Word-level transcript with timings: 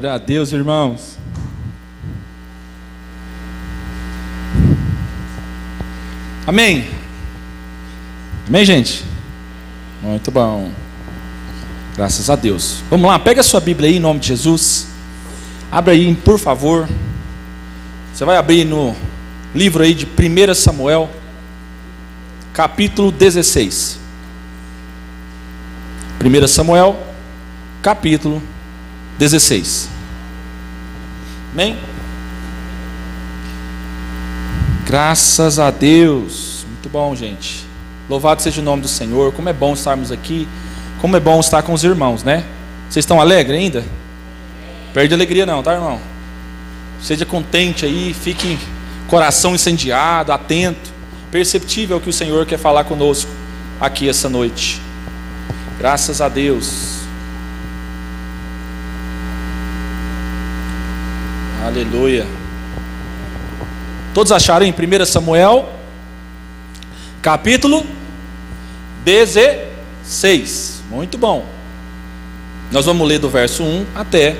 Glória 0.00 0.14
a 0.14 0.18
Deus, 0.18 0.52
irmãos. 0.52 1.18
Amém. 6.46 6.88
Amém, 8.46 8.64
gente? 8.64 9.04
Muito 10.00 10.30
bom. 10.30 10.70
Graças 11.96 12.30
a 12.30 12.36
Deus. 12.36 12.80
Vamos 12.88 13.08
lá, 13.08 13.18
pega 13.18 13.40
a 13.40 13.42
sua 13.42 13.58
Bíblia 13.58 13.90
aí 13.90 13.96
em 13.96 13.98
nome 13.98 14.20
de 14.20 14.28
Jesus. 14.28 14.86
Abra 15.68 15.94
aí, 15.94 16.14
por 16.14 16.38
favor. 16.38 16.88
Você 18.14 18.24
vai 18.24 18.36
abrir 18.36 18.64
no 18.64 18.94
livro 19.52 19.82
aí 19.82 19.94
de 19.94 20.06
1 20.06 20.54
Samuel, 20.54 21.10
capítulo 22.52 23.10
16. 23.10 23.98
1 26.24 26.46
Samuel, 26.46 26.96
capítulo 27.82 28.34
16. 28.36 28.57
Amém? 31.52 31.76
Graças 34.86 35.58
a 35.58 35.70
Deus. 35.70 36.64
Muito 36.68 36.88
bom, 36.88 37.14
gente. 37.16 37.66
Louvado 38.08 38.40
seja 38.40 38.60
o 38.60 38.64
nome 38.64 38.82
do 38.82 38.88
Senhor. 38.88 39.32
Como 39.32 39.48
é 39.48 39.52
bom 39.52 39.74
estarmos 39.74 40.12
aqui. 40.12 40.48
Como 41.00 41.16
é 41.16 41.20
bom 41.20 41.40
estar 41.40 41.62
com 41.62 41.72
os 41.72 41.84
irmãos, 41.84 42.22
né? 42.22 42.44
Vocês 42.88 43.02
estão 43.02 43.20
alegres 43.20 43.58
ainda? 43.58 43.84
Perde 44.94 45.12
alegria 45.12 45.44
não, 45.44 45.62
tá, 45.62 45.74
irmão? 45.74 46.00
Seja 47.02 47.26
contente 47.26 47.84
aí, 47.84 48.14
fique 48.14 48.58
coração 49.08 49.54
incendiado, 49.54 50.32
atento, 50.32 50.90
perceptível 51.30 52.00
que 52.00 52.08
o 52.08 52.12
Senhor 52.12 52.46
quer 52.46 52.58
falar 52.58 52.84
conosco 52.84 53.30
aqui 53.80 54.08
essa 54.08 54.28
noite. 54.28 54.80
Graças 55.78 56.20
a 56.20 56.28
Deus. 56.28 56.97
Aleluia. 61.64 62.26
Todos 64.14 64.30
acharam 64.32 64.64
em 64.64 64.72
1 64.72 65.06
Samuel, 65.06 65.68
capítulo 67.20 67.84
16. 69.04 70.82
Muito 70.88 71.18
bom. 71.18 71.44
Nós 72.70 72.86
vamos 72.86 73.06
ler 73.06 73.18
do 73.18 73.28
verso 73.28 73.64
1 73.64 73.86
até 73.94 74.36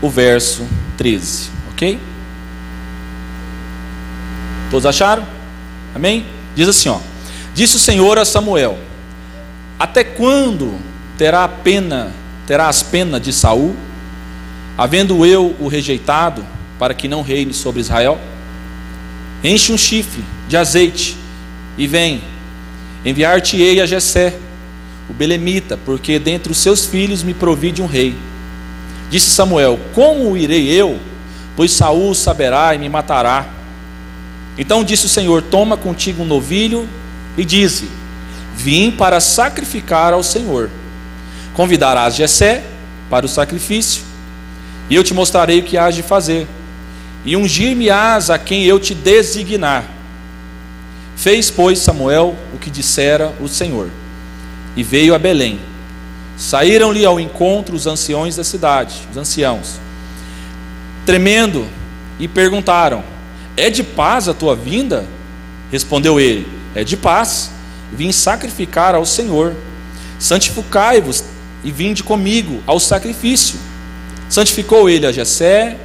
o 0.00 0.08
verso 0.08 0.66
13, 0.96 1.50
ok? 1.72 1.98
Todos 4.70 4.86
acharam? 4.86 5.26
Amém? 5.94 6.24
Diz 6.54 6.68
assim, 6.68 6.88
ó. 6.88 6.98
Disse 7.54 7.76
o 7.76 7.78
Senhor 7.78 8.18
a 8.18 8.24
Samuel: 8.24 8.78
Até 9.78 10.02
quando 10.02 10.78
terá 11.18 11.46
pena, 11.46 12.12
terás 12.46 12.82
pena 12.82 13.20
de 13.20 13.32
Saul, 13.32 13.76
havendo 14.76 15.24
eu 15.24 15.54
o 15.58 15.68
rejeitado, 15.68 16.44
para 16.78 16.94
que 16.94 17.08
não 17.08 17.22
reine 17.22 17.52
sobre 17.52 17.80
Israel? 17.80 18.18
Enche 19.44 19.72
um 19.72 19.78
chifre 19.78 20.22
de 20.48 20.56
azeite 20.56 21.16
e 21.76 21.86
vem. 21.86 22.22
Enviar-te-ei 23.04 23.80
a 23.80 23.86
Jessé, 23.86 24.38
o 25.08 25.12
belemita, 25.12 25.76
porque 25.84 26.18
dentre 26.18 26.52
os 26.52 26.58
seus 26.58 26.86
filhos 26.86 27.22
me 27.22 27.34
provide 27.34 27.82
um 27.82 27.86
rei. 27.86 28.14
Disse 29.10 29.30
Samuel: 29.30 29.78
Como 29.94 30.36
irei 30.36 30.68
eu? 30.68 30.98
Pois 31.56 31.72
Saul 31.72 32.14
saberá 32.14 32.74
e 32.74 32.78
me 32.78 32.88
matará. 32.88 33.46
Então 34.56 34.84
disse 34.84 35.06
o 35.06 35.08
Senhor: 35.08 35.42
Toma 35.42 35.76
contigo 35.76 36.22
um 36.22 36.26
novilho 36.26 36.88
e 37.36 37.44
dize: 37.44 37.88
Vim 38.54 38.90
para 38.90 39.20
sacrificar 39.20 40.12
ao 40.12 40.22
Senhor. 40.22 40.70
Convidarás 41.54 42.14
Jessé 42.14 42.64
para 43.10 43.26
o 43.26 43.28
sacrifício, 43.28 44.02
e 44.92 44.94
eu 44.94 45.02
te 45.02 45.14
mostrarei 45.14 45.60
o 45.60 45.62
que 45.62 45.78
hás 45.78 45.94
de 45.94 46.02
fazer 46.02 46.46
e 47.24 47.34
ungir-me-ás 47.34 48.28
a 48.28 48.38
quem 48.38 48.64
eu 48.64 48.78
te 48.78 48.94
designar. 48.94 49.86
Fez, 51.16 51.50
pois, 51.50 51.78
Samuel 51.78 52.36
o 52.52 52.58
que 52.58 52.68
dissera 52.68 53.32
o 53.40 53.48
Senhor, 53.48 53.88
e 54.76 54.82
veio 54.82 55.14
a 55.14 55.18
Belém. 55.18 55.58
Saíram-lhe 56.36 57.06
ao 57.06 57.18
encontro 57.18 57.74
os 57.74 57.86
anciões 57.86 58.36
da 58.36 58.44
cidade, 58.44 59.08
os 59.10 59.16
anciãos, 59.16 59.80
tremendo, 61.06 61.66
e 62.18 62.28
perguntaram: 62.28 63.02
É 63.56 63.70
de 63.70 63.82
paz 63.82 64.28
a 64.28 64.34
tua 64.34 64.54
vinda? 64.54 65.06
Respondeu 65.70 66.20
ele: 66.20 66.46
É 66.74 66.84
de 66.84 66.98
paz. 66.98 67.50
Vim 67.90 68.12
sacrificar 68.12 68.94
ao 68.94 69.06
Senhor. 69.06 69.54
Santificai-vos 70.18 71.24
e 71.64 71.72
vinde 71.72 72.02
comigo 72.02 72.62
ao 72.66 72.78
sacrifício. 72.78 73.71
Santificou 74.32 74.88
ele 74.88 75.06
a 75.06 75.12
Jessé, 75.12 75.76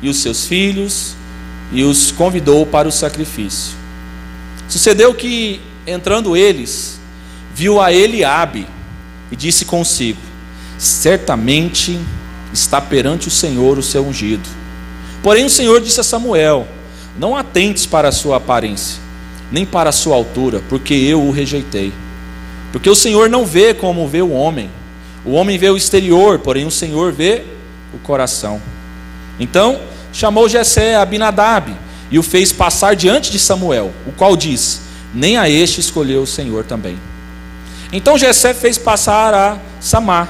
e 0.00 0.08
os 0.08 0.18
seus 0.18 0.46
filhos 0.46 1.16
e 1.72 1.82
os 1.82 2.12
convidou 2.12 2.64
para 2.64 2.86
o 2.86 2.92
sacrifício. 2.92 3.72
Sucedeu 4.68 5.12
que, 5.12 5.60
entrando 5.84 6.36
eles, 6.36 7.00
viu 7.52 7.80
a 7.80 7.92
Eliabe 7.92 8.64
e 9.32 9.34
disse 9.34 9.64
consigo: 9.64 10.20
Certamente 10.78 11.98
está 12.52 12.80
perante 12.80 13.26
o 13.26 13.30
Senhor 13.30 13.76
o 13.76 13.82
seu 13.82 14.06
ungido. 14.06 14.48
Porém 15.20 15.44
o 15.44 15.50
Senhor 15.50 15.80
disse 15.80 15.98
a 15.98 16.04
Samuel: 16.04 16.68
Não 17.18 17.36
atentes 17.36 17.86
para 17.86 18.06
a 18.06 18.12
sua 18.12 18.36
aparência, 18.36 19.00
nem 19.50 19.66
para 19.66 19.90
a 19.90 19.92
sua 19.92 20.14
altura, 20.14 20.62
porque 20.68 20.94
eu 20.94 21.20
o 21.20 21.32
rejeitei. 21.32 21.92
Porque 22.70 22.88
o 22.88 22.94
Senhor 22.94 23.28
não 23.28 23.44
vê 23.44 23.74
como 23.74 24.06
vê 24.06 24.22
o 24.22 24.30
homem. 24.30 24.70
O 25.24 25.32
homem 25.32 25.58
vê 25.58 25.70
o 25.70 25.76
exterior, 25.76 26.38
porém 26.38 26.66
o 26.66 26.70
Senhor 26.70 27.10
vê 27.10 27.53
o 27.94 27.98
coração. 27.98 28.60
Então 29.38 29.80
chamou 30.12 30.48
Jessé 30.48 30.94
a 30.94 31.02
Abinadab 31.02 31.74
e 32.10 32.18
o 32.18 32.22
fez 32.22 32.52
passar 32.52 32.94
diante 32.94 33.30
de 33.30 33.38
Samuel, 33.38 33.92
o 34.06 34.12
qual 34.12 34.36
disse: 34.36 34.80
Nem 35.12 35.36
a 35.36 35.48
este 35.48 35.80
escolheu 35.80 36.22
o 36.22 36.26
Senhor 36.26 36.64
também. 36.64 36.98
Então 37.92 38.18
Jessé 38.18 38.52
fez 38.54 38.76
passar 38.76 39.34
a 39.34 39.58
Samar. 39.80 40.28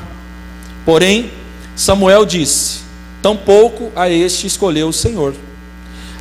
Porém, 0.85 1.31
Samuel 1.75 2.25
disse: 2.25 2.81
Tampouco 3.23 3.91
a 3.97 4.09
este 4.09 4.47
escolheu 4.47 4.89
o 4.89 4.93
Senhor. 4.93 5.35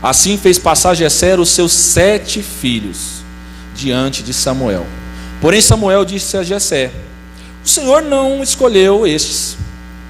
Assim 0.01 0.37
fez 0.37 0.57
passar 0.57 0.95
Jessé 0.95 1.37
os 1.39 1.49
seus 1.49 1.71
sete 1.71 2.41
filhos 2.41 3.23
diante 3.75 4.21
de 4.21 4.33
Samuel. 4.33 4.85
Porém, 5.41 5.61
Samuel 5.61 6.05
disse 6.05 6.37
a 6.37 6.43
Jessé: 6.43 6.91
O 7.63 7.67
Senhor 7.67 8.01
não 8.01 8.41
escolheu 8.43 9.05
estes. 9.05 9.57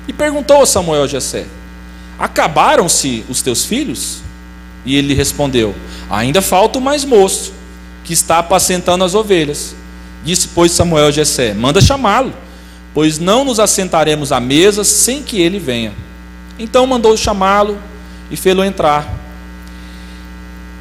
E 0.08 0.14
perguntou 0.14 0.62
a 0.62 0.66
Samuel 0.66 1.04
a 1.04 1.08
Jessé: 1.08 1.46
Acabaram-se 2.18 3.26
os 3.30 3.42
teus 3.42 3.66
filhos? 3.66 4.22
E 4.86 4.96
ele 4.96 5.14
respondeu: 5.14 5.74
Ainda 6.10 6.42
falta 6.42 6.80
o 6.80 6.82
mais 6.82 7.06
moço, 7.06 7.54
que 8.04 8.14
está 8.14 8.40
apacentando 8.40 9.04
as 9.04 9.16
ovelhas. 9.16 9.76
Disse, 10.24 10.50
pois, 10.50 10.72
Samuel 10.72 11.08
a 11.08 11.12
Jessé: 11.12 11.54
Manda 11.54 11.82
chamá-lo, 11.82 12.34
pois 12.94 13.20
não 13.20 13.44
nos 13.44 13.60
assentaremos 13.60 14.32
à 14.32 14.40
mesa 14.40 14.84
sem 14.84 15.24
que 15.24 15.42
ele 15.42 15.60
venha. 15.60 15.94
Então 16.58 16.86
mandou 16.86 17.16
chamá-lo 17.18 17.78
e 18.30 18.38
fê-lo 18.38 18.64
entrar. 18.64 19.12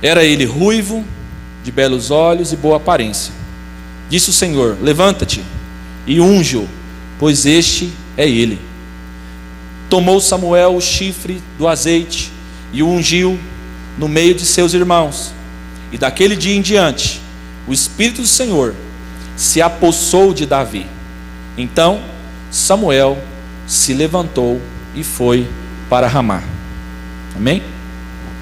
Era 0.02 0.24
ele 0.24 0.44
ruivo, 0.44 1.04
de 1.62 1.70
belos 1.70 2.10
olhos 2.10 2.52
e 2.52 2.56
boa 2.56 2.76
aparência. 2.76 3.32
Disse 4.08 4.30
o 4.30 4.32
Senhor: 4.32 4.76
Levanta-te 4.80 5.42
e 6.06 6.20
unge-o, 6.20 6.68
pois 7.18 7.46
este 7.46 7.92
é 8.16 8.28
ele. 8.28 8.71
Tomou 9.92 10.22
Samuel 10.22 10.74
o 10.74 10.80
chifre 10.80 11.42
do 11.58 11.68
azeite 11.68 12.32
e 12.72 12.82
o 12.82 12.88
ungiu 12.88 13.38
no 13.98 14.08
meio 14.08 14.34
de 14.34 14.46
seus 14.46 14.72
irmãos. 14.72 15.34
E 15.92 15.98
daquele 15.98 16.34
dia 16.34 16.56
em 16.56 16.62
diante, 16.62 17.20
o 17.68 17.74
Espírito 17.74 18.22
do 18.22 18.26
Senhor 18.26 18.74
se 19.36 19.60
apossou 19.60 20.32
de 20.32 20.46
Davi. 20.46 20.86
Então 21.58 22.00
Samuel 22.50 23.18
se 23.66 23.92
levantou 23.92 24.62
e 24.94 25.04
foi 25.04 25.46
para 25.90 26.06
Ramá. 26.06 26.42
Amém? 27.36 27.62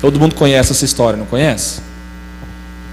Todo 0.00 0.20
mundo 0.20 0.36
conhece 0.36 0.70
essa 0.70 0.84
história, 0.84 1.16
não 1.16 1.26
conhece? 1.26 1.80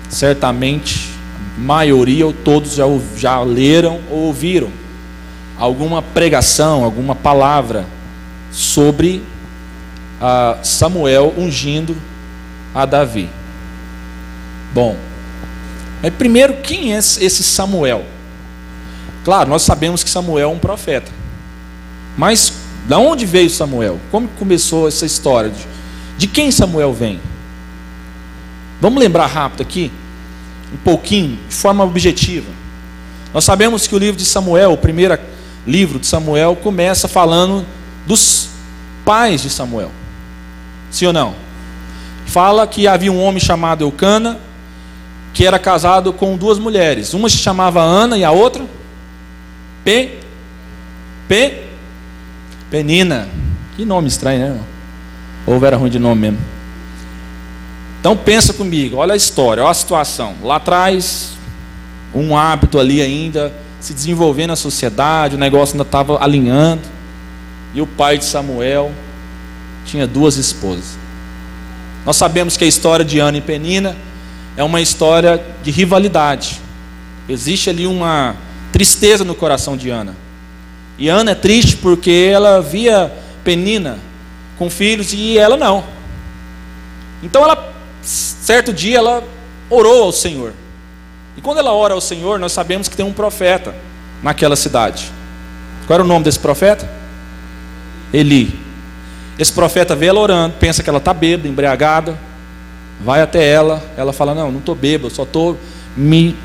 Certamente, 0.09 1.11
maioria 1.59 2.25
ou 2.25 2.33
todos 2.33 2.73
já, 2.73 2.85
já 3.15 3.39
leram 3.39 3.99
ou 4.09 4.21
ouviram 4.21 4.71
alguma 5.59 6.01
pregação, 6.01 6.83
alguma 6.83 7.13
palavra 7.13 7.85
sobre 8.51 9.23
a 10.21 10.57
Samuel 10.63 11.33
ungindo 11.37 11.95
a 12.73 12.85
Davi. 12.85 13.29
Bom, 14.73 14.95
mas 16.01 16.13
primeiro, 16.13 16.55
quem 16.61 16.93
é 16.93 16.97
esse 16.97 17.43
Samuel? 17.43 18.05
Claro, 19.23 19.49
nós 19.49 19.63
sabemos 19.63 20.03
que 20.03 20.09
Samuel 20.09 20.49
é 20.49 20.53
um 20.53 20.59
profeta. 20.59 21.11
Mas 22.17 22.53
da 22.87 22.97
onde 22.97 23.25
veio 23.25 23.49
Samuel? 23.49 23.99
Como 24.09 24.27
começou 24.39 24.87
essa 24.87 25.05
história? 25.05 25.51
De, 26.17 26.27
quem 26.27 26.51
Samuel 26.51 26.93
vem? 26.93 27.19
Vamos 28.79 28.99
lembrar 28.99 29.25
rápido 29.25 29.61
aqui, 29.61 29.91
um 30.73 30.77
pouquinho, 30.77 31.37
de 31.49 31.55
forma 31.55 31.83
objetiva. 31.83 32.49
Nós 33.33 33.43
sabemos 33.43 33.87
que 33.87 33.95
o 33.95 33.97
livro 33.97 34.17
de 34.17 34.25
Samuel, 34.25 34.71
o 34.71 34.77
primeiro 34.77 35.17
livro 35.65 35.99
de 35.99 36.07
Samuel, 36.07 36.55
começa 36.55 37.07
falando 37.07 37.65
dos 38.07 38.49
pais 39.05 39.41
de 39.41 39.49
Samuel. 39.49 39.91
Sim 40.89 41.07
ou 41.07 41.13
não? 41.13 41.35
Fala 42.25 42.65
que 42.65 42.87
havia 42.87 43.11
um 43.11 43.21
homem 43.21 43.39
chamado 43.39 43.83
Eucana, 43.83 44.39
que 45.33 45.45
era 45.45 45.59
casado 45.59 46.11
com 46.11 46.35
duas 46.35 46.57
mulheres. 46.57 47.13
Uma 47.13 47.29
se 47.29 47.37
chamava 47.37 47.81
Ana 47.81 48.17
e 48.17 48.23
a 48.23 48.31
outra? 48.31 48.65
P. 49.83 50.17
P. 51.27 51.63
Penina. 52.71 53.27
Que 53.75 53.85
nome 53.85 54.07
estranho, 54.07 54.55
né? 54.55 54.59
Ou 55.45 55.63
era 55.63 55.77
ruim 55.77 55.89
de 55.89 55.99
nome 55.99 56.21
mesmo. 56.21 56.39
Então 57.99 58.15
pensa 58.15 58.53
comigo, 58.53 58.97
olha 58.97 59.13
a 59.13 59.17
história, 59.17 59.63
olha 59.63 59.71
a 59.71 59.73
situação. 59.73 60.35
Lá 60.43 60.57
atrás, 60.57 61.33
um 62.13 62.37
hábito 62.37 62.79
ali 62.79 63.01
ainda 63.01 63.53
se 63.79 63.93
desenvolvendo 63.93 64.49
na 64.49 64.55
sociedade, 64.55 65.35
o 65.35 65.37
negócio 65.37 65.75
ainda 65.75 65.83
estava 65.83 66.21
alinhando. 66.23 66.96
E 67.73 67.81
o 67.81 67.87
pai 67.87 68.17
de 68.17 68.25
Samuel 68.25 68.91
tinha 69.85 70.07
duas 70.07 70.37
esposas. 70.37 70.97
Nós 72.05 72.15
sabemos 72.15 72.55
que 72.55 72.63
a 72.63 72.67
história 72.67 73.03
de 73.03 73.19
Ana 73.19 73.37
e 73.37 73.41
Penina 73.41 73.95
é 74.55 74.63
uma 74.63 74.81
história 74.81 75.43
de 75.63 75.71
rivalidade. 75.71 76.61
Existe 77.27 77.69
ali 77.69 77.85
uma 77.85 78.35
tristeza 78.71 79.23
no 79.23 79.35
coração 79.35 79.75
de 79.75 79.89
Ana. 79.89 80.15
E 80.97 81.09
Ana 81.09 81.31
é 81.31 81.35
triste 81.35 81.77
porque 81.77 82.29
ela 82.31 82.61
via 82.61 83.11
Penina 83.43 83.99
com 84.57 84.69
filhos 84.69 85.13
e 85.13 85.37
ela 85.37 85.57
não. 85.57 85.83
Então 87.21 87.43
ela 87.43 87.73
certo 88.01 88.71
dia 88.71 88.97
ela 88.97 89.23
orou 89.69 90.03
ao 90.03 90.11
Senhor. 90.11 90.53
E 91.35 91.41
quando 91.41 91.59
ela 91.59 91.73
ora 91.73 91.93
ao 91.93 92.01
Senhor, 92.01 92.39
nós 92.39 92.51
sabemos 92.51 92.87
que 92.87 92.95
tem 92.95 93.05
um 93.05 93.13
profeta 93.13 93.75
naquela 94.23 94.55
cidade. 94.55 95.11
Qual 95.85 95.95
era 95.95 96.03
o 96.03 96.07
nome 96.07 96.23
desse 96.25 96.39
profeta? 96.39 96.89
Eli. 98.13 98.59
Esse 99.37 99.53
profeta 99.53 99.95
vê 99.95 100.07
ela 100.07 100.19
orando, 100.19 100.55
pensa 100.59 100.81
que 100.81 100.89
ela 100.89 100.97
está 100.97 101.13
bêbada, 101.13 101.47
embriagada, 101.47 102.17
vai 102.99 103.21
até 103.21 103.45
ela, 103.47 103.83
ela 103.95 104.11
fala: 104.11 104.33
Não, 104.33 104.51
não 104.51 104.59
estou 104.59 104.75
bêbada, 104.75 105.13
só 105.13 105.23
estou 105.23 105.57
me, 105.95 106.35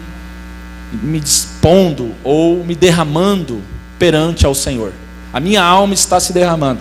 me 0.92 1.18
dispondo 1.20 2.14
ou 2.22 2.64
me 2.64 2.74
derramando 2.74 3.62
perante 3.98 4.44
ao 4.44 4.54
Senhor. 4.54 4.92
A 5.32 5.40
minha 5.40 5.62
alma 5.62 5.94
está 5.94 6.20
se 6.20 6.32
derramando. 6.32 6.80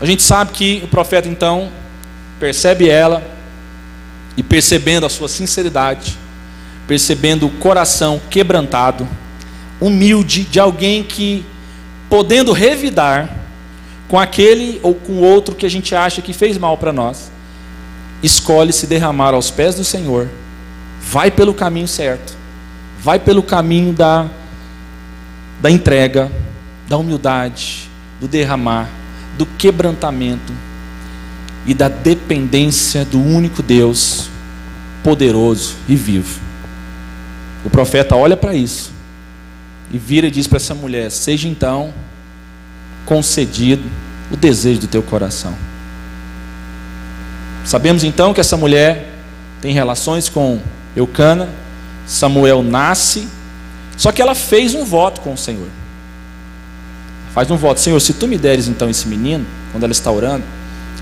A 0.00 0.06
gente 0.06 0.22
sabe 0.22 0.52
que 0.52 0.80
o 0.82 0.88
profeta 0.88 1.28
então 1.28 1.70
percebe 2.40 2.88
ela 2.88 3.22
e 4.36 4.42
percebendo 4.42 5.04
a 5.04 5.10
sua 5.10 5.28
sinceridade, 5.28 6.16
percebendo 6.88 7.46
o 7.46 7.50
coração 7.50 8.20
quebrantado, 8.30 9.06
humilde 9.78 10.44
de 10.44 10.58
alguém 10.58 11.02
que 11.02 11.44
podendo 12.10 12.52
revidar 12.52 13.30
com 14.08 14.18
aquele 14.18 14.80
ou 14.82 14.92
com 14.92 15.20
outro 15.22 15.54
que 15.54 15.64
a 15.64 15.70
gente 15.70 15.94
acha 15.94 16.20
que 16.20 16.32
fez 16.32 16.58
mal 16.58 16.76
para 16.76 16.92
nós, 16.92 17.30
escolhe 18.20 18.72
se 18.72 18.88
derramar 18.88 19.32
aos 19.32 19.50
pés 19.50 19.76
do 19.76 19.84
Senhor, 19.84 20.28
vai 21.00 21.30
pelo 21.30 21.54
caminho 21.54 21.86
certo, 21.86 22.36
vai 23.00 23.20
pelo 23.20 23.42
caminho 23.42 23.92
da, 23.92 24.26
da 25.60 25.70
entrega, 25.70 26.30
da 26.88 26.98
humildade, 26.98 27.88
do 28.20 28.26
derramar, 28.26 28.90
do 29.38 29.46
quebrantamento 29.46 30.52
e 31.64 31.72
da 31.72 31.88
dependência 31.88 33.04
do 33.04 33.22
único 33.22 33.62
Deus 33.62 34.28
poderoso 35.04 35.76
e 35.88 35.94
vivo. 35.94 36.40
O 37.64 37.70
profeta 37.70 38.16
olha 38.16 38.36
para 38.36 38.54
isso 38.54 38.99
e 39.90 39.98
vira 39.98 40.26
e 40.26 40.30
diz 40.30 40.46
para 40.46 40.56
essa 40.56 40.74
mulher: 40.74 41.10
Seja 41.10 41.48
então 41.48 41.92
concedido 43.04 43.82
o 44.30 44.36
desejo 44.36 44.80
do 44.80 44.86
teu 44.86 45.02
coração. 45.02 45.54
Sabemos 47.64 48.04
então 48.04 48.32
que 48.32 48.40
essa 48.40 48.56
mulher 48.56 49.08
tem 49.60 49.72
relações 49.72 50.28
com 50.28 50.60
Eucana, 50.96 51.48
Samuel 52.06 52.62
nasce, 52.62 53.28
só 53.96 54.10
que 54.10 54.22
ela 54.22 54.34
fez 54.34 54.74
um 54.74 54.84
voto 54.84 55.20
com 55.20 55.34
o 55.34 55.38
Senhor. 55.38 55.68
Faz 57.34 57.50
um 57.50 57.56
voto, 57.56 57.80
Senhor, 57.80 58.00
se 58.00 58.12
tu 58.12 58.26
me 58.26 58.36
deres 58.36 58.66
então 58.66 58.88
esse 58.88 59.06
menino, 59.06 59.46
quando 59.70 59.84
ela 59.84 59.92
está 59.92 60.10
orando, 60.10 60.42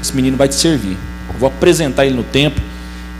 esse 0.00 0.14
menino 0.14 0.37
vai 0.37 0.49
te 0.49 0.55
servir. 0.55 0.96
Eu 1.29 1.38
vou 1.38 1.49
apresentar 1.49 2.05
ele 2.05 2.17
no 2.17 2.25
templo 2.25 2.62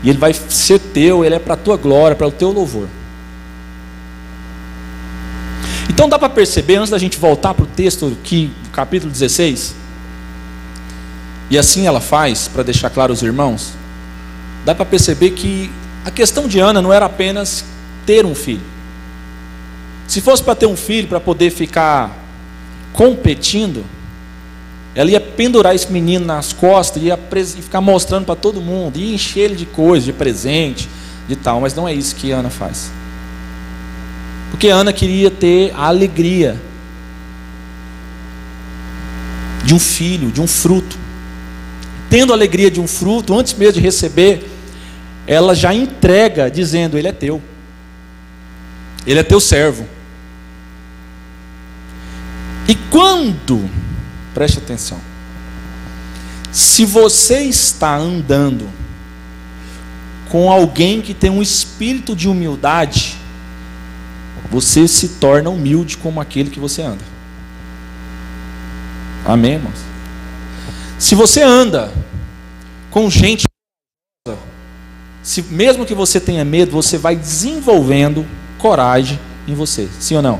e 0.03 0.09
ele 0.09 0.17
vai 0.19 0.33
ser 0.33 0.79
teu, 0.79 1.25
ele 1.25 1.35
é 1.35 1.39
para 1.39 1.53
a 1.55 1.57
tua 1.57 1.77
glória, 1.77 2.15
para 2.15 2.27
o 2.27 2.31
teu 2.31 2.51
louvor. 2.51 2.87
Então 5.99 6.07
dá 6.07 6.17
para 6.17 6.29
perceber, 6.29 6.77
antes 6.77 6.91
da 6.91 6.97
gente 6.97 7.17
voltar 7.17 7.53
para 7.53 7.65
o 7.65 7.67
texto 7.67 8.17
que 8.23 8.49
capítulo 8.71 9.11
16, 9.11 9.75
e 11.49 11.57
assim 11.57 11.87
ela 11.87 11.99
faz, 11.99 12.47
para 12.47 12.63
deixar 12.63 12.89
claro 12.89 13.11
aos 13.11 13.21
irmãos, 13.21 13.73
dá 14.63 14.73
para 14.73 14.85
perceber 14.85 15.31
que 15.31 15.69
a 16.05 16.09
questão 16.09 16.47
de 16.47 16.57
Ana 16.57 16.81
não 16.81 16.93
era 16.93 17.05
apenas 17.05 17.65
ter 18.05 18.25
um 18.25 18.33
filho. 18.33 18.61
Se 20.07 20.21
fosse 20.21 20.41
para 20.41 20.55
ter 20.55 20.67
um 20.67 20.77
filho, 20.77 21.05
para 21.05 21.19
poder 21.19 21.49
ficar 21.49 22.17
competindo, 22.93 23.83
ela 24.95 25.11
ia 25.11 25.19
pendurar 25.19 25.75
esse 25.75 25.91
menino 25.91 26.25
nas 26.25 26.53
costas, 26.53 27.03
ia 27.03 27.19
ficar 27.61 27.81
mostrando 27.81 28.23
para 28.23 28.37
todo 28.37 28.61
mundo, 28.61 28.97
ia 28.97 29.15
encher 29.15 29.41
ele 29.41 29.55
de 29.57 29.65
coisas, 29.65 30.05
de 30.05 30.13
presente, 30.13 30.87
de 31.27 31.35
tal, 31.35 31.59
mas 31.59 31.73
não 31.73 31.85
é 31.85 31.93
isso 31.93 32.15
que 32.15 32.31
Ana 32.31 32.49
faz. 32.49 32.89
Porque 34.49 34.67
Ana 34.67 34.91
queria 34.91 35.29
ter 35.29 35.71
a 35.75 35.85
alegria 35.87 36.59
de 39.63 39.73
um 39.73 39.79
filho, 39.79 40.31
de 40.31 40.41
um 40.41 40.47
fruto. 40.47 40.97
Tendo 42.09 42.33
a 42.33 42.35
alegria 42.35 42.71
de 42.71 42.81
um 42.81 42.87
fruto, 42.87 43.37
antes 43.37 43.53
mesmo 43.53 43.73
de 43.73 43.79
receber, 43.81 44.49
ela 45.27 45.53
já 45.53 45.73
entrega 45.73 46.49
dizendo: 46.49 46.97
Ele 46.97 47.07
é 47.07 47.11
teu, 47.11 47.41
Ele 49.05 49.19
é 49.19 49.23
teu 49.23 49.39
servo. 49.39 49.87
E 52.67 52.75
quando, 52.89 53.69
preste 54.33 54.57
atenção, 54.57 54.99
se 56.51 56.83
você 56.83 57.41
está 57.41 57.95
andando 57.95 58.67
com 60.29 60.51
alguém 60.51 61.01
que 61.01 61.13
tem 61.13 61.29
um 61.29 61.41
espírito 61.41 62.15
de 62.15 62.27
humildade, 62.27 63.18
você 64.49 64.87
se 64.87 65.09
torna 65.09 65.49
humilde 65.49 65.97
como 65.97 66.19
aquele 66.19 66.49
que 66.49 66.59
você 66.59 66.81
anda. 66.81 67.03
Amém, 69.25 69.53
irmãos? 69.53 69.79
Se 70.97 71.15
você 71.15 71.43
anda 71.43 71.91
com 72.89 73.09
gente, 73.09 73.45
se 75.21 75.41
mesmo 75.43 75.85
que 75.85 75.93
você 75.93 76.19
tenha 76.19 76.43
medo, 76.43 76.71
você 76.71 76.97
vai 76.97 77.15
desenvolvendo 77.15 78.25
coragem 78.57 79.19
em 79.47 79.53
você, 79.53 79.87
sim 79.99 80.15
ou 80.15 80.21
não? 80.21 80.39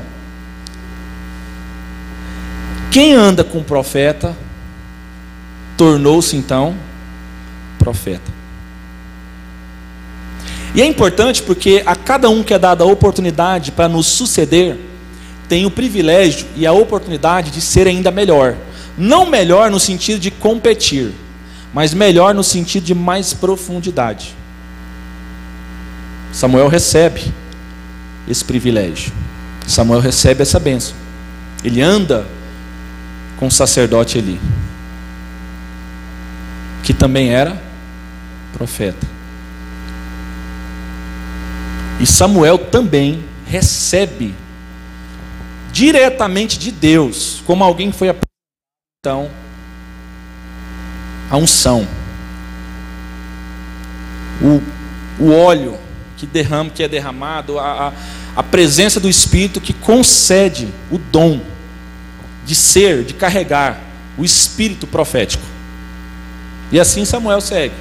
Quem 2.90 3.14
anda 3.14 3.44
com 3.44 3.62
profeta 3.62 4.36
tornou-se 5.76 6.36
então 6.36 6.76
profeta. 7.78 8.39
E 10.74 10.80
é 10.80 10.86
importante 10.86 11.42
porque 11.42 11.82
a 11.84 11.96
cada 11.96 12.30
um 12.30 12.42
que 12.42 12.54
é 12.54 12.58
dada 12.58 12.84
a 12.84 12.86
oportunidade 12.86 13.72
para 13.72 13.88
nos 13.88 14.06
suceder, 14.06 14.78
tem 15.48 15.66
o 15.66 15.70
privilégio 15.70 16.46
e 16.54 16.64
a 16.64 16.72
oportunidade 16.72 17.50
de 17.50 17.60
ser 17.60 17.88
ainda 17.88 18.10
melhor. 18.12 18.54
Não 18.96 19.26
melhor 19.26 19.68
no 19.70 19.80
sentido 19.80 20.20
de 20.20 20.30
competir, 20.30 21.12
mas 21.74 21.92
melhor 21.92 22.34
no 22.34 22.44
sentido 22.44 22.84
de 22.84 22.94
mais 22.94 23.34
profundidade. 23.34 24.36
Samuel 26.32 26.68
recebe 26.68 27.32
esse 28.28 28.44
privilégio. 28.44 29.12
Samuel 29.66 30.00
recebe 30.00 30.42
essa 30.42 30.60
bênção. 30.60 30.94
Ele 31.64 31.82
anda 31.82 32.26
com 33.36 33.48
o 33.48 33.50
sacerdote 33.50 34.18
Eli, 34.18 34.40
que 36.84 36.94
também 36.94 37.30
era 37.30 37.60
profeta. 38.52 39.19
E 42.00 42.06
Samuel 42.06 42.56
também 42.56 43.22
recebe 43.46 44.34
diretamente 45.70 46.58
de 46.58 46.70
Deus, 46.70 47.42
como 47.46 47.62
alguém 47.62 47.92
foi 47.92 48.14
então 48.98 49.30
a 51.30 51.36
unção, 51.36 51.86
o, 54.42 54.60
o 55.22 55.32
óleo 55.32 55.78
que 56.16 56.26
derrama, 56.26 56.70
que 56.70 56.82
é 56.82 56.88
derramado, 56.88 57.58
a, 57.58 57.88
a, 57.88 57.92
a 58.36 58.42
presença 58.42 58.98
do 58.98 59.08
Espírito 59.08 59.60
que 59.60 59.72
concede 59.72 60.68
o 60.90 60.98
dom 60.98 61.40
de 62.44 62.54
ser, 62.54 63.04
de 63.04 63.14
carregar 63.14 63.80
o 64.18 64.24
espírito 64.24 64.86
profético. 64.86 65.44
E 66.72 66.80
assim 66.80 67.04
Samuel 67.04 67.40
segue. 67.40 67.74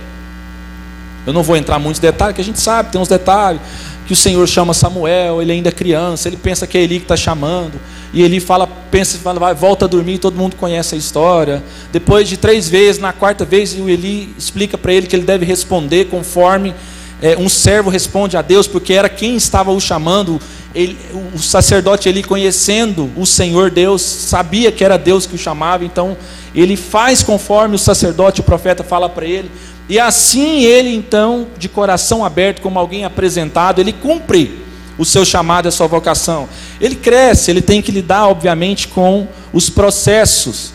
Eu 1.25 1.33
não 1.33 1.43
vou 1.43 1.57
entrar 1.57 1.79
muitos 1.79 1.99
detalhes, 1.99 2.35
que 2.35 2.41
a 2.41 2.45
gente 2.45 2.59
sabe, 2.59 2.91
tem 2.91 3.01
uns 3.01 3.07
detalhes 3.07 3.61
que 4.09 4.13
o 4.13 4.15
Senhor 4.15 4.47
chama 4.47 4.73
Samuel, 4.73 5.39
ele 5.39 5.51
ainda 5.51 5.69
é 5.69 5.71
criança, 5.71 6.27
ele 6.27 6.35
pensa 6.35 6.65
que 6.65 6.75
é 6.79 6.81
Eli 6.81 6.97
que 6.97 7.05
está 7.05 7.15
chamando, 7.15 7.79
E 8.11 8.23
ele 8.23 8.39
fala, 8.39 8.65
pensa, 8.65 9.19
fala, 9.19 9.39
vai, 9.39 9.53
volta 9.53 9.85
a 9.85 9.87
dormir, 9.87 10.17
todo 10.17 10.35
mundo 10.35 10.55
conhece 10.55 10.95
a 10.95 10.97
história. 10.97 11.61
Depois 11.91 12.27
de 12.27 12.35
três 12.35 12.67
vezes, 12.67 12.99
na 12.99 13.13
quarta 13.13 13.45
vez, 13.45 13.75
o 13.75 13.87
Eli 13.87 14.33
explica 14.35 14.79
para 14.79 14.91
ele 14.91 15.05
que 15.05 15.15
ele 15.15 15.25
deve 15.25 15.45
responder 15.45 16.05
conforme 16.05 16.73
é, 17.21 17.37
um 17.37 17.47
servo 17.47 17.91
responde 17.91 18.35
a 18.35 18.41
Deus, 18.41 18.65
porque 18.65 18.93
era 18.93 19.07
quem 19.07 19.35
estava 19.35 19.71
o 19.71 19.79
chamando. 19.79 20.41
Ele, 20.73 20.97
o 21.35 21.37
sacerdote 21.37 22.09
Eli, 22.09 22.23
conhecendo 22.23 23.11
o 23.15 23.27
Senhor 23.27 23.69
Deus, 23.69 24.01
sabia 24.01 24.71
que 24.71 24.83
era 24.83 24.97
Deus 24.97 25.27
que 25.27 25.35
o 25.35 25.37
chamava, 25.37 25.85
então 25.85 26.17
ele 26.55 26.75
faz 26.75 27.21
conforme 27.21 27.75
o 27.75 27.79
sacerdote, 27.79 28.41
o 28.41 28.43
profeta 28.43 28.83
fala 28.83 29.07
para 29.07 29.27
ele. 29.27 29.51
E 29.89 29.99
assim 29.99 30.63
ele, 30.63 30.95
então, 30.95 31.47
de 31.57 31.67
coração 31.67 32.23
aberto, 32.23 32.61
como 32.61 32.77
alguém 32.77 33.03
apresentado, 33.05 33.81
ele 33.81 33.91
cumpre 33.91 34.61
o 34.99 35.03
seu 35.03 35.25
chamado 35.25 35.65
e 35.65 35.69
a 35.69 35.71
sua 35.71 35.87
vocação. 35.87 36.47
Ele 36.79 36.93
cresce, 36.93 37.49
ele 37.49 37.61
tem 37.61 37.81
que 37.81 37.91
lidar, 37.91 38.27
obviamente, 38.27 38.87
com 38.87 39.27
os 39.51 39.67
processos 39.67 40.73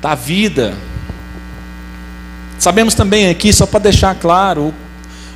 da 0.00 0.14
vida. 0.14 0.74
Sabemos 2.60 2.94
também 2.94 3.28
aqui, 3.28 3.52
só 3.52 3.66
para 3.66 3.80
deixar 3.80 4.14
claro, 4.14 4.72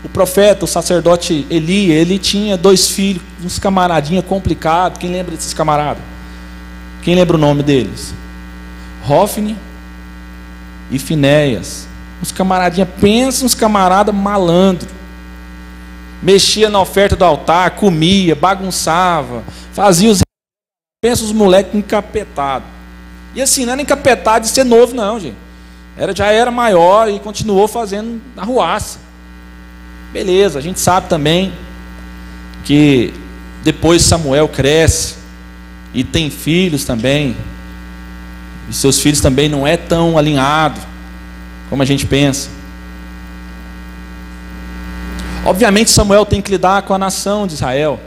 o, 0.04 0.08
profeta, 0.08 0.64
o 0.64 0.68
sacerdote 0.68 1.44
Eli, 1.50 1.90
ele 1.90 2.20
tinha 2.20 2.56
dois 2.56 2.88
filhos, 2.88 3.22
uns 3.44 3.58
camaradinha 3.58 4.22
complicado. 4.22 4.98
Quem 4.98 5.10
lembra 5.10 5.34
desses 5.34 5.52
camaradas? 5.52 6.02
Quem 7.02 7.16
lembra 7.16 7.36
o 7.36 7.40
nome 7.40 7.64
deles? 7.64 8.14
Hofni 9.08 9.56
e 10.88 11.00
Finéias. 11.00 11.87
Uns 12.22 12.32
camaradinha, 12.32 12.86
pensa 12.86 13.44
uns 13.44 13.54
camaradas 13.54 14.14
malandro 14.14 14.98
mexia 16.22 16.68
na 16.68 16.80
oferta 16.80 17.16
do 17.16 17.24
altar, 17.24 17.72
comia, 17.72 18.34
bagunçava, 18.34 19.42
fazia 19.72 20.10
os. 20.10 20.20
Pensa 21.00 21.22
os 21.22 21.32
moleques 21.32 21.74
encapetados. 21.74 22.66
E 23.34 23.40
assim, 23.40 23.64
não 23.64 23.74
era 23.74 23.82
encapetado 23.82 24.44
de 24.44 24.50
ser 24.50 24.64
novo, 24.64 24.94
não, 24.94 25.20
gente. 25.20 25.36
Era, 25.96 26.14
já 26.14 26.26
era 26.32 26.50
maior 26.50 27.08
e 27.08 27.20
continuou 27.20 27.68
fazendo 27.68 28.20
arruaça. 28.36 28.98
Beleza, 30.12 30.58
a 30.58 30.62
gente 30.62 30.80
sabe 30.80 31.08
também 31.08 31.52
que 32.64 33.14
depois 33.62 34.02
Samuel 34.02 34.48
cresce 34.48 35.16
e 35.94 36.02
tem 36.02 36.30
filhos 36.30 36.84
também. 36.84 37.36
E 38.68 38.72
seus 38.72 38.98
filhos 38.98 39.20
também 39.20 39.48
não 39.48 39.64
é 39.64 39.76
tão 39.76 40.18
alinhado 40.18 40.80
como 41.68 41.82
a 41.82 41.86
gente 41.86 42.06
pensa. 42.06 42.48
Obviamente, 45.44 45.90
Samuel 45.90 46.26
tem 46.26 46.42
que 46.42 46.50
lidar 46.50 46.82
com 46.82 46.94
a 46.94 46.98
nação 46.98 47.46
de 47.46 47.54
Israel. 47.54 48.00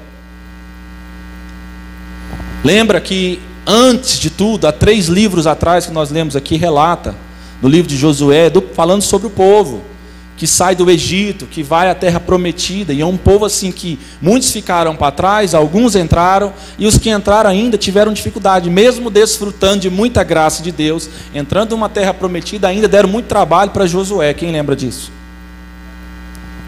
Lembra 2.64 3.02
que, 3.02 3.42
antes 3.66 4.20
de 4.20 4.30
tudo, 4.30 4.68
há 4.68 4.72
três 4.72 5.08
livros 5.08 5.48
atrás 5.48 5.86
que 5.86 5.92
nós 5.92 6.12
lemos 6.12 6.36
aqui, 6.36 6.58
relata, 6.58 7.16
no 7.62 7.68
livro 7.68 7.90
de 7.90 7.98
Josué, 7.98 8.50
do, 8.50 8.62
falando 8.62 9.02
sobre 9.02 9.28
o 9.28 9.32
povo 9.32 9.91
que 10.38 10.48
sai 10.48 10.76
do 10.76 10.90
Egito, 10.90 11.46
que 11.46 11.62
vai 11.62 11.90
à 11.90 11.94
terra 11.94 12.20
prometida, 12.20 12.92
e 12.94 13.02
é 13.02 13.06
um 13.06 13.16
povo 13.16 13.46
assim 13.46 13.72
que 13.72 14.00
muitos 14.20 14.52
ficaram 14.52 14.96
para 14.96 15.12
trás, 15.12 15.54
alguns 15.54 15.96
entraram, 15.96 16.52
e 16.80 16.88
os 16.88 16.98
que 16.98 17.12
entraram 17.12 17.50
ainda 17.50 17.78
tiveram 17.78 18.12
dificuldade, 18.12 18.70
mesmo 18.70 19.12
desfrutando 19.12 19.82
de 19.82 19.90
muita 19.90 20.24
graça 20.24 20.64
de 20.64 20.72
Deus, 20.72 21.08
entrando 21.34 21.72
numa 21.72 21.90
terra 21.90 22.14
prometida, 22.14 22.68
ainda 22.68 22.88
deram 22.88 23.08
muito 23.08 23.28
trabalho 23.28 23.70
para 23.70 23.86
Josué. 23.86 24.34
Quem 24.34 24.52
lembra 24.52 24.76
disso? 24.76 25.12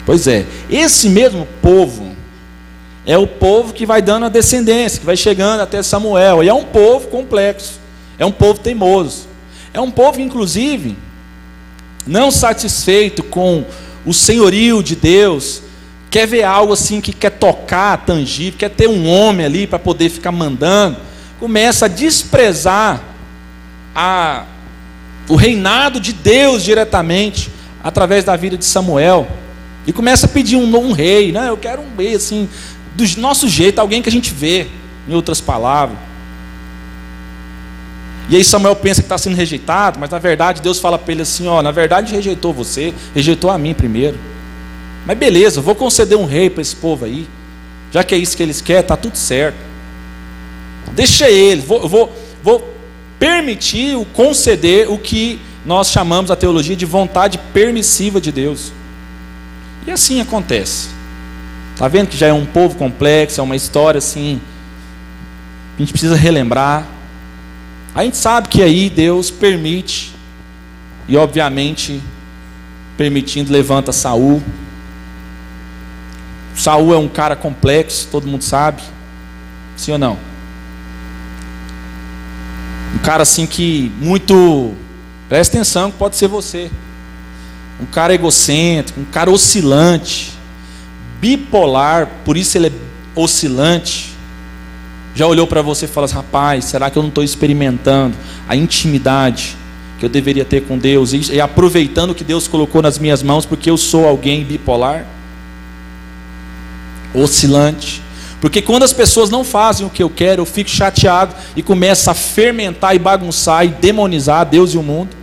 Pois 0.06 0.28
é, 0.28 0.46
esse 0.70 1.10
mesmo 1.10 1.48
povo 1.62 2.12
é 3.06 3.18
o 3.18 3.26
povo 3.26 3.74
que 3.74 3.86
vai 3.86 4.02
dando 4.02 4.26
a 4.26 4.30
descendência, 4.30 5.00
que 5.00 5.06
vai 5.06 5.18
chegando 5.18 5.62
até 5.62 5.82
Samuel, 5.82 6.44
e 6.44 6.50
é 6.50 6.54
um 6.54 6.66
povo 6.66 7.08
complexo, 7.08 7.80
é 8.20 8.26
um 8.26 8.32
povo 8.32 8.60
teimoso, 8.60 9.28
é 9.74 9.82
um 9.82 9.90
povo, 9.90 10.22
inclusive, 10.22 10.96
não 12.06 12.32
satisfeito 12.32 13.24
com 13.24 13.66
o 14.06 14.14
senhorio 14.14 14.84
de 14.84 14.96
Deus, 14.96 15.62
quer 16.10 16.28
ver 16.28 16.44
algo 16.44 16.74
assim 16.74 17.02
que 17.02 17.14
quer 17.14 17.32
tocar, 17.32 18.06
tangível, 18.06 18.60
quer 18.60 18.70
ter 18.70 18.88
um 18.88 19.08
homem 19.08 19.46
ali 19.46 19.66
para 19.66 19.80
poder 19.80 20.10
ficar 20.10 20.32
mandando, 20.32 20.98
começa 21.40 21.86
a 21.86 21.88
desprezar 21.88 23.02
a, 23.96 24.46
o 25.28 25.36
reinado 25.36 26.00
de 26.00 26.14
Deus 26.14 26.64
diretamente 26.64 27.50
através 27.84 28.24
da 28.24 28.36
vida 28.36 28.58
de 28.58 28.66
Samuel. 28.66 29.28
E 29.86 29.92
começa 29.92 30.26
a 30.26 30.30
pedir 30.30 30.56
um, 30.56 30.78
um 30.78 30.94
rei, 30.94 31.32
né? 31.32 31.50
Eu 31.50 31.58
quero 31.58 31.82
um 31.82 31.98
rei 31.98 32.16
assim, 32.16 32.48
do 32.96 33.04
nosso 33.20 33.50
jeito, 33.50 33.80
alguém 33.80 34.02
que 34.02 34.08
a 34.08 34.12
gente 34.12 34.34
vê, 34.34 34.68
em 35.08 35.14
outras 35.14 35.42
palavras. 35.42 35.98
E 38.30 38.36
aí 38.36 38.44
Samuel 38.44 38.76
pensa 38.76 39.02
que 39.02 39.06
está 39.06 39.18
sendo 39.18 39.36
rejeitado, 39.36 40.00
mas 40.00 40.10
na 40.10 40.20
verdade 40.20 40.62
Deus 40.62 40.80
fala 40.80 40.98
para 40.98 41.12
ele 41.12 41.22
assim: 41.22 41.48
ó, 41.48 41.62
na 41.62 41.72
verdade 41.72 42.14
rejeitou 42.14 42.54
você, 42.54 42.94
rejeitou 43.14 43.50
a 43.50 43.58
mim 43.58 43.74
primeiro. 43.74 44.18
Mas 45.06 45.18
beleza, 45.18 45.62
vou 45.62 45.76
conceder 45.76 46.18
um 46.18 46.26
rei 46.26 46.50
para 46.50 46.62
esse 46.62 46.76
povo 46.76 47.06
aí, 47.06 47.28
já 47.92 48.04
que 48.04 48.16
é 48.16 48.18
isso 48.18 48.38
que 48.38 48.44
eles 48.44 48.62
querem, 48.62 48.82
está 48.82 48.96
tudo 48.96 49.18
certo. 49.18 49.58
Deixa 50.94 51.30
ele, 51.30 51.62
vou, 51.62 51.88
vou, 51.88 52.14
vou 52.42 52.74
permitir, 53.20 53.98
conceder 54.14 54.90
o 54.90 54.98
que 54.98 55.40
nós 55.66 55.90
chamamos 55.90 56.30
a 56.30 56.36
teologia 56.36 56.76
de 56.76 56.86
vontade 56.86 57.38
permissiva 57.54 58.20
de 58.20 58.32
Deus. 58.32 58.72
E 59.86 59.92
assim 59.92 60.22
acontece. 60.22 60.90
Está 61.74 61.88
vendo 61.88 62.08
que 62.08 62.18
já 62.18 62.28
é 62.28 62.34
um 62.34 62.46
povo 62.46 62.76
complexo, 62.76 63.40
é 63.40 63.44
uma 63.44 63.56
história 63.56 63.98
assim. 63.98 64.40
A 65.76 65.80
gente 65.80 65.92
precisa 65.92 66.16
relembrar. 66.16 66.86
A 67.96 68.04
gente 68.04 68.18
sabe 68.18 68.48
que 68.48 68.62
aí 68.62 68.90
Deus 68.90 69.30
permite, 69.30 70.14
e 71.08 71.16
obviamente, 71.16 72.02
permitindo, 72.98 73.52
levanta 73.52 73.92
Saul. 73.92 74.42
Saul 76.56 76.94
é 76.94 76.98
um 76.98 77.08
cara 77.08 77.36
complexo, 77.36 78.08
todo 78.12 78.28
mundo 78.28 78.44
sabe. 78.44 78.82
Sim 79.76 79.94
ou 79.94 79.98
não? 79.98 80.18
Um 82.96 83.00
cara 83.00 83.24
assim 83.24 83.46
que 83.46 83.92
muito. 84.00 84.74
Presta 85.30 85.58
atenção, 85.58 85.92
que 85.92 85.98
pode 85.98 86.16
ser 86.16 86.28
você 86.28 86.70
um 87.80 87.86
cara 87.86 88.14
egocêntrico, 88.14 89.00
um 89.00 89.06
cara 89.06 89.32
oscilante, 89.32 90.34
bipolar, 91.20 92.10
por 92.24 92.38
isso 92.38 92.58
ele 92.58 92.68
é 92.68 92.72
oscilante. 93.16 94.13
Já 95.16 95.28
olhou 95.28 95.46
para 95.46 95.62
você 95.62 95.86
e 95.86 95.88
falou 95.88 96.06
assim: 96.06 96.16
rapaz, 96.16 96.66
será 96.66 96.90
que 96.90 96.98
eu 96.98 97.04
não 97.04 97.10
estou 97.10 97.24
experimentando 97.24 98.16
a 98.48 98.56
intimidade 98.56 99.56
que 100.00 100.06
eu 100.06 100.10
deveria 100.10 100.44
ter 100.44 100.62
com 100.62 100.78
Deus 100.78 101.14
e, 101.14 101.34
e 101.34 101.42
aproveitando 101.42 102.12
o 102.12 102.16
que 102.16 102.24
Deus 102.24 102.48
colocou 102.48 102.82
nas 102.82 102.98
minhas 102.98 103.22
mãos, 103.22 103.46
porque 103.46 103.70
eu 103.70 103.78
sou 103.78 104.08
alguém 104.08 104.44
bipolar? 104.44 105.06
Oscilante. 107.14 108.02
Porque 108.42 108.62
quando 108.62 108.84
as 108.84 108.92
pessoas 108.92 109.30
não 109.30 109.44
fazem 109.44 109.88
o 109.88 109.90
que 109.90 110.04
eu 110.04 110.10
quero, 110.10 110.42
eu 110.42 110.46
fico 110.46 110.70
chateado 110.70 111.34
e 111.56 111.64
começo 111.64 112.10
a 112.10 112.14
fermentar 112.14 112.94
e 112.94 113.00
bagunçar 113.00 113.66
e 113.66 113.70
demonizar 113.70 114.46
Deus 114.46 114.74
e 114.74 114.78
o 114.78 114.84
mundo. 114.84 115.16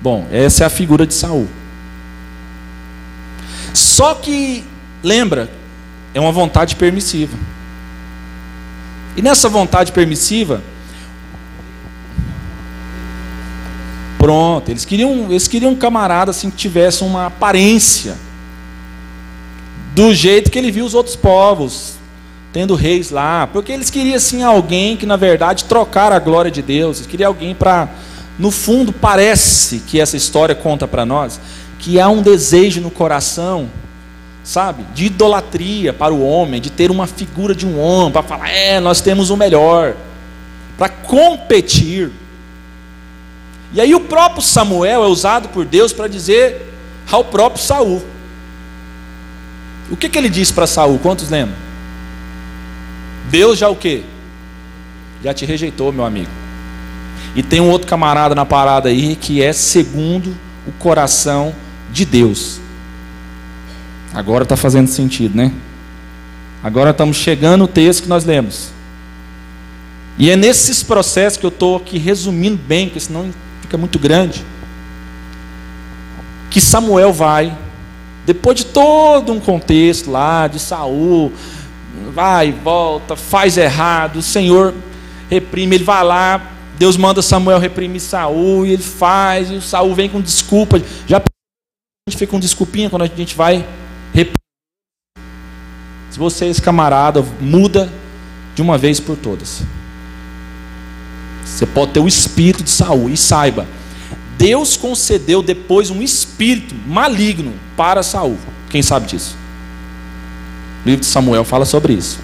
Bom, 0.00 0.26
essa 0.32 0.64
é 0.64 0.66
a 0.66 0.70
figura 0.70 1.06
de 1.06 1.14
Saul. 1.14 1.46
Só 3.72 4.14
que, 4.14 4.64
lembra, 5.04 5.48
é 6.12 6.18
uma 6.18 6.32
vontade 6.32 6.74
permissiva. 6.74 7.36
E 9.18 9.22
nessa 9.22 9.48
vontade 9.48 9.90
permissiva, 9.90 10.62
pronto, 14.16 14.70
eles 14.70 14.84
queriam, 14.84 15.26
eles 15.28 15.48
queriam 15.48 15.72
um 15.72 15.74
camarada 15.74 16.30
assim 16.30 16.48
que 16.48 16.56
tivesse 16.56 17.02
uma 17.02 17.26
aparência 17.26 18.14
do 19.92 20.14
jeito 20.14 20.52
que 20.52 20.56
ele 20.56 20.70
viu 20.70 20.84
os 20.84 20.94
outros 20.94 21.16
povos 21.16 21.94
tendo 22.52 22.76
reis 22.76 23.10
lá, 23.10 23.48
porque 23.48 23.72
eles 23.72 23.90
queriam 23.90 24.14
assim 24.14 24.44
alguém 24.44 24.96
que 24.96 25.04
na 25.04 25.16
verdade 25.16 25.64
trocar 25.64 26.12
a 26.12 26.20
glória 26.20 26.50
de 26.50 26.62
Deus, 26.62 26.98
eles 26.98 27.10
queriam 27.10 27.26
alguém 27.26 27.56
para 27.56 27.88
no 28.38 28.52
fundo, 28.52 28.92
parece 28.92 29.80
que 29.80 30.00
essa 30.00 30.16
história 30.16 30.54
conta 30.54 30.86
para 30.86 31.04
nós 31.04 31.40
que 31.80 31.98
há 31.98 32.08
um 32.08 32.22
desejo 32.22 32.80
no 32.80 32.90
coração, 32.92 33.68
sabe, 34.48 34.82
de 34.94 35.04
idolatria 35.04 35.92
para 35.92 36.14
o 36.14 36.26
homem, 36.26 36.58
de 36.58 36.70
ter 36.70 36.90
uma 36.90 37.06
figura 37.06 37.54
de 37.54 37.66
um 37.66 37.78
homem, 37.78 38.10
para 38.10 38.22
falar, 38.22 38.48
é, 38.48 38.80
nós 38.80 39.02
temos 39.02 39.28
o 39.28 39.36
melhor, 39.36 39.94
para 40.78 40.88
competir. 40.88 42.10
E 43.74 43.78
aí 43.78 43.94
o 43.94 44.00
próprio 44.00 44.40
Samuel 44.40 45.04
é 45.04 45.06
usado 45.06 45.50
por 45.50 45.66
Deus 45.66 45.92
para 45.92 46.08
dizer 46.08 46.64
ao 47.12 47.22
próprio 47.22 47.62
Saul. 47.62 48.02
O 49.90 49.98
que, 49.98 50.08
que 50.08 50.16
ele 50.16 50.30
disse 50.30 50.54
para 50.54 50.66
Saul? 50.66 50.98
Quantos 50.98 51.28
lembram? 51.28 51.56
Deus 53.30 53.58
já 53.58 53.68
o 53.68 53.76
quê? 53.76 54.02
Já 55.22 55.34
te 55.34 55.44
rejeitou, 55.44 55.92
meu 55.92 56.06
amigo. 56.06 56.30
E 57.36 57.42
tem 57.42 57.60
um 57.60 57.68
outro 57.68 57.86
camarada 57.86 58.34
na 58.34 58.46
parada 58.46 58.88
aí 58.88 59.14
que 59.14 59.42
é 59.42 59.52
segundo 59.52 60.34
o 60.66 60.72
coração 60.72 61.54
de 61.92 62.06
Deus. 62.06 62.62
Agora 64.12 64.42
está 64.42 64.56
fazendo 64.56 64.88
sentido, 64.88 65.36
né? 65.36 65.52
Agora 66.62 66.90
estamos 66.90 67.16
chegando 67.16 67.58
no 67.58 67.68
texto 67.68 68.02
que 68.02 68.08
nós 68.08 68.24
lemos. 68.24 68.70
E 70.18 70.30
é 70.30 70.36
nesses 70.36 70.82
processos 70.82 71.38
que 71.38 71.46
eu 71.46 71.50
estou 71.50 71.76
aqui 71.76 71.98
resumindo 71.98 72.56
bem, 72.56 72.86
porque 72.86 73.00
senão 73.00 73.30
fica 73.62 73.78
muito 73.78 73.98
grande. 73.98 74.44
Que 76.50 76.60
Samuel 76.60 77.12
vai, 77.12 77.56
depois 78.26 78.56
de 78.56 78.66
todo 78.66 79.32
um 79.32 79.38
contexto 79.38 80.10
lá 80.10 80.48
de 80.48 80.58
Saul, 80.58 81.32
vai 82.12 82.50
volta, 82.50 83.14
faz 83.14 83.56
errado, 83.56 84.16
o 84.16 84.22
Senhor 84.22 84.74
reprime, 85.30 85.76
ele 85.76 85.84
vai 85.84 86.02
lá, 86.02 86.50
Deus 86.78 86.96
manda 86.96 87.22
Samuel 87.22 87.58
reprimir 87.58 88.00
Saul, 88.00 88.66
e 88.66 88.72
ele 88.72 88.82
faz, 88.82 89.50
e 89.50 89.54
o 89.54 89.62
Saul 89.62 89.94
vem 89.94 90.08
com 90.08 90.20
desculpa. 90.20 90.82
Já 91.06 91.18
a 91.18 92.10
gente 92.10 92.18
fica 92.18 92.30
com 92.30 92.40
desculpinha 92.40 92.90
quando 92.90 93.02
a 93.02 93.06
gente 93.06 93.36
vai. 93.36 93.64
Se 96.18 96.20
você 96.20 96.46
é 96.46 96.48
esse 96.48 96.60
camarada, 96.60 97.24
muda 97.40 97.88
de 98.52 98.60
uma 98.60 98.76
vez 98.76 98.98
por 98.98 99.16
todas. 99.16 99.62
Você 101.44 101.64
pode 101.64 101.92
ter 101.92 102.00
o 102.00 102.08
espírito 102.08 102.64
de 102.64 102.70
Saul 102.70 103.08
e 103.08 103.16
saiba, 103.16 103.68
Deus 104.36 104.76
concedeu 104.76 105.44
depois 105.44 105.90
um 105.90 106.02
espírito 106.02 106.74
maligno 106.88 107.52
para 107.76 108.02
Saul. 108.02 108.36
Quem 108.68 108.82
sabe 108.82 109.06
disso? 109.06 109.36
O 110.84 110.88
livro 110.88 111.02
de 111.02 111.06
Samuel 111.06 111.44
fala 111.44 111.64
sobre 111.64 111.92
isso. 111.92 112.18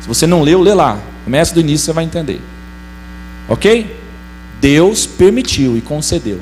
Se 0.00 0.08
você 0.08 0.26
não 0.26 0.40
leu, 0.40 0.62
lê 0.62 0.72
lá. 0.72 0.98
Começa 1.24 1.52
do 1.52 1.60
início, 1.60 1.84
você 1.84 1.92
vai 1.92 2.04
entender. 2.04 2.40
Ok? 3.46 3.94
Deus 4.58 5.04
permitiu 5.04 5.76
e 5.76 5.82
concedeu. 5.82 6.40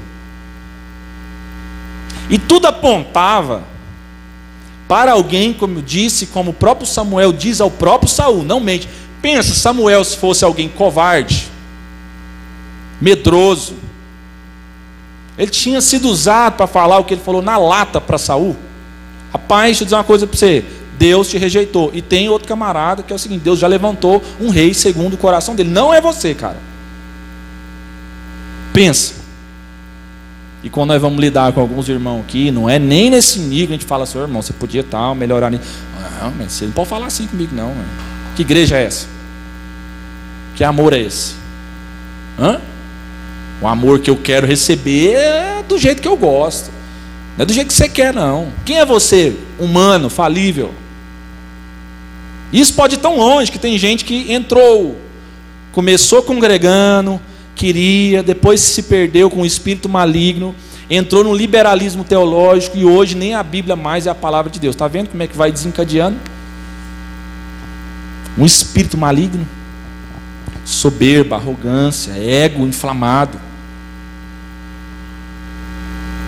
E 2.31 2.39
tudo 2.39 2.67
apontava 2.67 3.72
para 4.93 5.13
alguém, 5.13 5.55
como 5.55 5.79
eu 5.79 5.83
disse, 5.83 6.27
como 6.27 6.51
o 6.51 6.53
próprio 6.53 6.87
Samuel 6.87 7.33
diz 7.33 7.63
ao 7.63 7.71
próprio 7.71 8.11
Saul, 8.11 8.43
não 8.43 8.61
mente. 8.61 8.87
Pensa, 9.23 9.55
Samuel 9.55 10.05
se 10.05 10.19
fosse 10.19 10.45
alguém 10.45 10.69
covarde, 10.69 11.49
medroso. 13.01 13.73
Ele 15.39 15.51
tinha 15.51 15.81
sido 15.81 16.11
usado 16.11 16.59
para 16.59 16.67
falar 16.67 16.99
o 16.99 17.05
que 17.05 17.15
ele 17.15 17.23
falou 17.23 17.41
na 17.41 17.57
lata 17.57 18.03
para 18.03 18.19
Saul. 18.19 18.55
Rapaz, 19.33 19.69
deixa 19.69 19.83
eu 19.83 19.87
dizer 19.87 19.97
uma 19.97 20.05
coisa 20.05 20.27
para 20.27 20.37
você. 20.37 20.63
Deus 20.99 21.31
te 21.31 21.39
rejeitou. 21.39 21.91
E 21.95 22.03
tem 22.03 22.29
outro 22.29 22.47
camarada 22.47 23.03
que 23.03 23.15
é 23.15 23.17
o 23.17 23.19
seguinte: 23.19 23.41
Deus 23.41 23.59
já 23.59 23.67
levantou 23.67 24.23
um 24.39 24.51
rei 24.51 24.75
segundo 24.75 25.15
o 25.15 25.17
coração 25.17 25.55
dele. 25.55 25.71
Não 25.71 25.95
é 25.95 26.03
você, 26.03 26.35
cara. 26.35 26.61
Pensa. 28.75 29.22
E 30.63 30.71
quando 30.71 30.91
nós 30.91 31.03
vamos 31.03 31.19
lidar 31.19 31.53
com 31.53 31.61
alguns 31.61 31.89
irmãos 31.89 32.21
aqui, 32.21 32.51
não 32.51 32.71
é 32.71 32.79
nem 32.79 33.11
nesse 33.11 33.41
nível 33.41 33.69
que 33.69 33.73
a 33.73 33.77
gente 33.77 33.87
fala 33.87 34.05
assim, 34.05 34.19
irmão, 34.19 34.41
você 34.41 34.53
podia 34.53 34.85
tal, 34.85 35.15
melhorar. 35.15 35.51
Não, 35.51 35.61
mas 36.39 36.53
você 36.53 36.67
não 36.67 36.73
pode 36.73 36.89
falar 36.89 37.07
assim 37.07 37.27
comigo, 37.27 37.55
não. 37.55 37.69
Mano. 37.69 37.89
Que 38.37 38.43
igreja 38.43 38.77
é 38.77 38.85
essa? 38.85 39.07
Que 40.55 40.63
amor 40.63 40.93
é 40.93 41.01
esse? 41.01 41.35
Hã? 42.39 42.61
O 43.61 43.67
amor 43.67 43.99
que 43.99 44.11
eu 44.11 44.17
quero 44.17 44.47
receber 44.47 45.15
é 45.15 45.65
do 45.69 45.79
jeito 45.79 46.01
que 46.01 46.09
eu 46.09 46.17
gosto. 46.17 46.71
Não 47.37 47.43
é 47.43 47.47
do 47.47 47.53
jeito 47.53 47.69
que 47.69 47.75
você 47.75 47.89
quer, 47.89 48.15
não. 48.15 48.53
Quem 48.65 48.79
é 48.79 48.85
você? 48.85 49.37
Humano, 49.59 50.09
falível. 50.09 50.73
Isso 52.53 52.75
pode 52.75 52.95
ir 52.97 52.99
tão 52.99 53.17
longe 53.17 53.51
que 53.51 53.59
tem 53.59 53.79
gente 53.79 54.05
que 54.05 54.33
entrou, 54.33 54.99
começou 55.73 56.23
congregando, 56.23 57.21
queria, 57.55 58.23
depois 58.23 58.61
se 58.61 58.83
perdeu 58.83 59.31
com 59.31 59.43
o 59.43 59.47
espírito 59.47 59.89
maligno, 59.89 60.55
entrou 60.89 61.25
no 61.25 61.35
liberalismo 61.35 62.05
teológico 62.05 62.77
e 62.77 62.85
hoje 62.85 63.15
nem 63.15 63.35
a 63.35 63.43
Bíblia 63.43 63.77
mais 63.77 64.07
é 64.07 64.11
a 64.11 64.15
palavra 64.15 64.51
de 64.51 64.61
Deus. 64.61 64.75
Está 64.75 64.89
vendo 64.89 65.09
como 65.09 65.23
é 65.23 65.27
que 65.27 65.37
vai 65.37 65.51
desencadeando? 65.51 66.19
Um 68.37 68.45
espírito 68.45 68.97
maligno, 68.97 69.47
soberba, 70.65 71.37
arrogância, 71.37 72.13
ego 72.13 72.67
inflamado. 72.67 73.39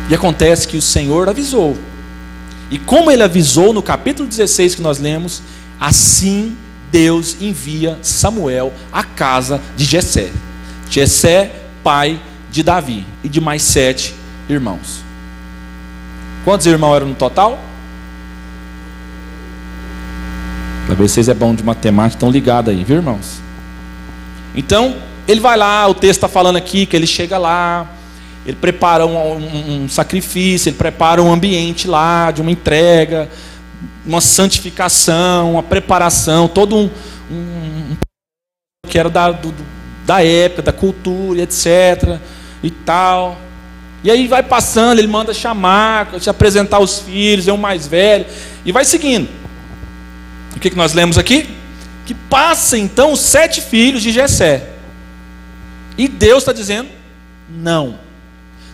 E 0.08 0.14
acontece 0.14 0.68
que 0.68 0.76
o 0.76 0.82
Senhor 0.82 1.28
avisou. 1.28 1.76
E 2.70 2.78
como 2.78 3.10
ele 3.10 3.22
avisou 3.22 3.72
no 3.72 3.82
capítulo 3.82 4.28
16 4.28 4.74
que 4.74 4.82
nós 4.82 4.98
lemos, 4.98 5.42
assim 5.80 6.56
Deus 6.90 7.36
envia 7.40 7.98
Samuel 8.02 8.72
à 8.92 9.02
casa 9.02 9.60
de 9.76 9.84
Jessé. 9.84 10.30
Jessé, 10.88 11.52
pai 11.82 12.20
de 12.50 12.62
Davi, 12.62 13.06
e 13.22 13.28
de 13.28 13.40
mais 13.40 13.62
sete 13.62 14.14
irmãos. 14.48 15.02
Quantos 16.44 16.66
irmãos 16.66 16.96
eram 16.96 17.08
no 17.08 17.14
total? 17.14 17.58
Para 20.86 20.94
ver 20.94 21.08
vocês 21.08 21.28
é 21.28 21.34
bom 21.34 21.54
de 21.54 21.64
matemática, 21.64 22.16
estão 22.16 22.30
ligados 22.30 22.72
aí, 22.72 22.84
viu, 22.84 22.96
irmãos? 22.96 23.40
Então, 24.54 24.96
ele 25.26 25.40
vai 25.40 25.56
lá, 25.56 25.88
o 25.88 25.94
texto 25.94 26.18
está 26.18 26.28
falando 26.28 26.56
aqui 26.56 26.84
que 26.84 26.94
ele 26.94 27.06
chega 27.06 27.38
lá, 27.38 27.90
ele 28.46 28.56
prepara 28.56 29.06
um, 29.06 29.16
um, 29.16 29.84
um, 29.84 29.88
sacrifício, 29.88 30.68
ele 30.68 30.76
prepara 30.76 31.22
um 31.22 31.32
ambiente 31.32 31.88
lá 31.88 32.30
de 32.30 32.42
uma 32.42 32.50
entrega, 32.50 33.28
uma 34.04 34.20
santificação, 34.20 35.52
uma 35.52 35.62
preparação, 35.62 36.46
todo 36.46 36.76
um, 36.76 36.90
um 37.30 37.96
que 38.86 38.98
era 38.98 39.08
da, 39.08 39.32
do, 39.32 39.54
da 40.04 40.22
época, 40.24 40.62
da 40.62 40.72
cultura, 40.72 41.42
etc. 41.42 42.18
e 42.62 42.70
tal. 42.70 43.38
E 44.02 44.10
aí 44.10 44.28
vai 44.28 44.42
passando, 44.42 44.98
ele 44.98 45.08
manda 45.08 45.32
chamar, 45.32 46.12
te 46.20 46.28
apresentar 46.28 46.78
os 46.78 47.00
filhos, 47.00 47.48
é 47.48 47.52
o 47.52 47.58
mais 47.58 47.86
velho, 47.86 48.26
e 48.64 48.70
vai 48.70 48.84
seguindo. 48.84 49.28
O 50.54 50.60
que, 50.60 50.70
que 50.70 50.76
nós 50.76 50.92
lemos 50.92 51.16
aqui? 51.16 51.48
Que 52.04 52.14
passa 52.14 52.76
então 52.76 53.12
os 53.12 53.20
sete 53.20 53.62
filhos 53.62 54.02
de 54.02 54.12
Jessé. 54.12 54.70
E 55.96 56.06
Deus 56.06 56.42
está 56.42 56.52
dizendo, 56.52 56.88
não. 57.48 57.98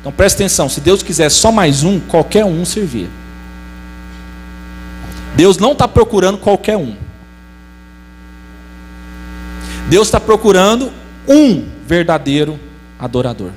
Então 0.00 0.10
presta 0.10 0.42
atenção, 0.42 0.68
se 0.68 0.80
Deus 0.80 1.02
quiser 1.02 1.30
só 1.30 1.52
mais 1.52 1.84
um, 1.84 2.00
qualquer 2.00 2.44
um 2.44 2.64
servia. 2.64 3.08
Deus 5.36 5.58
não 5.58 5.72
está 5.72 5.86
procurando 5.86 6.38
qualquer 6.38 6.76
um. 6.76 6.96
Deus 9.88 10.08
está 10.08 10.18
procurando 10.18 10.92
um 11.26 11.66
verdadeiro 11.86 12.58
adorador. 12.98 13.52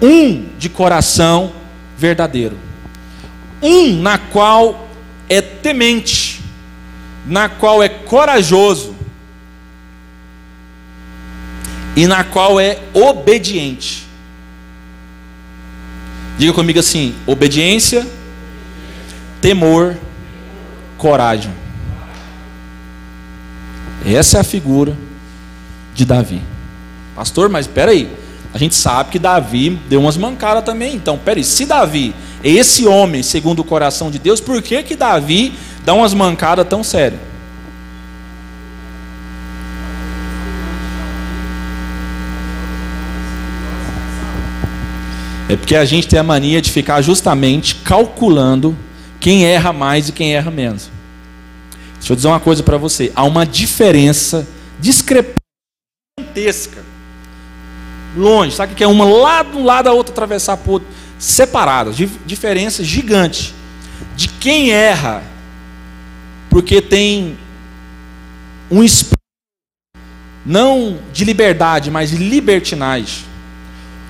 Um 0.00 0.48
de 0.58 0.68
coração 0.68 1.52
verdadeiro. 1.96 2.56
Um 3.62 4.00
na 4.00 4.16
qual 4.16 4.88
é 5.28 5.40
temente, 5.40 6.40
na 7.26 7.48
qual 7.48 7.82
é 7.82 7.88
corajoso 7.88 8.94
e 11.94 12.06
na 12.06 12.24
qual 12.24 12.58
é 12.58 12.78
obediente. 12.94 14.06
Diga 16.38 16.52
comigo 16.54 16.78
assim: 16.78 17.14
obediência, 17.26 18.06
temor, 19.40 19.96
coragem. 20.96 21.52
Essa 24.06 24.38
é 24.38 24.40
a 24.40 24.44
figura 24.44 24.96
de 26.00 26.06
Davi. 26.06 26.42
Pastor, 27.14 27.48
mas 27.48 27.66
espera 27.66 27.92
aí. 27.92 28.10
A 28.52 28.58
gente 28.58 28.74
sabe 28.74 29.10
que 29.10 29.18
Davi 29.18 29.78
deu 29.88 30.00
umas 30.00 30.16
mancadas 30.16 30.64
também. 30.64 30.94
Então, 30.94 31.18
peraí, 31.18 31.44
se 31.44 31.66
Davi 31.66 32.14
é 32.42 32.50
esse 32.50 32.86
homem 32.86 33.22
segundo 33.22 33.60
o 33.60 33.64
coração 33.64 34.10
de 34.10 34.18
Deus, 34.18 34.40
por 34.40 34.60
que 34.62 34.82
que 34.82 34.96
Davi 34.96 35.54
dá 35.84 35.94
umas 35.94 36.14
mancadas 36.14 36.66
tão 36.66 36.82
sérias? 36.82 37.20
É 45.48 45.56
porque 45.56 45.74
a 45.74 45.84
gente 45.84 46.06
tem 46.08 46.18
a 46.18 46.22
mania 46.22 46.62
de 46.62 46.70
ficar 46.70 47.02
justamente 47.02 47.74
calculando 47.76 48.76
quem 49.18 49.44
erra 49.44 49.72
mais 49.72 50.08
e 50.08 50.12
quem 50.12 50.34
erra 50.34 50.50
menos. 50.50 50.88
Deixa 51.98 52.12
eu 52.12 52.16
dizer 52.16 52.28
uma 52.28 52.40
coisa 52.40 52.62
para 52.62 52.78
você: 52.78 53.12
há 53.14 53.24
uma 53.24 53.44
diferença 53.44 54.46
discrepantesca. 56.32 56.84
Longe, 58.16 58.56
sabe 58.56 58.72
o 58.72 58.76
que 58.76 58.82
é 58.82 58.86
uma 58.86 59.04
lá 59.04 59.42
de 59.42 59.56
um 59.56 59.64
lado, 59.64 59.88
a 59.88 59.92
outra 59.92 60.12
atravessar 60.12 60.56
por 60.56 60.72
outro, 60.72 60.88
separadas, 61.18 61.96
diferença 62.26 62.82
gigante 62.82 63.54
de 64.16 64.28
quem 64.28 64.72
erra, 64.72 65.22
porque 66.48 66.82
tem 66.82 67.38
um 68.70 68.82
espírito 68.82 69.18
não 70.44 70.98
de 71.12 71.24
liberdade, 71.24 71.90
mas 71.90 72.10
de 72.10 72.16
libertinagem 72.16 73.30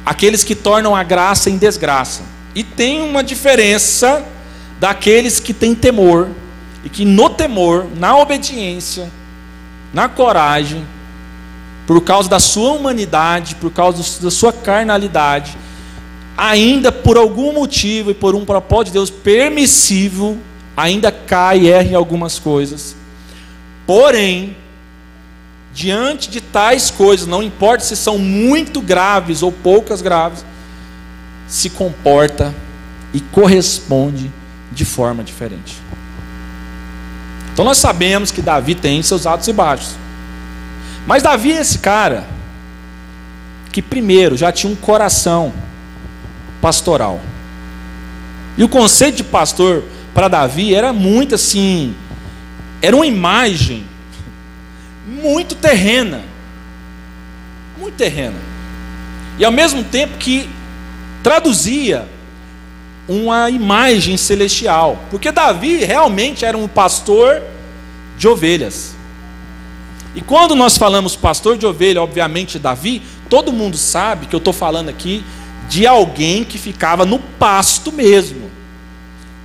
aqueles 0.04 0.42
que 0.42 0.54
tornam 0.54 0.96
a 0.96 1.02
graça 1.02 1.50
em 1.50 1.58
desgraça. 1.58 2.22
E 2.54 2.64
tem 2.64 3.02
uma 3.02 3.22
diferença 3.22 4.24
daqueles 4.78 5.38
que 5.38 5.52
têm 5.52 5.74
temor 5.74 6.28
e 6.82 6.88
que 6.88 7.04
no 7.04 7.28
temor, 7.30 7.86
na 7.96 8.16
obediência, 8.16 9.10
na 9.92 10.08
coragem, 10.08 10.86
por 11.90 12.00
causa 12.02 12.28
da 12.28 12.38
sua 12.38 12.70
humanidade, 12.70 13.56
por 13.56 13.72
causa 13.72 14.22
da 14.22 14.30
sua 14.30 14.52
carnalidade, 14.52 15.58
ainda 16.36 16.92
por 16.92 17.16
algum 17.16 17.52
motivo 17.52 18.12
e 18.12 18.14
por 18.14 18.36
um 18.36 18.44
propósito 18.44 18.86
de 18.86 18.92
Deus 18.92 19.10
permissivo, 19.10 20.38
ainda 20.76 21.10
cai 21.10 21.62
e 21.62 21.68
erra 21.68 21.90
em 21.90 21.94
algumas 21.96 22.38
coisas. 22.38 22.94
Porém, 23.88 24.56
diante 25.74 26.30
de 26.30 26.40
tais 26.40 26.92
coisas, 26.92 27.26
não 27.26 27.42
importa 27.42 27.84
se 27.84 27.96
são 27.96 28.18
muito 28.18 28.80
graves 28.80 29.42
ou 29.42 29.50
poucas 29.50 30.00
graves, 30.00 30.44
se 31.48 31.70
comporta 31.70 32.54
e 33.12 33.18
corresponde 33.18 34.30
de 34.70 34.84
forma 34.84 35.24
diferente. 35.24 35.76
Então 37.52 37.64
nós 37.64 37.78
sabemos 37.78 38.30
que 38.30 38.40
Davi 38.40 38.76
tem 38.76 39.02
seus 39.02 39.26
altos 39.26 39.48
e 39.48 39.52
baixos. 39.52 39.96
Mas 41.10 41.24
Davi 41.24 41.50
é 41.50 41.60
esse 41.60 41.76
cara 41.76 42.24
que 43.72 43.82
primeiro 43.82 44.36
já 44.36 44.52
tinha 44.52 44.72
um 44.72 44.76
coração 44.76 45.52
pastoral. 46.62 47.20
E 48.56 48.62
o 48.62 48.68
conceito 48.68 49.16
de 49.16 49.24
pastor 49.24 49.82
para 50.14 50.28
Davi 50.28 50.72
era 50.72 50.92
muito 50.92 51.34
assim, 51.34 51.96
era 52.80 52.94
uma 52.94 53.08
imagem 53.08 53.84
muito 55.04 55.56
terrena. 55.56 56.22
Muito 57.76 57.96
terrena. 57.96 58.38
E 59.36 59.44
ao 59.44 59.50
mesmo 59.50 59.82
tempo 59.82 60.16
que 60.16 60.48
traduzia 61.24 62.06
uma 63.08 63.50
imagem 63.50 64.16
celestial. 64.16 64.96
Porque 65.10 65.32
Davi 65.32 65.78
realmente 65.78 66.44
era 66.44 66.56
um 66.56 66.68
pastor 66.68 67.42
de 68.16 68.28
ovelhas. 68.28 68.99
E 70.14 70.20
quando 70.20 70.54
nós 70.56 70.76
falamos 70.76 71.14
pastor 71.14 71.56
de 71.56 71.66
ovelha, 71.66 72.02
obviamente 72.02 72.58
Davi, 72.58 73.02
todo 73.28 73.52
mundo 73.52 73.76
sabe 73.76 74.26
que 74.26 74.34
eu 74.34 74.38
estou 74.38 74.52
falando 74.52 74.88
aqui 74.88 75.24
de 75.68 75.86
alguém 75.86 76.42
que 76.42 76.58
ficava 76.58 77.04
no 77.06 77.18
pasto 77.18 77.92
mesmo, 77.92 78.50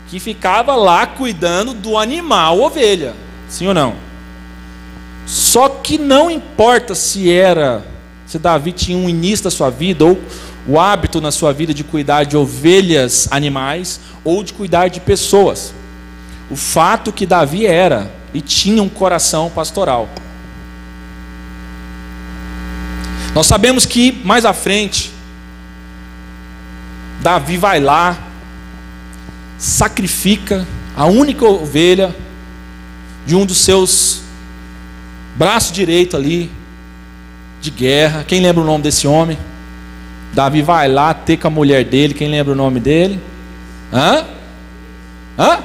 que 0.08 0.20
ficava 0.20 0.76
lá 0.76 1.06
cuidando 1.06 1.74
do 1.74 1.98
animal 1.98 2.62
ovelha, 2.62 3.14
sim 3.48 3.68
ou 3.68 3.74
não? 3.74 3.96
Só 5.28 5.70
que 5.70 5.98
não 5.98 6.30
importa 6.32 6.96
se 6.96 7.32
era, 7.32 7.86
se 8.26 8.40
Davi 8.40 8.72
tinha 8.72 8.98
um 8.98 9.08
início 9.08 9.46
da 9.46 9.52
sua 9.52 9.70
vida, 9.70 10.04
ou 10.04 10.20
o 10.68 10.80
hábito 10.80 11.22
na 11.22 11.32
sua 11.32 11.54
vida 11.54 11.74
de 11.74 11.84
cuidar 11.84 12.24
de 12.24 12.36
ovelhas, 12.36 13.28
animais, 13.30 14.00
ou 14.24 14.44
de 14.44 14.52
cuidar 14.52 14.88
de 14.88 15.00
pessoas. 15.00 15.74
O 16.50 16.56
fato 16.56 17.12
que 17.12 17.26
Davi 17.26 17.68
era 17.68 18.12
e 18.34 18.42
tinha 18.42 18.82
um 18.82 18.90
coração 18.90 19.50
pastoral. 19.50 20.10
Nós 23.36 23.48
sabemos 23.48 23.86
que 23.86 24.14
mais 24.24 24.46
à 24.46 24.54
frente, 24.54 25.12
Davi 27.22 27.58
vai 27.58 27.82
lá, 27.82 28.18
sacrifica 29.58 30.66
a 30.96 31.06
única 31.06 31.44
ovelha 31.44 32.16
de 33.26 33.36
um 33.36 33.46
dos 33.46 33.58
seus 33.58 34.22
braço 35.36 35.74
direito 35.74 36.16
ali, 36.16 36.50
de 37.62 37.72
guerra. 37.72 38.24
Quem 38.26 38.40
lembra 38.40 38.64
o 38.64 38.66
nome 38.66 38.84
desse 38.84 39.06
homem? 39.06 39.38
Davi 40.34 40.62
vai 40.62 40.88
lá 40.88 41.14
ter 41.14 41.36
com 41.36 41.48
a 41.48 41.52
mulher 41.52 41.84
dele. 41.84 42.14
Quem 42.14 42.32
lembra 42.32 42.54
o 42.54 42.56
nome 42.56 42.80
dele? 42.80 43.20
Hã? 43.92 44.24
Hã? 45.38 45.60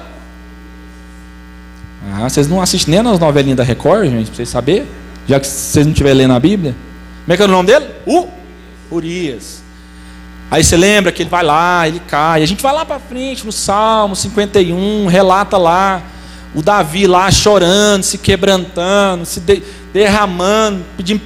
Ah, 2.12 2.28
vocês 2.28 2.48
não 2.48 2.60
assistem 2.60 2.94
nem 2.94 3.02
nas 3.04 3.20
novelinhas 3.20 3.58
da 3.58 3.62
Record, 3.62 4.10
gente, 4.10 4.26
pra 4.26 4.34
vocês 4.34 4.48
saberem? 4.48 4.88
Já 5.28 5.38
que 5.38 5.46
vocês 5.46 5.86
não 5.86 5.92
estiverem 5.92 6.18
lendo 6.18 6.34
a 6.34 6.40
Bíblia. 6.40 6.74
Como 7.30 7.34
é 7.34 7.36
que 7.36 7.42
é 7.44 7.46
o 7.46 7.48
nome 7.48 7.68
dele? 7.68 7.86
U 8.08 8.28
Urias. 8.90 9.62
Aí 10.50 10.64
você 10.64 10.76
lembra 10.76 11.12
que 11.12 11.22
ele 11.22 11.30
vai 11.30 11.44
lá, 11.44 11.86
ele 11.86 12.00
cai. 12.00 12.42
A 12.42 12.46
gente 12.46 12.60
vai 12.60 12.72
lá 12.72 12.84
para 12.84 12.98
frente 12.98 13.46
no 13.46 13.52
Salmo 13.52 14.16
51, 14.16 15.06
relata 15.06 15.56
lá 15.56 16.02
o 16.52 16.60
Davi 16.60 17.06
lá 17.06 17.30
chorando, 17.30 18.02
se 18.02 18.18
quebrantando, 18.18 19.24
se 19.24 19.38
de, 19.38 19.62
derramando, 19.92 20.84
pedindo 20.96 21.22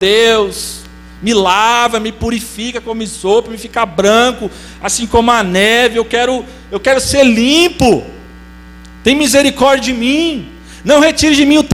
Deus, 0.00 0.82
me 1.20 1.34
lava, 1.34 1.98
me 1.98 2.12
purifica 2.12 2.80
como 2.80 3.04
sopa, 3.04 3.50
me 3.50 3.58
ficar 3.58 3.86
branco, 3.86 4.48
assim 4.80 5.04
como 5.04 5.32
a 5.32 5.42
neve. 5.42 5.96
Eu 5.96 6.04
quero, 6.04 6.44
eu 6.70 6.78
quero 6.78 7.00
ser 7.00 7.24
limpo. 7.24 8.06
Tem 9.02 9.16
misericórdia 9.16 9.92
de 9.92 9.98
mim. 9.98 10.48
Não 10.84 11.00
retire 11.00 11.34
de 11.34 11.44
mim 11.44 11.58
o 11.58 11.66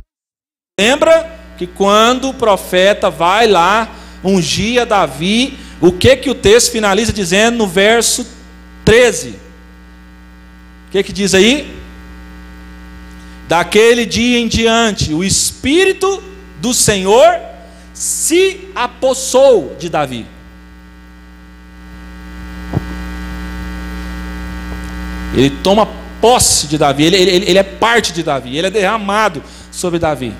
Lembra 0.80 1.33
que 1.56 1.66
quando 1.66 2.28
o 2.28 2.34
profeta 2.34 3.10
vai 3.10 3.46
lá 3.46 3.88
ungir 4.22 4.84
Davi, 4.86 5.58
o 5.80 5.92
que 5.92 6.16
que 6.16 6.30
o 6.30 6.34
texto 6.34 6.72
finaliza 6.72 7.12
dizendo 7.12 7.58
no 7.58 7.66
verso 7.66 8.26
13? 8.84 9.30
O 10.88 10.90
que 10.90 11.02
que 11.02 11.12
diz 11.12 11.34
aí? 11.34 11.74
Daquele 13.48 14.06
dia 14.06 14.38
em 14.38 14.48
diante, 14.48 15.12
o 15.12 15.22
Espírito 15.22 16.22
do 16.60 16.72
Senhor 16.72 17.38
se 17.92 18.68
apossou 18.74 19.76
de 19.78 19.88
Davi. 19.88 20.26
Ele 25.34 25.50
toma 25.50 25.88
posse 26.20 26.66
de 26.66 26.78
Davi, 26.78 27.04
ele, 27.04 27.16
ele, 27.16 27.50
ele 27.50 27.58
é 27.58 27.62
parte 27.62 28.12
de 28.12 28.22
Davi, 28.22 28.56
ele 28.56 28.68
é 28.68 28.70
derramado 28.70 29.42
sobre 29.70 29.98
Davi. 29.98 30.32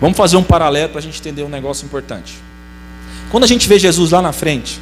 Vamos 0.00 0.16
fazer 0.16 0.36
um 0.36 0.42
paralelo 0.42 0.90
para 0.90 0.98
a 0.98 1.02
gente 1.02 1.18
entender 1.20 1.42
um 1.42 1.48
negócio 1.48 1.84
importante. 1.84 2.38
Quando 3.30 3.44
a 3.44 3.46
gente 3.46 3.68
vê 3.68 3.78
Jesus 3.78 4.10
lá 4.10 4.22
na 4.22 4.32
frente, 4.32 4.80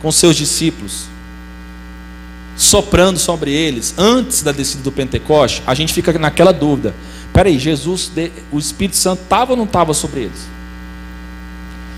com 0.00 0.10
seus 0.10 0.34
discípulos, 0.34 1.04
soprando 2.56 3.18
sobre 3.18 3.52
eles 3.52 3.94
antes 3.98 4.42
da 4.42 4.52
descida 4.52 4.82
do 4.82 4.90
Pentecoste, 4.90 5.62
a 5.66 5.74
gente 5.74 5.92
fica 5.92 6.18
naquela 6.18 6.52
dúvida: 6.52 6.94
peraí, 7.32 7.58
Jesus, 7.58 8.10
o 8.50 8.58
Espírito 8.58 8.96
Santo 8.96 9.22
estava 9.22 9.52
ou 9.52 9.56
não 9.56 9.64
estava 9.64 9.92
sobre 9.92 10.20
eles? 10.20 10.56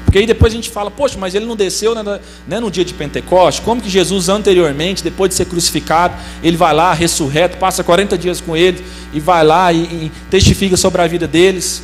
Porque 0.05 0.19
aí 0.19 0.27
depois 0.27 0.55
a 0.55 0.57
gente 0.57 0.71
fala, 0.71 0.91
poxa, 0.91 1.19
mas 1.19 1.35
ele 1.35 1.45
não 1.45 1.55
desceu 1.55 1.95
né, 1.95 2.03
né, 2.47 2.59
no 2.59 2.71
dia 2.71 2.83
de 2.83 2.95
Pentecoste? 2.95 3.61
Como 3.61 3.79
que 3.79 3.91
Jesus 3.91 4.31
anteriormente, 4.31 5.05
depois 5.05 5.29
de 5.29 5.35
ser 5.35 5.45
crucificado, 5.45 6.15
ele 6.43 6.57
vai 6.57 6.73
lá, 6.73 6.95
ressurreto, 6.95 7.59
passa 7.59 7.85
40 7.85 8.17
dias 8.17 8.41
com 8.41 8.57
ele 8.57 8.83
e 9.13 9.21
vai 9.21 9.45
lá 9.45 9.71
e, 9.71 9.81
e 9.81 10.13
testifica 10.31 10.79
sobre 10.79 11.03
a 11.03 11.07
vida 11.07 11.29
deles? 11.29 11.83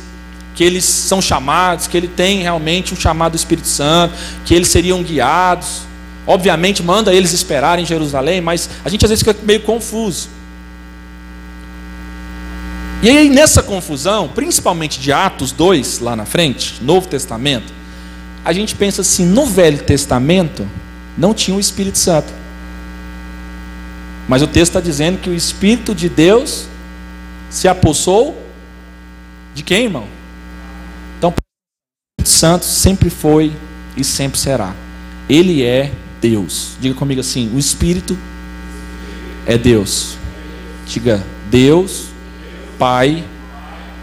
Que 0.55 0.63
eles 0.63 0.85
são 0.85 1.21
chamados, 1.21 1.85
que 1.85 1.95
ele 1.95 2.07
tem 2.07 2.41
realmente 2.41 2.93
um 2.93 2.97
chamado 2.97 3.33
do 3.33 3.35
Espírito 3.35 3.67
Santo, 3.67 4.15
que 4.45 4.53
eles 4.53 4.69
seriam 4.69 5.03
guiados. 5.03 5.81
Obviamente 6.25 6.81
manda 6.81 7.13
eles 7.13 7.33
esperarem 7.33 7.83
em 7.83 7.87
Jerusalém, 7.87 8.41
mas 8.41 8.69
a 8.83 8.89
gente 8.89 9.05
às 9.05 9.09
vezes 9.09 9.23
fica 9.23 9.37
meio 9.43 9.61
confuso. 9.61 10.29
E 13.03 13.09
aí 13.09 13.29
nessa 13.29 13.61
confusão, 13.61 14.27
principalmente 14.29 14.99
de 14.99 15.11
Atos 15.11 15.51
2 15.51 15.99
lá 15.99 16.15
na 16.15 16.25
frente, 16.25 16.77
Novo 16.81 17.07
Testamento, 17.07 17.71
a 18.43 18.53
gente 18.53 18.75
pensa 18.75 19.01
assim, 19.01 19.25
no 19.25 19.45
Velho 19.45 19.83
Testamento 19.83 20.67
não 21.17 21.33
tinha 21.33 21.55
o 21.55 21.59
Espírito 21.59 21.97
Santo. 21.97 22.31
Mas 24.27 24.41
o 24.41 24.47
texto 24.47 24.71
está 24.71 24.79
dizendo 24.79 25.19
que 25.19 25.29
o 25.29 25.33
Espírito 25.33 25.93
de 25.93 26.09
Deus 26.09 26.65
se 27.49 27.67
apossou 27.67 28.41
de 29.53 29.63
quem, 29.63 29.83
irmão? 29.85 30.14
Santo 32.35 32.65
sempre 32.65 33.09
foi 33.09 33.53
e 33.95 34.03
sempre 34.03 34.37
será. 34.37 34.75
Ele 35.29 35.63
é 35.63 35.91
Deus. 36.19 36.75
Diga 36.81 36.93
comigo 36.93 37.21
assim: 37.21 37.49
o 37.55 37.57
Espírito 37.57 38.17
é 39.45 39.57
Deus. 39.57 40.17
Diga, 40.85 41.23
Deus, 41.49 42.07
Pai 42.77 43.23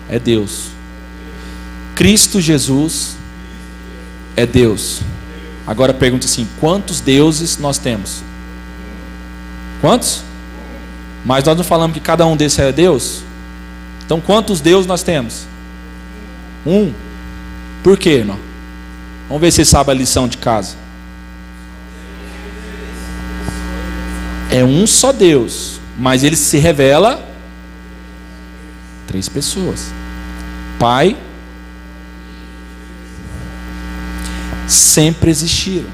é 0.08 0.18
Deus. 0.18 0.68
Cristo 1.94 2.40
Jesus 2.40 3.16
é 4.34 4.46
Deus. 4.46 5.02
Agora 5.66 5.92
pergunta 5.92 6.24
assim: 6.24 6.48
quantos 6.58 7.00
deuses 7.00 7.58
nós 7.58 7.76
temos? 7.76 8.22
Quantos? 9.82 10.22
Mas 11.22 11.44
nós 11.44 11.56
não 11.56 11.64
falamos 11.64 11.94
que 11.94 12.00
cada 12.00 12.24
um 12.24 12.34
desses 12.34 12.58
é 12.58 12.72
Deus? 12.72 13.22
Então 14.06 14.22
quantos 14.22 14.62
deuses 14.62 14.86
nós 14.86 15.02
temos? 15.02 15.46
Um. 16.64 16.92
Por 17.82 17.98
quê, 17.98 18.10
irmão? 18.10 18.38
Vamos 19.28 19.40
ver 19.40 19.50
se 19.50 19.56
você 19.56 19.64
sabe 19.64 19.90
a 19.90 19.94
lição 19.94 20.28
de 20.28 20.38
casa. 20.38 20.76
É 24.50 24.62
um 24.62 24.86
só 24.86 25.12
Deus, 25.12 25.80
mas 25.98 26.22
ele 26.22 26.36
se 26.36 26.58
revela 26.58 27.26
três 29.06 29.28
pessoas: 29.28 29.92
Pai, 30.78 31.16
sempre 34.68 35.30
existiram. 35.30 35.88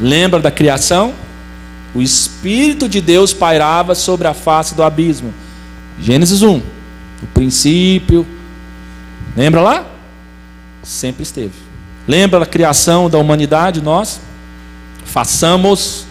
Lembra 0.00 0.40
da 0.40 0.50
criação? 0.50 1.14
O 1.94 2.00
Espírito 2.00 2.88
de 2.88 3.00
Deus 3.00 3.34
pairava 3.34 3.94
sobre 3.94 4.26
a 4.26 4.32
face 4.32 4.74
do 4.74 4.82
abismo. 4.82 5.32
Gênesis 6.00 6.42
1. 6.42 6.56
O 6.56 7.26
princípio. 7.34 8.26
Lembra 9.36 9.60
lá? 9.60 9.91
Sempre 10.82 11.22
esteve. 11.22 11.52
Lembra 12.06 12.40
da 12.40 12.46
criação 12.46 13.08
da 13.08 13.18
humanidade? 13.18 13.80
Nós 13.80 14.20
façamos 15.04 16.06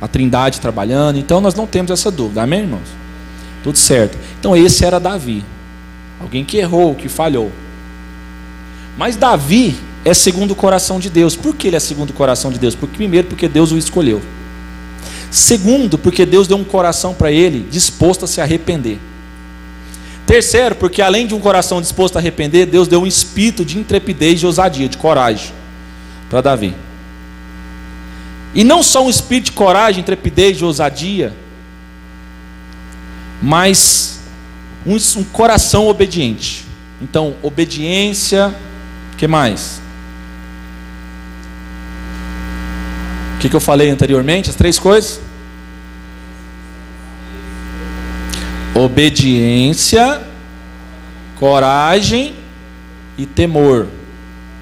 a 0.00 0.06
Trindade 0.06 0.60
trabalhando. 0.60 1.18
Então 1.18 1.40
nós 1.40 1.54
não 1.54 1.66
temos 1.66 1.90
essa 1.90 2.10
dúvida. 2.10 2.42
Amém, 2.42 2.60
irmãos? 2.60 2.88
Tudo 3.62 3.78
certo. 3.78 4.18
Então 4.38 4.56
esse 4.56 4.84
era 4.84 5.00
Davi. 5.00 5.44
alguém 6.20 6.44
que 6.44 6.56
errou, 6.56 6.94
que 6.94 7.08
falhou. 7.08 7.50
Mas 8.96 9.16
Davi 9.16 9.76
é 10.04 10.14
segundo 10.14 10.52
o 10.52 10.56
coração 10.56 10.98
de 10.98 11.10
Deus. 11.10 11.36
Por 11.36 11.54
que 11.54 11.66
ele 11.66 11.76
é 11.76 11.80
segundo 11.80 12.10
o 12.10 12.14
coração 12.14 12.50
de 12.50 12.58
Deus? 12.58 12.74
Porque 12.74 12.96
primeiro, 12.96 13.28
porque 13.28 13.48
Deus 13.48 13.72
o 13.72 13.78
escolheu. 13.78 14.22
Segundo, 15.30 15.98
porque 15.98 16.24
Deus 16.24 16.46
deu 16.46 16.56
um 16.56 16.64
coração 16.64 17.12
para 17.12 17.30
ele 17.30 17.68
disposto 17.70 18.24
a 18.24 18.28
se 18.28 18.40
arrepender. 18.40 18.98
Terceiro, 20.26 20.74
porque 20.74 21.00
além 21.00 21.24
de 21.24 21.34
um 21.34 21.40
coração 21.40 21.80
disposto 21.80 22.16
a 22.16 22.18
arrepender, 22.18 22.66
Deus 22.66 22.88
deu 22.88 23.00
um 23.00 23.06
espírito 23.06 23.64
de 23.64 23.78
intrepidez, 23.78 24.40
de 24.40 24.46
ousadia, 24.46 24.88
de 24.88 24.98
coragem 24.98 25.52
para 26.28 26.40
Davi. 26.40 26.74
E 28.52 28.64
não 28.64 28.82
só 28.82 29.04
um 29.04 29.10
espírito 29.10 29.46
de 29.46 29.52
coragem, 29.52 30.00
intrepidez, 30.00 30.56
de 30.56 30.64
ousadia, 30.64 31.32
mas 33.40 34.20
um, 34.84 34.96
um 34.96 35.24
coração 35.24 35.86
obediente. 35.86 36.64
Então, 37.00 37.36
obediência, 37.42 38.52
que 39.16 39.28
mais? 39.28 39.80
O 43.36 43.38
que, 43.38 43.48
que 43.48 43.54
eu 43.54 43.60
falei 43.60 43.90
anteriormente? 43.90 44.50
As 44.50 44.56
três 44.56 44.78
coisas? 44.78 45.20
Obediência, 48.76 50.22
coragem 51.38 52.34
e 53.16 53.24
temor. 53.24 53.88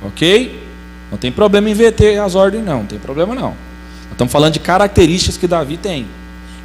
Ok? 0.02 0.62
Não 1.10 1.18
tem 1.18 1.32
problema 1.32 1.68
em 1.68 1.72
inverter 1.72 2.22
as 2.22 2.34
ordens, 2.34 2.64
não. 2.64 2.78
Não 2.80 2.86
tem 2.86 2.98
problema, 2.98 3.34
não. 3.34 3.56
Estamos 4.10 4.32
falando 4.32 4.52
de 4.52 4.60
características 4.60 5.36
que 5.36 5.48
Davi 5.48 5.76
tem. 5.76 6.06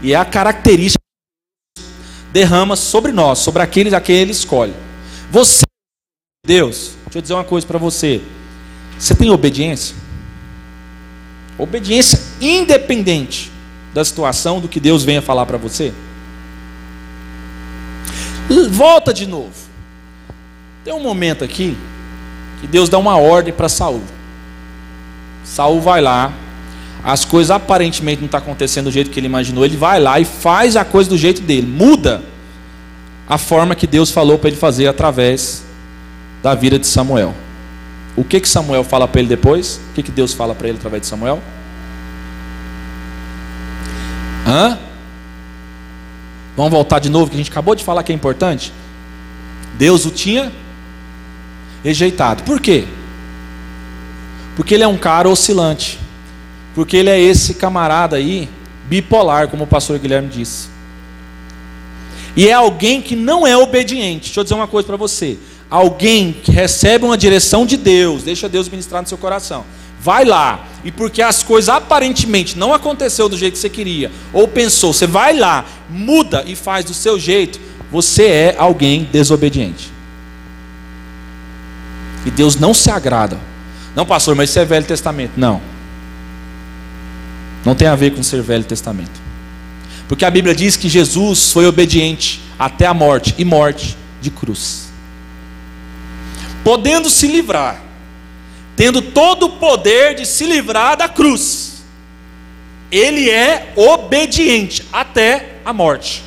E 0.02 0.14
é 0.14 0.16
a 0.16 0.24
característica 0.24 1.02
que 1.76 1.84
derrama 2.32 2.76
sobre 2.76 3.12
nós, 3.12 3.40
sobre 3.40 3.64
aqueles 3.64 3.94
a 3.94 4.00
quem 4.00 4.18
ele 4.18 4.32
escolhe. 4.32 4.74
Você, 5.32 5.64
Deus, 6.46 6.92
deixa 7.06 7.18
eu 7.18 7.22
dizer 7.22 7.34
uma 7.34 7.44
coisa 7.44 7.66
para 7.66 7.80
você. 7.80 8.22
Você 8.98 9.16
tem 9.16 9.32
obediência? 9.32 9.96
Obediência 11.58 12.20
independente 12.40 13.52
da 13.94 14.06
situação, 14.06 14.60
do 14.60 14.68
que 14.68 14.80
Deus 14.80 15.04
venha 15.04 15.22
falar 15.22 15.46
para 15.48 15.58
você. 15.58 15.92
Volta 18.70 19.14
de 19.14 19.26
novo. 19.28 19.54
Tem 20.84 20.94
um 20.94 21.02
momento 21.02 21.44
aqui 21.44 21.78
que 22.62 22.68
Deus 22.68 22.90
dá 22.90 22.98
uma 22.98 23.18
ordem 23.18 23.54
para 23.54 23.70
Saul. 23.70 24.02
Saul 25.44 25.82
vai 25.82 26.02
lá, 26.02 26.32
as 27.04 27.26
coisas 27.26 27.52
aparentemente 27.52 28.20
não 28.22 28.26
estão 28.26 28.40
tá 28.40 28.46
acontecendo 28.46 28.86
do 28.86 28.92
jeito 28.92 29.10
que 29.10 29.20
ele 29.20 29.28
imaginou, 29.28 29.66
ele 29.66 29.78
vai 29.78 30.00
lá 30.00 30.20
e 30.20 30.26
faz 30.26 30.76
a 30.76 30.86
coisa 30.86 31.10
do 31.10 31.18
jeito 31.18 31.42
dele, 31.42 31.66
muda 31.66 32.22
a 33.28 33.38
forma 33.38 33.76
que 33.76 33.88
Deus 33.88 34.12
falou 34.12 34.38
para 34.38 34.50
ele 34.50 34.58
fazer 34.58 34.88
através 34.88 35.64
da 36.44 36.56
vida 36.56 36.78
de 36.78 36.88
Samuel. 36.88 37.34
O 38.16 38.24
que 38.24 38.40
que 38.40 38.50
Samuel 38.50 38.84
fala 38.84 39.08
para 39.08 39.22
ele 39.22 39.30
depois? 39.30 39.80
O 39.92 39.94
que 39.94 40.04
que 40.04 40.12
Deus 40.12 40.34
fala 40.34 40.54
para 40.54 40.68
ele 40.68 40.78
através 40.78 41.02
de 41.02 41.08
Samuel? 41.08 41.42
Hã? 44.46 44.78
Vamos 46.60 46.74
voltar 46.74 47.00
de 47.00 47.08
novo 47.08 47.32
que 47.32 47.36
a 47.36 47.38
gente 47.38 47.50
acabou 47.50 47.74
de 47.74 47.86
falar 47.86 48.04
que 48.04 48.12
é 48.12 48.16
importante. 48.16 48.74
Deus 49.78 50.06
o 50.06 50.12
tinha 50.12 50.52
rejeitado. 51.82 52.44
Por 52.44 52.60
quê? 52.60 52.84
Porque 54.58 54.74
ele 54.74 54.84
é 54.84 54.88
um 54.90 54.98
cara 54.98 55.30
oscilante. 55.30 55.98
Porque 56.76 56.98
ele 56.98 57.10
é 57.10 57.18
esse 57.18 57.54
camarada 57.54 58.18
aí, 58.18 58.50
bipolar, 58.90 59.48
como 59.48 59.64
o 59.64 59.68
pastor 59.68 59.98
Guilherme 60.00 60.28
disse. 60.28 60.68
E 62.36 62.50
é 62.50 62.52
alguém 62.52 63.02
que 63.02 63.16
não 63.16 63.48
é 63.48 63.56
obediente. 63.56 64.26
Deixa 64.26 64.42
eu 64.42 64.44
dizer 64.44 64.56
uma 64.56 64.68
coisa 64.68 64.86
para 64.86 64.98
você. 64.98 65.38
Alguém 65.70 66.34
que 66.34 66.52
recebe 66.52 67.06
uma 67.06 67.18
direção 67.18 67.66
de 67.66 67.78
Deus, 67.78 68.24
deixa 68.24 68.50
Deus 68.50 68.68
ministrar 68.68 69.02
no 69.02 69.08
seu 69.08 69.18
coração. 69.18 69.64
Vai 70.00 70.24
lá, 70.24 70.66
e 70.84 70.92
porque 70.92 71.22
as 71.22 71.44
coisas 71.44 71.70
aparentemente 71.70 72.58
não 72.58 72.74
aconteceu 72.74 73.28
do 73.28 73.38
jeito 73.38 73.54
que 73.54 73.60
você 73.60 73.70
queria, 73.70 74.12
ou 74.32 74.48
pensou, 74.48 74.94
você 74.94 75.06
vai 75.06 75.38
lá, 75.38 75.66
muda 75.90 76.44
e 76.48 76.56
faz 76.56 76.86
do 76.86 76.94
seu 76.94 77.20
jeito, 77.20 77.60
você 77.92 78.28
é 78.28 78.56
alguém 78.58 79.08
desobediente. 79.12 79.92
E 82.26 82.32
Deus 82.32 82.56
não 82.56 82.74
se 82.74 82.90
agrada. 82.90 83.38
Não, 83.96 84.06
pastor, 84.06 84.36
mas 84.36 84.50
isso 84.50 84.60
é 84.60 84.66
Velho 84.66 84.86
Testamento. 84.86 85.34
Não. 85.36 85.62
Não 87.66 87.76
tem 87.76 87.88
a 87.88 87.96
ver 87.96 88.12
com 88.12 88.22
ser 88.22 88.42
Velho 88.42 88.64
Testamento. 88.64 89.20
Porque 90.08 90.26
a 90.26 90.32
Bíblia 90.32 90.56
diz 90.56 90.76
que 90.76 90.90
Jesus 90.90 91.52
foi 91.52 91.66
obediente 91.66 92.42
até 92.58 92.86
a 92.86 92.94
morte 92.94 93.34
e 93.38 93.46
morte 93.46 93.98
de 94.22 94.30
cruz. 94.30 94.90
Podendo 96.64 97.10
se 97.10 97.28
livrar, 97.28 97.82
tendo 98.80 99.02
todo 99.02 99.48
o 99.48 99.50
poder 99.50 100.16
de 100.16 100.26
se 100.26 100.46
livrar 100.46 100.96
da 100.96 101.10
cruz, 101.10 101.84
ele 102.90 103.30
é 103.30 103.74
obediente 103.76 104.86
até 104.90 105.58
a 105.66 105.74
morte. 105.74 106.24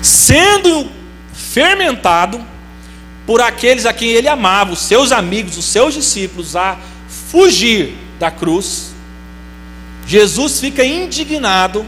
Sendo 0.00 0.88
fermentado 1.34 2.42
por 3.26 3.42
aqueles 3.42 3.84
a 3.84 3.92
quem 3.92 4.08
ele 4.08 4.26
amava, 4.26 4.72
os 4.72 4.78
seus 4.78 5.12
amigos, 5.12 5.58
os 5.58 5.66
seus 5.66 5.92
discípulos, 5.92 6.56
a 6.56 6.78
fugir 7.06 7.94
da 8.18 8.30
cruz, 8.30 8.94
Jesus 10.06 10.60
fica 10.60 10.82
indignado, 10.82 11.84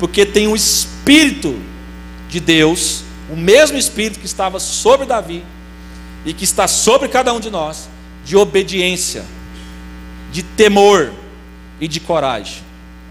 porque 0.00 0.26
tem 0.26 0.48
o 0.48 0.56
Espírito 0.56 1.56
de 2.28 2.40
Deus, 2.40 3.04
o 3.30 3.36
mesmo 3.36 3.78
Espírito 3.78 4.18
que 4.18 4.26
estava 4.26 4.58
sobre 4.58 5.06
Davi 5.06 5.44
e 6.24 6.32
que 6.32 6.44
está 6.44 6.68
sobre 6.68 7.08
cada 7.08 7.32
um 7.32 7.40
de 7.40 7.50
nós, 7.50 7.88
de 8.24 8.36
obediência, 8.36 9.24
de 10.30 10.42
temor 10.42 11.12
e 11.80 11.88
de 11.88 12.00
coragem. 12.00 12.62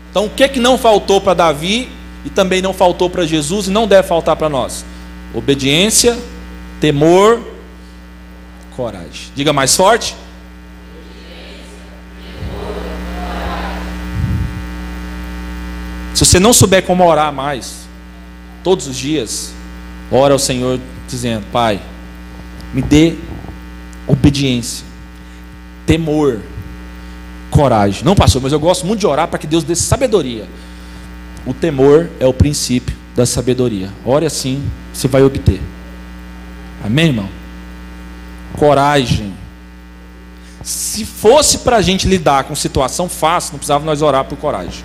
Então, 0.09 0.25
o 0.25 0.29
que, 0.29 0.47
que 0.47 0.59
não 0.59 0.77
faltou 0.77 1.19
para 1.21 1.33
Davi 1.33 1.89
e 2.25 2.29
também 2.29 2.61
não 2.61 2.73
faltou 2.73 3.09
para 3.09 3.25
Jesus 3.25 3.67
e 3.67 3.71
não 3.71 3.87
deve 3.87 4.07
faltar 4.07 4.35
para 4.35 4.49
nós? 4.49 4.85
Obediência, 5.33 6.17
temor, 6.79 7.41
coragem. 8.75 9.31
Diga 9.35 9.53
mais 9.53 9.75
forte. 9.75 10.15
Se 16.13 16.25
você 16.25 16.39
não 16.39 16.51
souber 16.51 16.83
como 16.83 17.05
orar 17.05 17.31
mais, 17.31 17.87
todos 18.63 18.87
os 18.87 18.97
dias, 18.97 19.53
ora 20.11 20.33
ao 20.33 20.39
Senhor 20.39 20.79
dizendo: 21.07 21.45
Pai, 21.51 21.79
me 22.73 22.81
dê 22.81 23.15
obediência, 24.07 24.85
temor, 25.85 26.41
coragem. 27.49 28.03
Não, 28.03 28.15
pastor, 28.15 28.41
mas 28.41 28.51
eu 28.51 28.59
gosto 28.59 28.85
muito 28.85 28.99
de 28.99 29.07
orar 29.07 29.27
para 29.27 29.39
que 29.39 29.47
Deus 29.47 29.63
dê 29.63 29.75
sabedoria. 29.75 30.47
O 31.45 31.53
temor 31.53 32.09
é 32.19 32.25
o 32.25 32.33
princípio 32.33 32.95
da 33.15 33.25
sabedoria. 33.25 33.89
Ore 34.05 34.25
assim, 34.25 34.63
você 34.93 35.07
vai 35.07 35.23
obter. 35.23 35.61
Amém, 36.83 37.07
irmão? 37.07 37.29
Coragem. 38.57 39.33
Se 40.63 41.05
fosse 41.05 41.59
para 41.59 41.77
a 41.77 41.81
gente 41.81 42.07
lidar 42.07 42.43
com 42.43 42.55
situação 42.55 43.09
fácil, 43.09 43.53
não 43.53 43.59
precisava 43.59 43.85
nós 43.85 44.01
orar 44.01 44.25
por 44.25 44.37
coragem. 44.37 44.83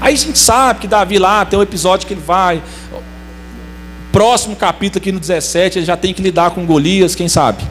Aí 0.00 0.14
a 0.14 0.16
gente 0.16 0.38
sabe 0.38 0.80
que 0.80 0.86
Davi 0.86 1.18
lá 1.18 1.44
tem 1.44 1.58
um 1.58 1.62
episódio 1.62 2.06
que 2.06 2.14
ele 2.14 2.20
vai. 2.20 2.62
Próximo 4.16 4.56
capítulo 4.56 4.96
aqui 4.96 5.12
no 5.12 5.20
17, 5.20 5.78
ele 5.78 5.84
já 5.84 5.94
tem 5.94 6.14
que 6.14 6.22
lidar 6.22 6.52
com 6.52 6.64
Golias, 6.64 7.14
quem 7.14 7.28
sabe? 7.28 7.62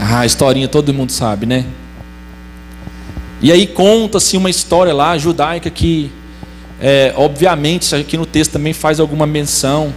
Ah, 0.00 0.18
a 0.18 0.26
historinha 0.26 0.66
todo 0.66 0.92
mundo 0.92 1.12
sabe, 1.12 1.46
né? 1.46 1.64
E 3.40 3.52
aí 3.52 3.68
conta-se 3.68 4.36
uma 4.36 4.50
história 4.50 4.92
lá 4.92 5.16
judaica 5.16 5.70
que, 5.70 6.10
é, 6.80 7.14
obviamente, 7.16 7.94
aqui 7.94 8.16
no 8.16 8.26
texto 8.26 8.54
também 8.54 8.72
faz 8.72 8.98
alguma 8.98 9.28
menção 9.28 9.94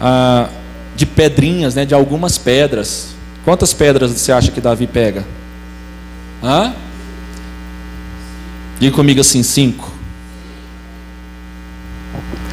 ah, 0.00 0.48
de 0.94 1.04
pedrinhas, 1.04 1.74
né, 1.74 1.84
de 1.84 1.94
algumas 1.94 2.38
pedras. 2.38 3.08
Quantas 3.44 3.72
pedras 3.72 4.12
você 4.12 4.30
acha 4.30 4.52
que 4.52 4.60
Davi 4.60 4.86
pega? 4.86 5.26
Hã? 6.40 6.72
Diga 8.78 8.94
comigo 8.94 9.20
assim: 9.20 9.42
cinco. 9.42 9.99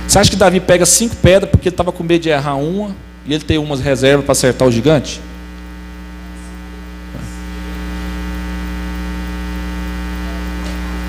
Você 0.08 0.20
acha 0.20 0.30
que 0.30 0.38
Davi 0.38 0.60
pega 0.62 0.86
cinco 0.86 1.16
pedras 1.18 1.52
porque 1.52 1.68
ele 1.68 1.74
estava 1.74 1.92
com 1.92 2.02
medo 2.02 2.22
de 2.22 2.30
errar 2.30 2.56
uma 2.56 2.96
e 3.26 3.34
ele 3.34 3.44
tem 3.44 3.58
umas 3.58 3.82
reservas 3.82 4.26
para 4.26 4.32
acertar 4.32 4.68
o 4.68 4.72
gigante? 4.72 5.20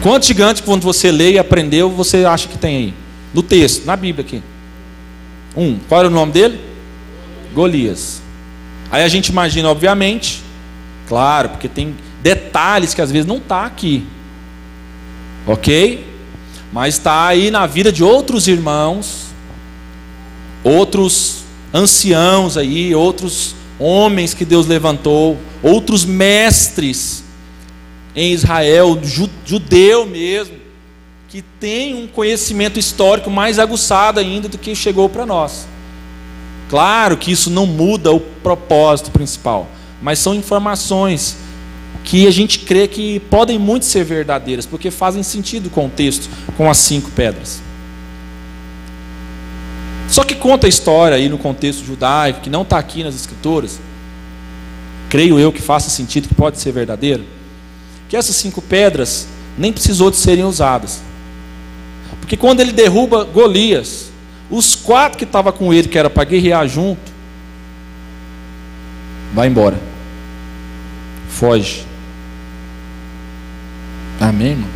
Quantos 0.02 0.26
gigantes, 0.26 0.62
quando 0.62 0.82
você 0.82 1.12
lê 1.12 1.32
e 1.32 1.38
aprendeu, 1.38 1.90
você 1.90 2.24
acha 2.24 2.48
que 2.48 2.58
tem 2.58 2.76
aí? 2.76 2.94
No 3.32 3.42
texto, 3.42 3.84
na 3.84 3.94
Bíblia 3.94 4.24
aqui. 4.24 4.42
Um. 5.56 5.78
Qual 5.88 6.00
era 6.00 6.08
o 6.08 6.11
nome 6.11 6.32
dele? 6.32 6.61
Golias. 7.54 8.20
Aí 8.90 9.02
a 9.02 9.08
gente 9.08 9.28
imagina, 9.28 9.68
obviamente, 9.68 10.42
claro, 11.06 11.50
porque 11.50 11.68
tem 11.68 11.94
detalhes 12.22 12.94
que 12.94 13.02
às 13.02 13.11
vezes 13.11 13.26
não 13.26 13.37
está 13.37 13.64
aqui. 13.64 14.06
Ok? 15.46 16.04
Mas 16.72 16.94
está 16.94 17.26
aí 17.26 17.50
na 17.50 17.66
vida 17.66 17.90
de 17.90 18.04
outros 18.04 18.46
irmãos, 18.46 19.26
outros 20.62 21.44
anciãos 21.72 22.57
aí, 22.57 22.94
outros 22.94 23.54
homens 23.78 24.35
que 24.35 24.44
Deus 24.44 24.66
levantou, 24.66 25.38
outros 25.62 26.04
mestres 26.04 27.24
em 28.14 28.33
Israel, 28.33 28.98
judeu 29.44 30.04
mesmo, 30.04 30.57
que 31.28 31.42
tem 31.42 31.94
um 31.94 32.07
conhecimento 32.07 32.78
histórico 32.78 33.31
mais 33.31 33.59
aguçado 33.59 34.18
ainda 34.18 34.48
do 34.48 34.59
que 34.59 34.74
chegou 34.74 35.09
para 35.09 35.26
nós. 35.26 35.66
Claro 36.68 37.16
que 37.16 37.31
isso 37.31 37.50
não 37.50 37.66
muda 37.66 38.12
o 38.12 38.20
propósito 38.20 39.11
principal, 39.11 39.68
mas 40.02 40.18
são 40.18 40.35
informações 40.35 41.37
que 42.04 42.26
a 42.26 42.30
gente 42.30 42.61
crê 42.61 42.88
que 42.88 43.20
podem 43.20 43.58
muito 43.58 43.84
ser 43.84 44.04
verdadeiras, 44.04 44.64
porque 44.64 44.90
fazem 44.90 45.22
sentido 45.22 45.68
com 45.68 45.87
o 45.87 45.90
texto, 45.90 46.28
com 46.56 46.70
as 46.70 46.78
cinco 46.78 47.11
pedras. 47.11 47.61
Só 50.08 50.24
que 50.24 50.34
conta 50.34 50.66
a 50.66 50.68
história 50.68 51.16
aí 51.16 51.28
no 51.28 51.37
contexto 51.37 51.84
judaico, 51.84 52.40
que 52.40 52.48
não 52.48 52.62
está 52.62 52.78
aqui 52.78 53.04
nas 53.04 53.14
escrituras, 53.14 53.78
creio 55.08 55.38
eu 55.38 55.52
que 55.52 55.61
faça 55.61 55.90
sentido, 55.90 56.28
que 56.28 56.34
pode 56.34 56.58
ser 56.58 56.72
verdadeiro, 56.72 57.24
que 58.08 58.16
essas 58.16 58.37
cinco 58.37 58.62
pedras 58.62 59.28
nem 59.56 59.72
precisou 59.72 60.11
de 60.11 60.16
serem 60.16 60.44
usadas. 60.44 61.02
Porque 62.20 62.37
quando 62.37 62.61
ele 62.61 62.72
derruba 62.72 63.24
Golias, 63.24 64.11
os 64.50 64.74
quatro 64.74 65.18
que 65.18 65.24
estavam 65.24 65.52
com 65.52 65.72
ele, 65.72 65.88
que 65.88 65.98
era 65.98 66.08
para 66.08 66.24
guerrear 66.24 66.66
junto, 66.68 67.00
vai 69.34 69.48
embora. 69.48 69.78
Foge. 71.28 71.88
Amém, 74.20 74.50
irmão? 74.50 74.68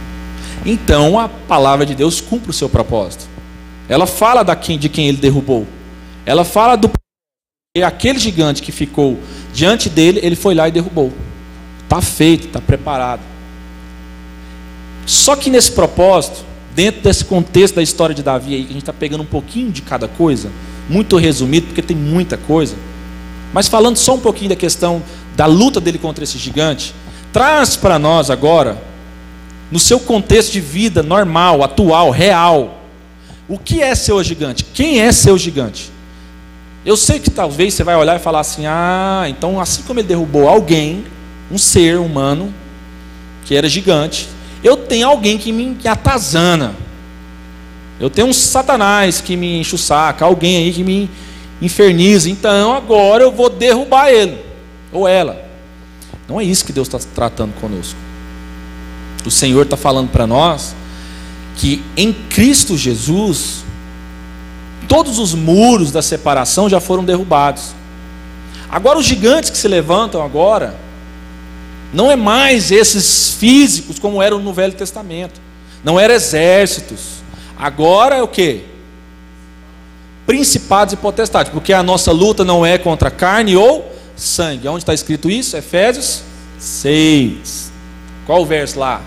Então 0.64 1.18
a 1.18 1.28
palavra 1.28 1.84
de 1.84 1.94
Deus 1.94 2.20
cumpre 2.20 2.50
o 2.50 2.54
seu 2.54 2.68
propósito. 2.68 3.26
Ela 3.88 4.06
fala 4.06 4.42
da 4.42 4.54
quem, 4.54 4.78
de 4.78 4.88
quem 4.88 5.08
ele 5.08 5.18
derrubou. 5.18 5.66
Ela 6.24 6.44
fala 6.44 6.76
do 6.76 6.90
aquele 7.84 8.18
gigante 8.18 8.62
que 8.62 8.70
ficou 8.70 9.18
diante 9.52 9.88
dele, 9.88 10.20
ele 10.22 10.36
foi 10.36 10.54
lá 10.54 10.68
e 10.68 10.72
derrubou. 10.72 11.12
Está 11.82 12.00
feito, 12.00 12.46
está 12.46 12.60
preparado. 12.60 13.22
Só 15.06 15.34
que 15.34 15.50
nesse 15.50 15.72
propósito, 15.72 16.44
dentro 16.74 17.02
desse 17.02 17.24
contexto 17.24 17.76
da 17.76 17.82
história 17.82 18.14
de 18.14 18.22
Davi 18.22 18.54
aí, 18.54 18.62
que 18.62 18.70
a 18.70 18.72
gente 18.72 18.82
está 18.82 18.92
pegando 18.92 19.22
um 19.22 19.26
pouquinho 19.26 19.70
de 19.72 19.82
cada 19.82 20.06
coisa, 20.06 20.50
muito 20.88 21.16
resumido, 21.16 21.66
porque 21.66 21.82
tem 21.82 21.96
muita 21.96 22.36
coisa, 22.36 22.76
mas 23.52 23.68
falando 23.68 23.96
só 23.96 24.14
um 24.14 24.20
pouquinho 24.20 24.50
da 24.50 24.56
questão 24.56 25.02
da 25.34 25.46
luta 25.46 25.80
dele 25.80 25.98
contra 25.98 26.24
esse 26.24 26.38
gigante, 26.38 26.94
traz 27.32 27.76
para 27.76 27.98
nós 27.98 28.30
agora 28.30 28.91
no 29.72 29.78
seu 29.78 29.98
contexto 29.98 30.52
de 30.52 30.60
vida 30.60 31.02
normal, 31.02 31.64
atual, 31.64 32.10
real. 32.10 32.82
O 33.48 33.58
que 33.58 33.82
é 33.82 33.94
seu 33.94 34.22
gigante? 34.22 34.64
Quem 34.64 35.00
é 35.00 35.10
seu 35.10 35.38
gigante? 35.38 35.90
Eu 36.84 36.94
sei 36.94 37.18
que 37.18 37.30
talvez 37.30 37.72
você 37.72 37.82
vai 37.82 37.96
olhar 37.96 38.14
e 38.14 38.18
falar 38.18 38.40
assim: 38.40 38.66
ah, 38.66 39.24
então 39.28 39.58
assim 39.58 39.82
como 39.84 39.98
ele 39.98 40.08
derrubou 40.08 40.46
alguém, 40.46 41.04
um 41.50 41.56
ser 41.56 41.96
humano, 41.96 42.52
que 43.46 43.56
era 43.56 43.66
gigante, 43.66 44.28
eu 44.62 44.76
tenho 44.76 45.08
alguém 45.08 45.38
que 45.38 45.50
me 45.50 45.74
atazana. 45.88 46.74
Eu 47.98 48.10
tenho 48.10 48.26
um 48.26 48.32
satanás 48.32 49.22
que 49.22 49.36
me 49.36 49.58
enche 49.58 49.74
o 49.74 49.78
saco, 49.78 50.22
alguém 50.22 50.58
aí 50.58 50.72
que 50.72 50.84
me 50.84 51.08
inferniza. 51.62 52.28
Então 52.28 52.74
agora 52.74 53.22
eu 53.22 53.32
vou 53.32 53.48
derrubar 53.48 54.10
ele 54.10 54.38
ou 54.92 55.08
ela. 55.08 55.42
Não 56.28 56.38
é 56.38 56.44
isso 56.44 56.62
que 56.62 56.72
Deus 56.72 56.88
está 56.88 56.98
tratando 57.14 57.54
conosco. 57.54 58.11
O 59.24 59.30
Senhor 59.30 59.62
está 59.62 59.76
falando 59.76 60.10
para 60.10 60.26
nós 60.26 60.74
que 61.56 61.82
em 61.96 62.12
Cristo 62.12 62.76
Jesus, 62.76 63.64
todos 64.88 65.18
os 65.18 65.34
muros 65.34 65.92
da 65.92 66.02
separação 66.02 66.68
já 66.68 66.80
foram 66.80 67.04
derrubados. 67.04 67.74
Agora, 68.70 68.98
os 68.98 69.06
gigantes 69.06 69.50
que 69.50 69.58
se 69.58 69.68
levantam 69.68 70.22
agora, 70.22 70.74
não 71.92 72.10
é 72.10 72.16
mais 72.16 72.70
esses 72.70 73.34
físicos 73.34 73.98
como 73.98 74.22
eram 74.22 74.38
no 74.38 74.52
Velho 74.52 74.72
Testamento. 74.72 75.40
Não 75.84 76.00
eram 76.00 76.14
exércitos. 76.14 77.22
Agora 77.58 78.16
é 78.16 78.22
o 78.22 78.28
que? 78.28 78.62
Principados 80.26 80.94
e 80.94 80.96
potestades. 80.96 81.52
Porque 81.52 81.72
a 81.72 81.82
nossa 81.82 82.10
luta 82.12 82.44
não 82.44 82.64
é 82.64 82.78
contra 82.78 83.10
carne 83.10 83.56
ou 83.56 83.94
sangue. 84.16 84.66
Onde 84.68 84.82
está 84.82 84.94
escrito 84.94 85.30
isso? 85.30 85.56
Efésios 85.56 86.22
6. 86.58 87.70
Qual 88.24 88.40
o 88.40 88.46
verso 88.46 88.78
lá? 88.78 89.02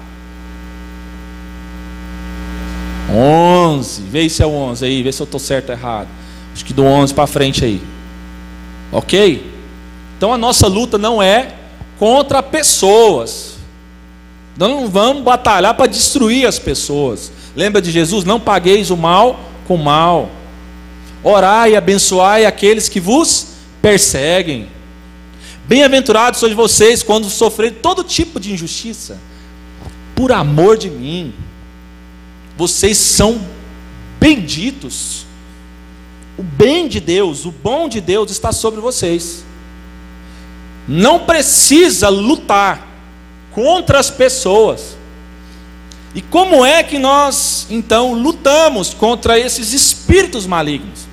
11. 3.12 4.02
Vê 4.04 4.28
se 4.30 4.41
é 4.41 4.46
o 4.46 4.52
11 4.52 4.86
aí, 4.86 5.04
vê 5.04 5.12
se 5.12 5.22
eu 5.22 5.26
estou 5.26 5.39
certo 5.39 5.70
ou 5.70 5.76
errado. 5.76 6.08
Acho 6.54 6.65
que 6.65 6.74
do 6.74 6.84
11 6.84 7.13
para 7.13 7.28
frente 7.28 7.63
aí. 7.63 7.82
Ok? 8.91 9.52
Então 10.18 10.34
a 10.34 10.38
nossa 10.38 10.68
luta 10.68 10.98
não 10.98 11.22
é 11.22 11.54
contra 12.00 12.41
pessoas. 12.41 13.56
Não 14.58 14.88
vamos 14.88 15.24
batalhar 15.24 15.74
para 15.74 15.88
destruir 15.88 16.48
as 16.48 16.58
pessoas. 16.58 17.32
Lembra 17.56 17.82
de 17.82 17.91
Jesus? 17.91 18.24
Não 18.24 18.39
pagueis 18.39 18.89
o 18.89 18.98
mal 18.98 19.39
com 19.68 19.76
mal. 19.76 20.30
Orai 21.24 21.72
e 21.72 21.76
abençoai 21.76 22.46
aqueles 22.46 22.88
que 22.88 23.00
vos 23.00 23.48
perseguem. 23.82 24.68
Bem-aventurados 25.68 26.39
sois 26.39 26.54
vocês 26.54 27.02
quando 27.02 27.30
sofrerem 27.30 27.74
todo 27.74 28.04
tipo 28.04 28.39
de 28.39 28.54
injustiça, 28.54 29.18
por 30.13 30.32
amor 30.32 30.78
de 30.78 30.89
mim 30.91 31.34
vocês 32.58 32.98
são 32.98 33.41
benditos. 34.20 35.26
O 36.38 36.44
bem 36.44 36.88
de 36.88 37.00
Deus, 37.00 37.46
o 37.46 37.52
bom 37.52 37.88
de 37.88 38.02
Deus 38.02 38.32
está 38.32 38.52
sobre 38.52 38.80
vocês. 38.82 39.44
Não 40.88 41.20
precisa 41.20 42.10
lutar 42.10 42.88
contra 43.52 44.00
as 44.00 44.10
pessoas. 44.10 44.98
E 46.13 46.22
como 46.22 46.65
é 46.65 46.82
que 46.84 46.98
nós 46.98 47.68
então 47.70 48.13
lutamos 48.13 48.94
contra 48.94 49.38
esses 49.38 49.74
espíritos 49.74 50.46
malignos? 50.46 51.08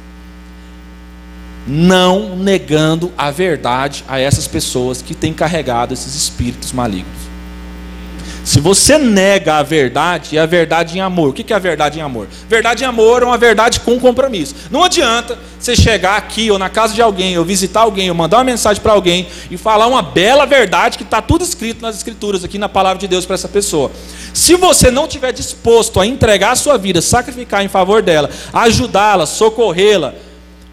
Não 1.66 2.36
negando 2.36 3.12
a 3.16 3.30
verdade 3.30 4.04
a 4.08 4.18
essas 4.18 4.46
pessoas 4.46 5.00
que 5.02 5.14
têm 5.14 5.32
carregado 5.32 5.94
esses 5.94 6.14
espíritos 6.14 6.72
malignos. 6.72 7.31
Se 8.44 8.58
você 8.58 8.98
nega 8.98 9.56
a 9.56 9.62
verdade, 9.62 10.36
é 10.36 10.40
a 10.40 10.46
verdade 10.46 10.98
em 10.98 11.00
amor. 11.00 11.28
O 11.28 11.32
que 11.32 11.52
é 11.52 11.56
a 11.56 11.60
verdade 11.60 12.00
em 12.00 12.02
amor? 12.02 12.26
Verdade 12.48 12.82
em 12.82 12.86
amor 12.86 13.22
é 13.22 13.26
uma 13.26 13.38
verdade 13.38 13.80
com 13.80 13.98
compromisso. 14.00 14.54
Não 14.70 14.82
adianta 14.82 15.38
você 15.58 15.76
chegar 15.76 16.16
aqui 16.16 16.50
ou 16.50 16.58
na 16.58 16.68
casa 16.68 16.92
de 16.92 17.00
alguém, 17.00 17.38
ou 17.38 17.44
visitar 17.44 17.82
alguém, 17.82 18.08
ou 18.08 18.16
mandar 18.16 18.38
uma 18.38 18.44
mensagem 18.44 18.82
para 18.82 18.92
alguém 18.92 19.28
e 19.48 19.56
falar 19.56 19.86
uma 19.86 20.02
bela 20.02 20.44
verdade 20.44 20.98
que 20.98 21.04
está 21.04 21.22
tudo 21.22 21.44
escrito 21.44 21.82
nas 21.82 21.96
escrituras, 21.96 22.42
aqui 22.42 22.58
na 22.58 22.68
palavra 22.68 22.98
de 22.98 23.06
Deus 23.06 23.24
para 23.24 23.34
essa 23.34 23.48
pessoa. 23.48 23.92
Se 24.34 24.56
você 24.56 24.90
não 24.90 25.04
estiver 25.04 25.32
disposto 25.32 26.00
a 26.00 26.06
entregar 26.06 26.52
a 26.52 26.56
sua 26.56 26.76
vida, 26.76 27.00
sacrificar 27.00 27.64
em 27.64 27.68
favor 27.68 28.02
dela, 28.02 28.28
ajudá-la, 28.52 29.24
socorrê-la, 29.24 30.14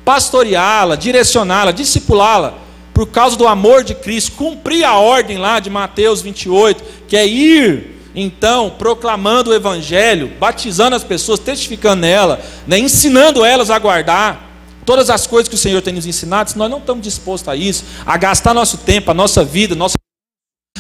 pastoreá-la, 0.04 0.96
direcioná-la, 0.96 1.72
discipulá-la, 1.72 2.69
por 3.00 3.08
causa 3.08 3.38
do 3.38 3.48
amor 3.48 3.82
de 3.82 3.96
Cristo, 3.96 4.34
cumprir 4.34 4.84
a 4.84 4.96
ordem 4.96 5.38
lá 5.38 5.62
de 5.62 5.70
Mateus 5.70 6.22
28, 6.22 6.84
que 7.08 7.16
é 7.16 7.26
ir, 7.26 7.96
então, 8.14 8.72
proclamando 8.72 9.52
o 9.52 9.54
Evangelho, 9.54 10.34
batizando 10.38 10.98
as 10.98 11.04
pessoas, 11.06 11.40
testificando 11.40 12.02
nela, 12.02 12.42
né, 12.68 12.78
ensinando 12.78 13.46
elas 13.46 13.70
a 13.70 13.80
guardar 13.80 14.52
todas 14.86 15.10
as 15.10 15.26
coisas 15.26 15.48
que 15.48 15.56
o 15.56 15.58
Senhor 15.58 15.82
tem 15.82 15.94
nos 15.94 16.06
ensinado, 16.06 16.50
se 16.50 16.58
nós 16.58 16.70
não 16.70 16.80
estamos 16.80 17.02
dispostos 17.02 17.48
a 17.48 17.56
isso, 17.56 17.86
a 18.06 18.18
gastar 18.18 18.54
nosso 18.54 18.80
tempo, 18.80 19.12
a 19.12 19.14
nossa 19.14 19.46
vida, 19.46 19.76
nossa, 19.76 19.96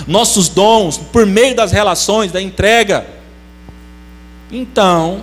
nossos 0.05 0.49
dons, 0.49 0.97
por 0.97 1.25
meio 1.25 1.55
das 1.55 1.71
relações, 1.71 2.33
da 2.33 2.41
entrega, 2.41 3.07
então, 4.51 5.21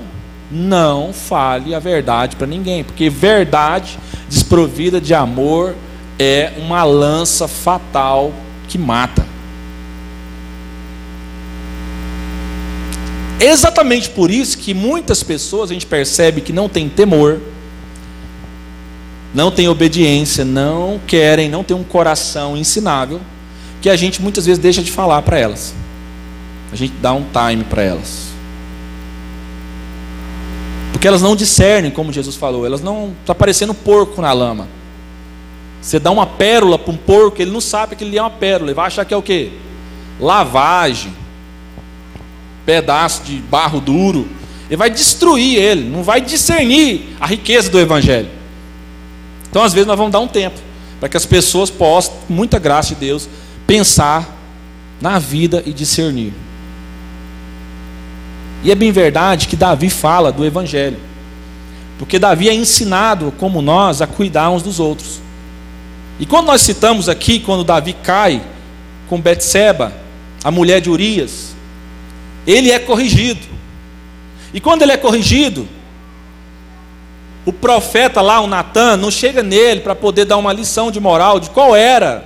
não 0.51 1.12
fale 1.12 1.75
a 1.75 1.79
verdade 1.79 2.37
para 2.37 2.47
ninguém, 2.47 2.83
porque 2.83 3.11
verdade 3.11 3.99
desprovida 4.31 4.99
de 4.99 5.12
amor 5.12 5.75
é 6.19 6.53
uma 6.57 6.83
lança 6.85 7.47
fatal 7.47 8.33
que 8.69 8.79
mata. 8.79 9.27
Exatamente 13.39 14.09
por 14.11 14.31
isso 14.31 14.57
que 14.57 14.73
muitas 14.73 15.23
pessoas 15.23 15.71
a 15.71 15.75
gente 15.75 15.87
percebe 15.87 16.41
que 16.41 16.53
não 16.53 16.69
tem 16.69 16.89
temor, 16.89 17.39
não 19.35 19.51
tem 19.51 19.69
obediência, 19.69 20.45
não 20.45 20.99
querem, 21.07 21.51
não 21.51 21.62
tem 21.62 21.77
um 21.77 21.85
coração 21.85 22.57
ensinável, 22.57 23.21
que 23.83 23.91
a 23.91 23.97
gente 23.97 24.23
muitas 24.23 24.47
vezes 24.47 24.61
deixa 24.61 24.83
de 24.83 24.91
falar 24.91 25.21
para 25.23 25.39
elas. 25.39 25.75
A 26.73 26.77
gente 26.77 26.95
dá 27.01 27.12
um 27.12 27.25
time 27.25 27.62
para 27.64 27.83
elas. 27.83 28.27
Porque 30.93 31.07
elas 31.07 31.21
não 31.21 31.37
discernem, 31.37 31.91
como 31.91 32.11
Jesus 32.11 32.37
falou, 32.37 32.64
elas 32.64 32.81
não 32.81 33.14
está 33.21 33.35
parecendo 33.35 33.75
porco 33.75 34.23
na 34.23 34.33
lama. 34.33 34.67
Você 35.81 35.99
dá 35.99 36.11
uma 36.11 36.27
pérola 36.27 36.79
para 36.79 36.93
um 36.93 36.97
porco, 36.97 37.41
ele 37.41 37.51
não 37.51 37.61
sabe 37.61 37.95
que 37.95 38.05
ele 38.05 38.18
é 38.18 38.22
uma 38.22 38.31
pérola, 38.31 38.70
ele 38.70 38.74
vai 38.74 38.87
achar 38.87 39.05
que 39.05 39.14
é 39.14 39.16
o 39.16 39.22
quê? 39.22 39.53
Lavagem, 40.18 41.14
pedaço 42.64 43.22
de 43.22 43.37
barro 43.37 43.81
duro. 43.81 44.29
Ele 44.68 44.77
vai 44.77 44.91
destruir 44.91 45.59
ele, 45.59 45.89
não 45.89 46.03
vai 46.03 46.20
discernir 46.20 47.16
a 47.20 47.27
riqueza 47.27 47.70
do 47.70 47.79
Evangelho. 47.79 48.29
Então, 49.49 49.62
às 49.62 49.72
vezes, 49.72 49.87
nós 49.87 49.97
vamos 49.97 50.12
dar 50.12 50.20
um 50.20 50.29
tempo 50.29 50.59
para 50.99 51.09
que 51.09 51.16
as 51.16 51.24
pessoas 51.24 51.70
possam, 51.70 52.14
com 52.27 52.35
muita 52.35 52.59
graça 52.59 52.95
de 52.95 53.01
Deus, 53.01 53.29
pensar 53.66 54.37
na 55.01 55.18
vida 55.18 55.62
e 55.64 55.72
discernir. 55.72 56.33
E 58.64 58.70
é 58.70 58.74
bem 58.74 58.91
verdade 58.91 59.47
que 59.47 59.57
Davi 59.57 59.89
fala 59.89 60.33
do 60.33 60.45
Evangelho, 60.45 60.99
porque 61.99 62.18
Davi 62.18 62.49
é 62.49 62.55
ensinado, 62.55 63.33
como 63.39 63.62
nós, 63.62 64.03
a 64.03 64.07
cuidar 64.07 64.51
uns 64.51 64.62
dos 64.62 64.81
outros. 64.81 65.20
E 66.19 66.27
quando 66.27 66.47
nós 66.47 66.62
citamos 66.62 67.09
aqui, 67.09 67.41
quando 67.41 67.64
Davi 67.64 67.93
cai 67.93 68.43
com 69.09 69.21
Betseba, 69.21 69.93
a 70.43 70.51
mulher 70.51 70.81
de 70.81 70.89
Urias, 70.89 71.55
ele 72.47 72.71
é 72.71 72.79
corrigido. 72.79 73.47
E 74.55 74.61
quando 74.61 74.83
ele 74.83 74.93
é 74.93 74.97
corrigido, 74.97 75.69
o 77.45 77.53
profeta 77.53 78.21
lá, 78.21 78.41
o 78.41 78.47
Natan, 78.47 78.97
não 78.97 79.11
chega 79.11 79.43
nele 79.43 79.81
para 79.81 79.95
poder 79.95 80.25
dar 80.25 80.37
uma 80.37 80.53
lição 80.53 80.91
de 80.91 80.99
moral 80.99 81.39
de 81.39 81.51
qual 81.51 81.77
era 81.77 82.25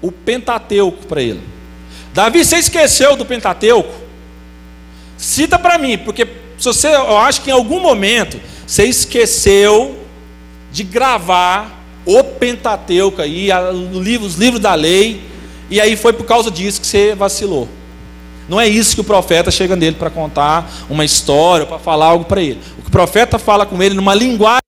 o 0.00 0.10
Pentateuco 0.10 1.06
para 1.06 1.22
ele. 1.22 1.40
Davi, 2.12 2.44
você 2.44 2.56
esqueceu 2.56 3.16
do 3.16 3.24
Pentateuco? 3.24 3.92
Cita 5.16 5.58
para 5.58 5.78
mim, 5.78 5.98
porque 5.98 6.26
se 6.58 6.64
você, 6.64 6.88
eu 6.88 7.18
acho 7.18 7.42
que 7.42 7.50
em 7.50 7.52
algum 7.52 7.80
momento 7.80 8.40
você 8.66 8.84
esqueceu 8.84 9.98
de 10.72 10.82
gravar 10.82 11.73
o 12.06 12.22
Pentateuco 12.22 13.22
aí, 13.22 13.48
os 14.20 14.34
livros 14.34 14.60
da 14.60 14.74
lei, 14.74 15.22
e 15.70 15.80
aí 15.80 15.96
foi 15.96 16.12
por 16.12 16.24
causa 16.24 16.50
disso 16.50 16.80
que 16.80 16.86
você 16.86 17.14
vacilou. 17.14 17.68
Não 18.48 18.60
é 18.60 18.68
isso 18.68 18.94
que 18.94 19.00
o 19.00 19.04
profeta 19.04 19.50
chega 19.50 19.74
nele 19.74 19.96
para 19.96 20.10
contar 20.10 20.70
uma 20.90 21.04
história, 21.04 21.64
para 21.64 21.78
falar 21.78 22.06
algo 22.06 22.26
para 22.26 22.42
ele. 22.42 22.60
O 22.78 22.82
que 22.82 22.88
o 22.88 22.92
profeta 22.92 23.38
fala 23.38 23.64
com 23.64 23.82
ele 23.82 23.94
numa 23.94 24.14
linguagem. 24.14 24.60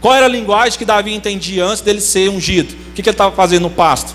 Qual 0.00 0.14
era 0.14 0.24
a 0.24 0.28
linguagem 0.28 0.78
que 0.78 0.84
Davi 0.84 1.12
entendia 1.12 1.64
antes 1.64 1.82
dele 1.82 2.00
ser 2.00 2.30
ungido? 2.30 2.74
O 2.90 2.92
que, 2.94 3.02
que 3.02 3.08
ele 3.10 3.14
estava 3.14 3.34
fazendo 3.36 3.62
no 3.64 3.70
pasto? 3.70 4.14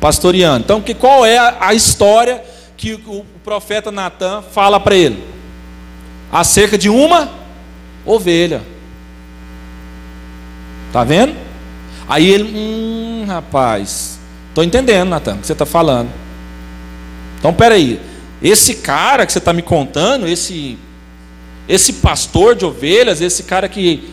Pastoreando. 0.00 0.64
Então, 0.64 0.80
que, 0.80 0.94
qual 0.94 1.26
é 1.26 1.36
a 1.60 1.74
história 1.74 2.42
que 2.76 2.94
o, 2.94 3.18
o 3.18 3.26
profeta 3.44 3.92
Natan 3.92 4.42
fala 4.42 4.80
para 4.80 4.94
ele? 4.94 5.22
Acerca 6.32 6.78
de 6.78 6.88
uma 6.88 7.30
ovelha. 8.06 8.62
Tá 10.94 11.02
vendo? 11.02 11.34
Aí 12.08 12.30
ele, 12.30 12.44
hum, 12.44 13.24
rapaz, 13.26 14.16
estou 14.48 14.62
entendendo, 14.62 15.08
Natan, 15.08 15.34
o 15.34 15.38
que 15.38 15.46
você 15.48 15.52
está 15.52 15.66
falando. 15.66 16.08
Então, 17.36 17.52
peraí, 17.52 18.00
esse 18.40 18.76
cara 18.76 19.26
que 19.26 19.32
você 19.32 19.40
está 19.40 19.52
me 19.52 19.60
contando, 19.60 20.28
esse, 20.28 20.78
esse 21.68 21.94
pastor 21.94 22.54
de 22.54 22.64
ovelhas, 22.64 23.20
esse 23.20 23.42
cara 23.42 23.68
que 23.68 24.08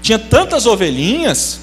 tinha 0.00 0.16
tantas 0.16 0.66
ovelhinhas, 0.66 1.62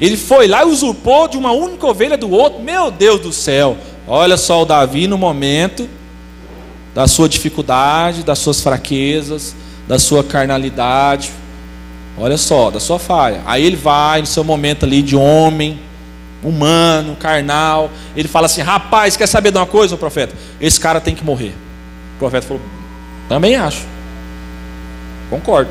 ele 0.00 0.16
foi 0.16 0.48
lá 0.48 0.64
e 0.64 0.66
usurpou 0.66 1.28
de 1.28 1.36
uma 1.36 1.52
única 1.52 1.86
ovelha 1.86 2.16
do 2.16 2.32
outro. 2.32 2.60
Meu 2.60 2.90
Deus 2.90 3.20
do 3.20 3.32
céu! 3.32 3.76
Olha 4.08 4.36
só 4.36 4.60
o 4.60 4.64
Davi 4.64 5.06
no 5.06 5.16
momento 5.16 5.88
da 6.92 7.06
sua 7.06 7.28
dificuldade, 7.28 8.24
das 8.24 8.40
suas 8.40 8.60
fraquezas, 8.60 9.54
da 9.86 10.00
sua 10.00 10.24
carnalidade. 10.24 11.30
Olha 12.16 12.36
só, 12.36 12.70
da 12.70 12.78
sua 12.78 12.98
falha. 12.98 13.40
Aí 13.46 13.64
ele 13.64 13.76
vai 13.76 14.20
no 14.20 14.26
seu 14.26 14.44
momento 14.44 14.84
ali 14.84 15.02
de 15.02 15.16
homem, 15.16 15.80
humano, 16.42 17.16
carnal. 17.16 17.90
Ele 18.16 18.28
fala 18.28 18.46
assim: 18.46 18.60
Rapaz, 18.60 19.16
quer 19.16 19.26
saber 19.26 19.50
de 19.50 19.58
uma 19.58 19.66
coisa, 19.66 19.96
profeta? 19.96 20.34
Esse 20.60 20.78
cara 20.78 21.00
tem 21.00 21.14
que 21.14 21.24
morrer. 21.24 21.54
O 22.16 22.18
profeta 22.18 22.46
falou: 22.46 22.62
Também 23.28 23.56
acho. 23.56 23.86
Concordo. 25.30 25.70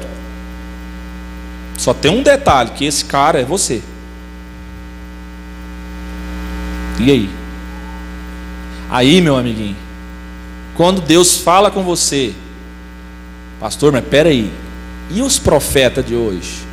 Só 1.77 1.93
tem 1.93 2.11
um 2.11 2.23
detalhe: 2.23 2.71
que 2.71 2.85
esse 2.85 3.05
cara 3.05 3.39
é 3.39 3.43
você. 3.43 3.81
E 6.99 7.11
aí? 7.11 7.29
Aí, 8.89 9.21
meu 9.21 9.37
amiguinho, 9.37 9.77
quando 10.75 11.01
Deus 11.01 11.37
fala 11.37 11.71
com 11.71 11.81
você, 11.81 12.33
pastor, 13.59 13.91
mas 13.91 14.03
peraí, 14.03 14.51
e 15.13 15.21
os 15.21 15.37
profetas 15.37 16.05
de 16.05 16.15
hoje? 16.15 16.65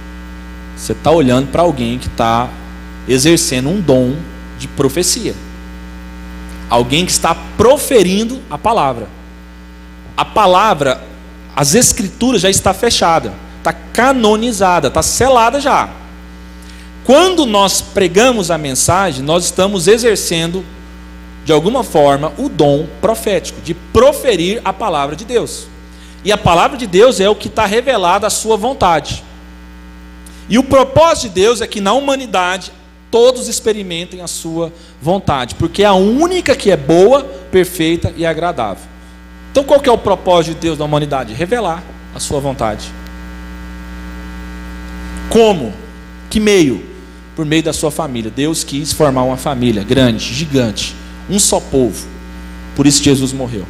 Você 0.76 0.92
está 0.92 1.10
olhando 1.10 1.48
para 1.48 1.62
alguém 1.62 1.98
que 1.98 2.06
está 2.06 2.48
exercendo 3.08 3.68
um 3.68 3.80
dom 3.80 4.14
de 4.58 4.68
profecia. 4.68 5.34
Alguém 6.70 7.04
que 7.04 7.10
está 7.10 7.34
proferindo 7.56 8.40
a 8.50 8.56
palavra. 8.56 9.08
A 10.16 10.24
palavra, 10.24 11.02
as 11.56 11.74
escrituras 11.74 12.40
já 12.42 12.50
está 12.50 12.74
fechada, 12.74 13.32
está 13.58 13.72
canonizada, 13.72 14.88
está 14.88 15.02
selada 15.02 15.60
já. 15.60 15.88
Quando 17.04 17.46
nós 17.46 17.80
pregamos 17.80 18.50
a 18.50 18.58
mensagem, 18.58 19.24
nós 19.24 19.44
estamos 19.44 19.88
exercendo 19.88 20.64
de 21.44 21.52
alguma 21.52 21.82
forma 21.82 22.32
o 22.36 22.48
dom 22.50 22.86
profético 23.00 23.62
de 23.62 23.72
proferir 23.72 24.60
a 24.64 24.72
palavra 24.72 25.16
de 25.16 25.24
Deus. 25.24 25.66
E 26.24 26.32
a 26.32 26.38
palavra 26.38 26.76
de 26.76 26.86
Deus 26.86 27.20
é 27.20 27.28
o 27.28 27.34
que 27.34 27.48
está 27.48 27.64
revelado 27.64 28.26
a 28.26 28.30
sua 28.30 28.56
vontade. 28.56 29.22
E 30.48 30.58
o 30.58 30.64
propósito 30.64 31.28
de 31.28 31.40
Deus 31.40 31.60
é 31.60 31.66
que 31.66 31.80
na 31.80 31.92
humanidade 31.92 32.72
todos 33.10 33.48
experimentem 33.48 34.20
a 34.20 34.26
sua 34.26 34.72
vontade, 35.00 35.54
porque 35.54 35.82
é 35.82 35.86
a 35.86 35.94
única 35.94 36.54
que 36.54 36.70
é 36.70 36.76
boa, 36.76 37.22
perfeita 37.50 38.12
e 38.16 38.26
agradável. 38.26 38.84
Então 39.50 39.64
qual 39.64 39.80
que 39.80 39.88
é 39.88 39.92
o 39.92 39.98
propósito 39.98 40.54
de 40.54 40.60
Deus 40.60 40.78
na 40.78 40.84
humanidade? 40.84 41.32
Revelar 41.34 41.82
a 42.14 42.20
sua 42.20 42.40
vontade. 42.40 42.88
Como? 45.30 45.72
Que 46.30 46.40
meio? 46.40 46.84
Por 47.36 47.44
meio 47.44 47.62
da 47.62 47.72
sua 47.72 47.90
família. 47.90 48.30
Deus 48.30 48.64
quis 48.64 48.92
formar 48.92 49.22
uma 49.22 49.36
família 49.36 49.84
grande, 49.84 50.34
gigante, 50.34 50.94
um 51.30 51.38
só 51.38 51.60
povo. 51.60 52.06
Por 52.74 52.86
isso 52.86 53.02
Jesus 53.02 53.32
morreu. 53.32 53.66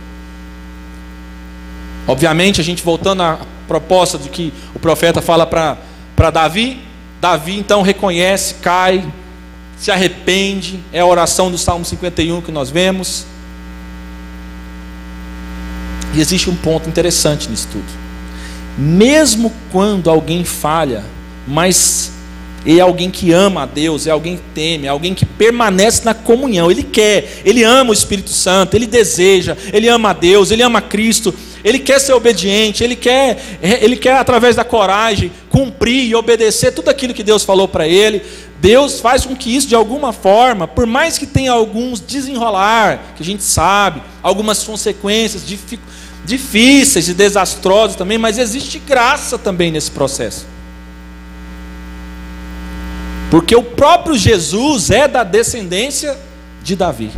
Obviamente, 2.08 2.58
a 2.58 2.64
gente 2.64 2.82
voltando 2.82 3.22
à 3.22 3.38
proposta 3.68 4.16
de 4.16 4.30
que 4.30 4.52
o 4.74 4.78
profeta 4.78 5.20
fala 5.20 5.46
para 5.46 6.30
Davi, 6.32 6.80
Davi 7.20 7.58
então 7.58 7.82
reconhece, 7.82 8.54
cai, 8.54 9.06
se 9.76 9.90
arrepende, 9.90 10.80
é 10.90 11.00
a 11.00 11.06
oração 11.06 11.50
do 11.50 11.58
Salmo 11.58 11.84
51 11.84 12.40
que 12.40 12.50
nós 12.50 12.70
vemos. 12.70 13.26
E 16.14 16.20
existe 16.20 16.48
um 16.48 16.56
ponto 16.56 16.88
interessante 16.88 17.48
nisso 17.50 17.68
tudo. 17.70 17.84
Mesmo 18.78 19.52
quando 19.70 20.08
alguém 20.08 20.44
falha, 20.44 21.04
mas 21.46 22.12
é 22.64 22.80
alguém 22.80 23.10
que 23.10 23.32
ama 23.32 23.62
a 23.62 23.66
Deus, 23.66 24.06
é 24.06 24.10
alguém 24.10 24.36
que 24.36 24.42
teme, 24.54 24.86
é 24.86 24.88
alguém 24.88 25.14
que 25.14 25.26
permanece 25.26 26.04
na 26.04 26.14
comunhão, 26.14 26.70
ele 26.70 26.82
quer, 26.82 27.40
ele 27.44 27.62
ama 27.62 27.90
o 27.90 27.94
Espírito 27.94 28.30
Santo, 28.30 28.74
ele 28.74 28.86
deseja, 28.86 29.56
ele 29.72 29.88
ama 29.88 30.10
a 30.10 30.12
Deus, 30.12 30.50
ele 30.50 30.62
ama 30.62 30.80
Cristo, 30.80 31.34
ele 31.64 31.78
quer 31.78 31.98
ser 31.98 32.12
obediente, 32.12 32.84
ele 32.84 32.96
quer, 32.96 33.58
ele 33.62 33.96
quer 33.96 34.16
através 34.16 34.56
da 34.56 34.64
coragem 34.64 35.32
cumprir 35.50 36.04
e 36.04 36.14
obedecer 36.14 36.72
tudo 36.72 36.88
aquilo 36.88 37.14
que 37.14 37.22
Deus 37.22 37.44
falou 37.44 37.66
para 37.66 37.86
ele. 37.86 38.22
Deus 38.60 39.00
faz 39.00 39.24
com 39.24 39.36
que 39.36 39.54
isso 39.54 39.68
de 39.68 39.74
alguma 39.74 40.12
forma, 40.12 40.66
por 40.66 40.86
mais 40.86 41.16
que 41.16 41.26
tenha 41.26 41.52
alguns 41.52 42.00
desenrolar, 42.00 43.14
que 43.16 43.22
a 43.22 43.26
gente 43.26 43.42
sabe, 43.42 44.02
algumas 44.22 44.62
consequências 44.64 45.42
difíceis 46.24 47.08
e 47.08 47.14
desastrosas 47.14 47.96
também, 47.96 48.18
mas 48.18 48.38
existe 48.38 48.78
graça 48.78 49.38
também 49.38 49.70
nesse 49.70 49.90
processo. 49.90 50.46
Porque 53.30 53.54
o 53.54 53.62
próprio 53.62 54.16
Jesus 54.16 54.90
é 54.90 55.06
da 55.06 55.22
descendência 55.22 56.18
de 56.62 56.74
Davi. 56.74 57.12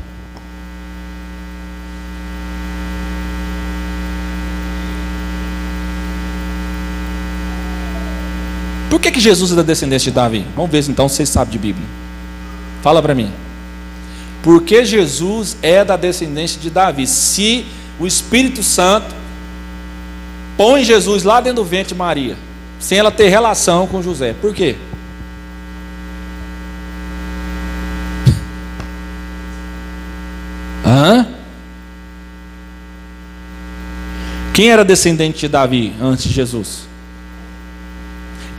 Por 8.91 9.01
que, 9.01 9.13
que 9.13 9.21
Jesus 9.21 9.53
é 9.53 9.55
da 9.55 9.63
descendência 9.63 10.11
de 10.11 10.17
Davi? 10.17 10.45
Vamos 10.57 10.71
ver 10.71 10.85
então 10.89 11.09
se 11.09 11.15
vocês 11.15 11.29
sabem 11.29 11.53
de 11.53 11.59
Bíblia. 11.59 11.87
Fala 12.83 13.01
para 13.01 13.15
mim. 13.15 13.31
Porque 14.43 14.85
Jesus 14.85 15.57
é 15.63 15.85
da 15.85 15.97
descendência 15.97 16.61
de 16.61 16.69
Davi. 16.69 17.07
Se 17.07 17.65
o 18.01 18.07
Espírito 18.07 18.65
Santo 18.65 19.15
põe 20.57 20.83
Jesus 20.83 21.23
lá 21.23 21.41
dentro 21.41 21.63
do 21.63 21.69
ventre 21.69 21.91
de 21.91 21.95
Maria, 21.95 22.37
sem 22.81 22.99
ela 22.99 23.13
ter 23.13 23.29
relação 23.29 23.87
com 23.87 24.03
José. 24.03 24.35
Por 24.41 24.53
quê? 24.53 24.75
Hã? 30.85 31.29
Quem 34.53 34.71
era 34.73 34.85
descendente 34.85 35.39
de 35.39 35.49
Davi 35.49 35.95
antes 36.01 36.25
de 36.25 36.31
Jesus? 36.31 36.90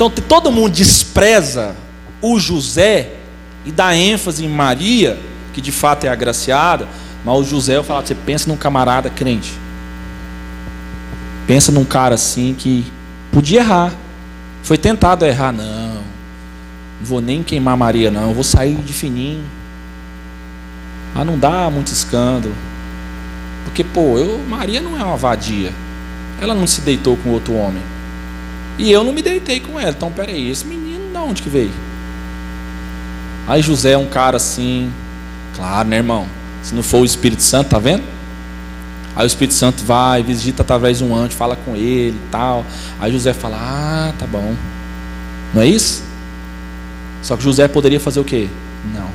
Então 0.02 0.10
todo 0.10 0.52
mundo 0.52 0.72
despreza 0.72 1.76
o 2.20 2.40
José 2.40 3.18
e 3.64 3.72
dá 3.72 3.96
ênfase 3.96 4.44
em 4.44 4.50
Maria, 4.50 5.16
que 5.54 5.62
de 5.62 5.72
fato 5.72 6.06
é 6.06 6.10
agraciada, 6.10 6.88
mas 7.24 7.38
o 7.38 7.44
José, 7.44 7.78
eu 7.78 7.84
falo, 7.84 8.08
você 8.08 8.16
pensa 8.16 8.50
num 8.50 8.58
camarada 8.58 9.12
crente. 9.12 9.54
Pensa 11.46 11.72
num 11.72 11.86
cara 11.86 12.16
assim 12.16 12.56
que 12.58 12.92
podia 13.32 13.60
errar. 13.60 13.94
Foi 14.64 14.76
tentado 14.76 15.24
a 15.24 15.28
errar, 15.28 15.52
não. 15.52 15.94
Não 15.94 16.04
vou 17.04 17.22
nem 17.22 17.44
queimar 17.44 17.78
Maria, 17.78 18.10
não. 18.10 18.30
Eu 18.30 18.34
vou 18.34 18.44
sair 18.44 18.78
de 18.78 18.94
fininho. 18.94 19.44
Ah, 21.14 21.24
não 21.24 21.38
dá 21.38 21.70
muito 21.70 21.94
escândalo. 21.94 22.56
Porque, 23.66 23.84
pô, 23.84 24.18
eu, 24.18 24.40
Maria 24.50 24.82
não 24.82 25.00
é 25.00 25.04
uma 25.04 25.16
vadia. 25.16 25.72
Ela 26.42 26.56
não 26.56 26.66
se 26.66 26.82
deitou 26.82 27.16
com 27.18 27.30
outro 27.30 27.54
homem. 27.54 27.84
E 28.78 28.92
eu 28.92 29.04
não 29.04 29.14
me 29.14 29.22
deitei 29.22 29.60
com 29.60 29.80
ela. 29.80 29.92
Então, 29.92 30.12
peraí, 30.12 30.50
esse 30.50 30.66
menino, 30.66 31.14
da 31.14 31.22
onde 31.22 31.42
que 31.42 31.50
veio? 31.50 31.72
Aí 33.48 33.62
José 33.62 33.92
é 33.92 33.98
um 33.98 34.08
cara 34.08 34.38
assim. 34.38 34.92
Claro, 35.56 35.90
né, 35.90 35.98
irmão? 35.98 36.28
Se 36.64 36.74
não 36.74 36.84
for 36.84 37.02
o 37.02 37.06
Espírito 37.06 37.42
Santo, 37.42 37.70
tá 37.70 37.80
vendo? 37.80 38.04
Aí 39.16 39.26
o 39.26 39.28
Espírito 39.28 39.54
Santo 39.54 39.84
vai, 39.84 40.24
visita 40.24 40.62
através 40.62 41.00
de 41.00 41.04
um 41.04 41.16
anjo, 41.16 41.36
fala 41.36 41.56
com 41.56 41.76
ele 41.76 42.16
e 42.16 42.30
tal. 42.32 42.66
Aí 43.00 43.12
José 43.12 43.34
fala: 43.34 43.58
Ah, 43.60 44.14
tá 44.18 44.26
bom. 44.26 44.56
Não 45.54 45.62
é 45.62 45.68
isso? 45.68 46.04
Só 47.22 47.36
que 47.36 47.44
José 47.44 47.68
poderia 47.68 48.00
fazer 48.00 48.20
o 48.20 48.24
quê? 48.24 48.48
Não. 48.94 49.10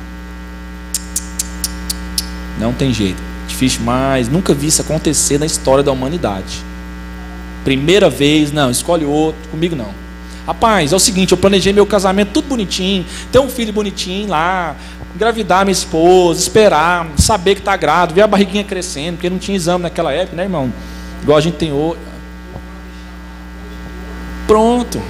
Não 2.59 2.73
tem 2.73 2.93
jeito. 2.93 3.21
Difícil 3.47 3.81
mais. 3.81 4.27
Nunca 4.27 4.53
vi 4.53 4.67
isso 4.67 4.81
acontecer 4.81 5.39
na 5.39 5.45
história 5.45 5.83
da 5.83 5.91
humanidade. 5.91 6.63
Primeira 7.67 8.09
vez, 8.09 8.49
não, 8.53 8.71
escolhe 8.71 9.03
outro, 9.03 9.41
comigo 9.51 9.75
não. 9.75 9.89
Rapaz, 10.45 10.93
é 10.93 10.95
o 10.95 10.99
seguinte, 10.99 11.33
eu 11.33 11.37
planejei 11.37 11.73
meu 11.73 11.85
casamento 11.85 12.31
tudo 12.31 12.47
bonitinho, 12.47 13.05
ter 13.29 13.39
um 13.39 13.49
filho 13.49 13.73
bonitinho 13.73 14.29
lá, 14.29 14.73
engravidar 15.13 15.65
minha 15.65 15.73
esposa, 15.73 16.39
esperar, 16.39 17.09
saber 17.17 17.55
que 17.55 17.59
está 17.59 17.75
grávida, 17.75 18.13
ver 18.13 18.21
a 18.21 18.27
barriguinha 18.27 18.63
crescendo, 18.63 19.15
porque 19.15 19.29
não 19.29 19.37
tinha 19.37 19.57
exame 19.57 19.83
naquela 19.83 20.13
época, 20.13 20.37
né, 20.37 20.43
irmão? 20.43 20.71
Igual 21.21 21.37
a 21.37 21.41
gente 21.41 21.57
tem 21.57 21.73
hoje. 21.73 21.99
Pronto. 24.47 25.01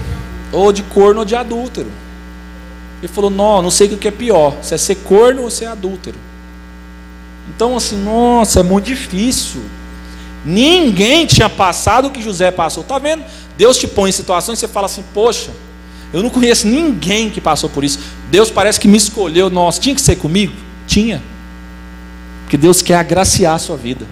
Ou 0.52 0.74
de 0.74 0.82
corno 0.82 1.20
ou 1.20 1.26
de 1.26 1.36
adúltero. 1.36 1.92
Ele 3.04 3.08
falou: 3.08 3.30
Não, 3.30 3.62
não 3.62 3.70
sei 3.70 3.86
o 3.86 3.98
que 4.00 4.08
é 4.08 4.12
pior, 4.12 4.56
se 4.64 4.74
é 4.74 4.80
ser 4.80 4.96
corno 4.96 5.44
ou 5.44 5.52
ser 5.52 5.68
adúltero. 5.68 6.18
Então, 7.56 7.78
assim, 7.78 8.04
nossa, 8.04 8.62
é 8.62 8.64
muito 8.64 8.86
difícil. 8.86 9.62
Ninguém 10.48 11.26
tinha 11.26 11.50
passado 11.50 12.08
o 12.08 12.12
que 12.12 12.22
José 12.22 12.52
passou. 12.52 12.82
Está 12.82 12.98
vendo? 12.98 13.22
Deus 13.58 13.78
te 13.78 13.86
põe 13.86 14.10
em 14.10 14.14
situações 14.14 14.58
e 14.58 14.62
você 14.62 14.68
fala 14.70 14.86
assim: 14.86 15.04
Poxa, 15.14 15.52
eu 16.14 16.24
não 16.24 16.30
conheço 16.30 16.66
ninguém 16.66 17.30
que 17.30 17.42
passou 17.42 17.70
por 17.70 17.84
isso. 17.84 18.00
Deus 18.32 18.50
parece 18.50 18.80
que 18.80 18.88
me 18.88 18.98
escolheu. 18.98 19.50
Nossa, 19.50 19.82
tinha 19.82 19.94
que 19.94 20.02
ser 20.02 20.16
comigo? 20.16 20.54
Tinha. 20.88 21.22
Porque 22.44 22.56
Deus 22.56 22.82
quer 22.82 22.96
agraciar 22.96 23.56
a 23.56 23.60
sua 23.60 23.76
vida. 23.76 24.08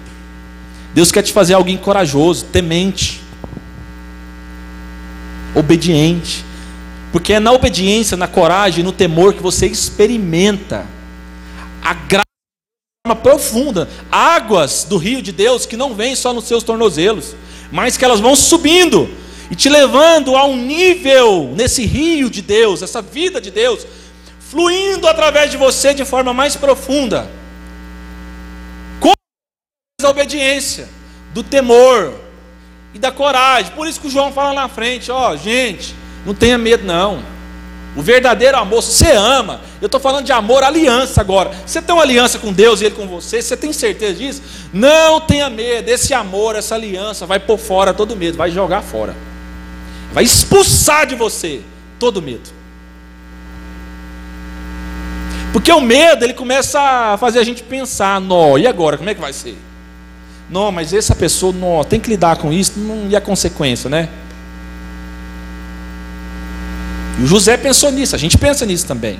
Deus 0.92 1.10
quer 1.10 1.22
te 1.22 1.32
fazer 1.32 1.54
alguém 1.54 1.78
corajoso, 1.78 2.44
temente, 2.44 3.22
obediente. 5.54 6.44
Porque 7.12 7.32
é 7.32 7.40
na 7.40 7.50
obediência, 7.50 8.14
na 8.14 8.28
coragem, 8.28 8.84
no 8.84 8.92
temor 8.92 9.32
que 9.32 9.42
você 9.42 9.66
experimenta 9.66 10.84
a 11.82 11.94
graça 11.94 12.25
forma 13.06 13.14
profunda, 13.14 13.88
águas 14.10 14.84
do 14.84 14.96
rio 14.96 15.22
de 15.22 15.30
Deus 15.30 15.64
que 15.64 15.76
não 15.76 15.94
vêm 15.94 16.16
só 16.16 16.32
nos 16.32 16.44
seus 16.44 16.64
tornozelos, 16.64 17.36
mas 17.70 17.96
que 17.96 18.04
elas 18.04 18.18
vão 18.18 18.34
subindo 18.34 19.08
e 19.48 19.54
te 19.54 19.68
levando 19.68 20.34
a 20.34 20.44
um 20.44 20.56
nível 20.56 21.52
nesse 21.56 21.86
rio 21.86 22.28
de 22.28 22.42
Deus, 22.42 22.82
essa 22.82 23.00
vida 23.00 23.40
de 23.40 23.52
Deus, 23.52 23.86
fluindo 24.40 25.06
através 25.06 25.52
de 25.52 25.56
você 25.56 25.94
de 25.94 26.04
forma 26.04 26.34
mais 26.34 26.56
profunda. 26.56 27.30
Com 28.98 29.12
a 30.02 30.08
obediência, 30.08 30.88
do 31.32 31.44
temor 31.44 32.12
e 32.92 32.98
da 32.98 33.12
coragem. 33.12 33.70
Por 33.72 33.86
isso 33.86 34.00
que 34.00 34.08
o 34.08 34.10
João 34.10 34.32
fala 34.32 34.52
na 34.52 34.68
frente, 34.68 35.12
ó, 35.12 35.36
gente, 35.36 35.94
não 36.24 36.34
tenha 36.34 36.58
medo 36.58 36.84
não. 36.84 37.22
O 37.96 38.02
verdadeiro 38.02 38.58
amor, 38.58 38.82
você 38.82 39.10
ama, 39.12 39.62
eu 39.80 39.86
estou 39.86 39.98
falando 39.98 40.26
de 40.26 40.32
amor, 40.32 40.62
aliança 40.62 41.22
agora. 41.22 41.50
Você 41.64 41.80
tem 41.80 41.94
uma 41.94 42.02
aliança 42.02 42.38
com 42.38 42.52
Deus 42.52 42.82
e 42.82 42.84
Ele 42.84 42.94
com 42.94 43.06
você, 43.06 43.40
você 43.40 43.56
tem 43.56 43.72
certeza 43.72 44.14
disso? 44.14 44.42
Não 44.70 45.18
tenha 45.18 45.48
medo, 45.48 45.88
esse 45.88 46.12
amor, 46.12 46.56
essa 46.56 46.74
aliança 46.74 47.24
vai 47.24 47.40
pôr 47.40 47.56
fora 47.56 47.94
todo 47.94 48.14
medo, 48.14 48.36
vai 48.36 48.50
jogar 48.50 48.82
fora, 48.82 49.16
vai 50.12 50.24
expulsar 50.24 51.06
de 51.06 51.14
você 51.14 51.62
todo 51.98 52.20
medo. 52.20 52.54
Porque 55.54 55.72
o 55.72 55.80
medo, 55.80 56.22
ele 56.22 56.34
começa 56.34 56.78
a 56.78 57.16
fazer 57.16 57.38
a 57.38 57.44
gente 57.44 57.62
pensar, 57.62 58.20
nó, 58.20 58.58
e 58.58 58.66
agora, 58.66 58.98
como 58.98 59.08
é 59.08 59.14
que 59.14 59.20
vai 59.22 59.32
ser? 59.32 59.56
Não, 60.50 60.70
mas 60.70 60.92
essa 60.92 61.14
pessoa, 61.14 61.50
não, 61.50 61.82
tem 61.82 61.98
que 61.98 62.10
lidar 62.10 62.36
com 62.36 62.52
isso, 62.52 62.78
não, 62.78 63.08
e 63.08 63.16
a 63.16 63.22
consequência, 63.22 63.88
né? 63.88 64.10
E 67.18 67.22
o 67.22 67.26
José 67.26 67.56
pensou 67.56 67.90
nisso, 67.90 68.14
a 68.14 68.18
gente 68.18 68.36
pensa 68.36 68.66
nisso 68.66 68.86
também. 68.86 69.18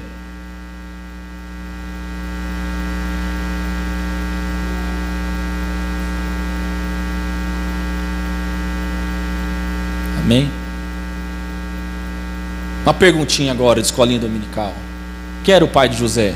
Amém? 10.20 10.50
Uma 12.84 12.92
perguntinha 12.92 13.52
agora 13.52 13.80
de 13.80 13.86
escolinha 13.86 14.20
dominical. 14.20 14.74
Quem 15.42 15.54
era 15.54 15.64
o 15.64 15.68
pai 15.68 15.88
de 15.88 15.96
José? 15.96 16.34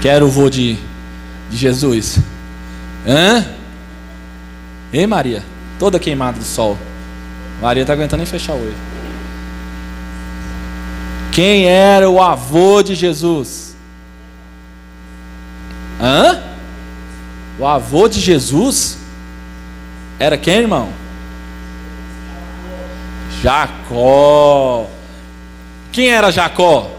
Quem 0.00 0.10
era 0.10 0.24
o 0.24 0.28
vô 0.28 0.48
de, 0.48 0.78
de 1.50 1.56
Jesus? 1.56 2.18
Hã? 3.06 3.61
Ei, 4.92 5.06
Maria? 5.06 5.42
Toda 5.78 5.98
queimada 5.98 6.38
do 6.38 6.44
sol. 6.44 6.76
Maria 7.60 7.82
está 7.82 7.92
aguentando 7.92 8.18
nem 8.18 8.26
fechar 8.26 8.52
o 8.52 8.60
olho. 8.60 8.74
Quem 11.32 11.66
era 11.66 12.10
o 12.10 12.20
avô 12.20 12.82
de 12.82 12.94
Jesus? 12.94 13.74
Hã? 16.00 16.42
O 17.58 17.66
avô 17.66 18.06
de 18.06 18.20
Jesus 18.20 18.98
era 20.18 20.36
quem, 20.36 20.58
irmão? 20.58 20.88
Jacó. 23.42 24.86
Quem 25.90 26.08
era 26.10 26.30
Jacó? 26.30 26.90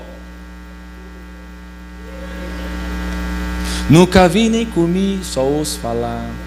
Nunca 3.89 4.27
vi 4.27 4.49
nem 4.49 4.65
comi, 4.65 5.19
só 5.23 5.41
ouço 5.41 5.79
falar. 5.79 6.42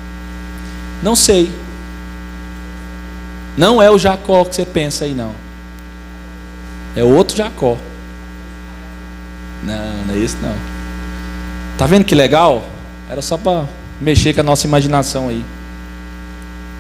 Não 1.03 1.17
sei. 1.17 1.51
Não 3.57 3.81
é 3.81 3.91
o 3.91 3.99
Jacó 3.99 4.45
que 4.45 4.55
você 4.55 4.65
pensa 4.65 5.05
aí, 5.05 5.15
não. 5.15 5.33
É 6.95 7.03
outro 7.03 7.37
Jacó. 7.37 7.77
Não, 9.63 10.05
não 10.07 10.15
é 10.15 10.19
isso 10.19 10.37
não. 10.41 10.55
Tá 11.79 11.87
vendo 11.87 12.05
que 12.05 12.15
legal? 12.15 12.65
Era 13.09 13.21
só 13.23 13.37
para 13.37 13.67
mexer 14.01 14.35
com 14.35 14.41
a 14.41 14.45
nossa 14.45 14.67
imaginação 14.67 15.29
aí. 15.29 15.45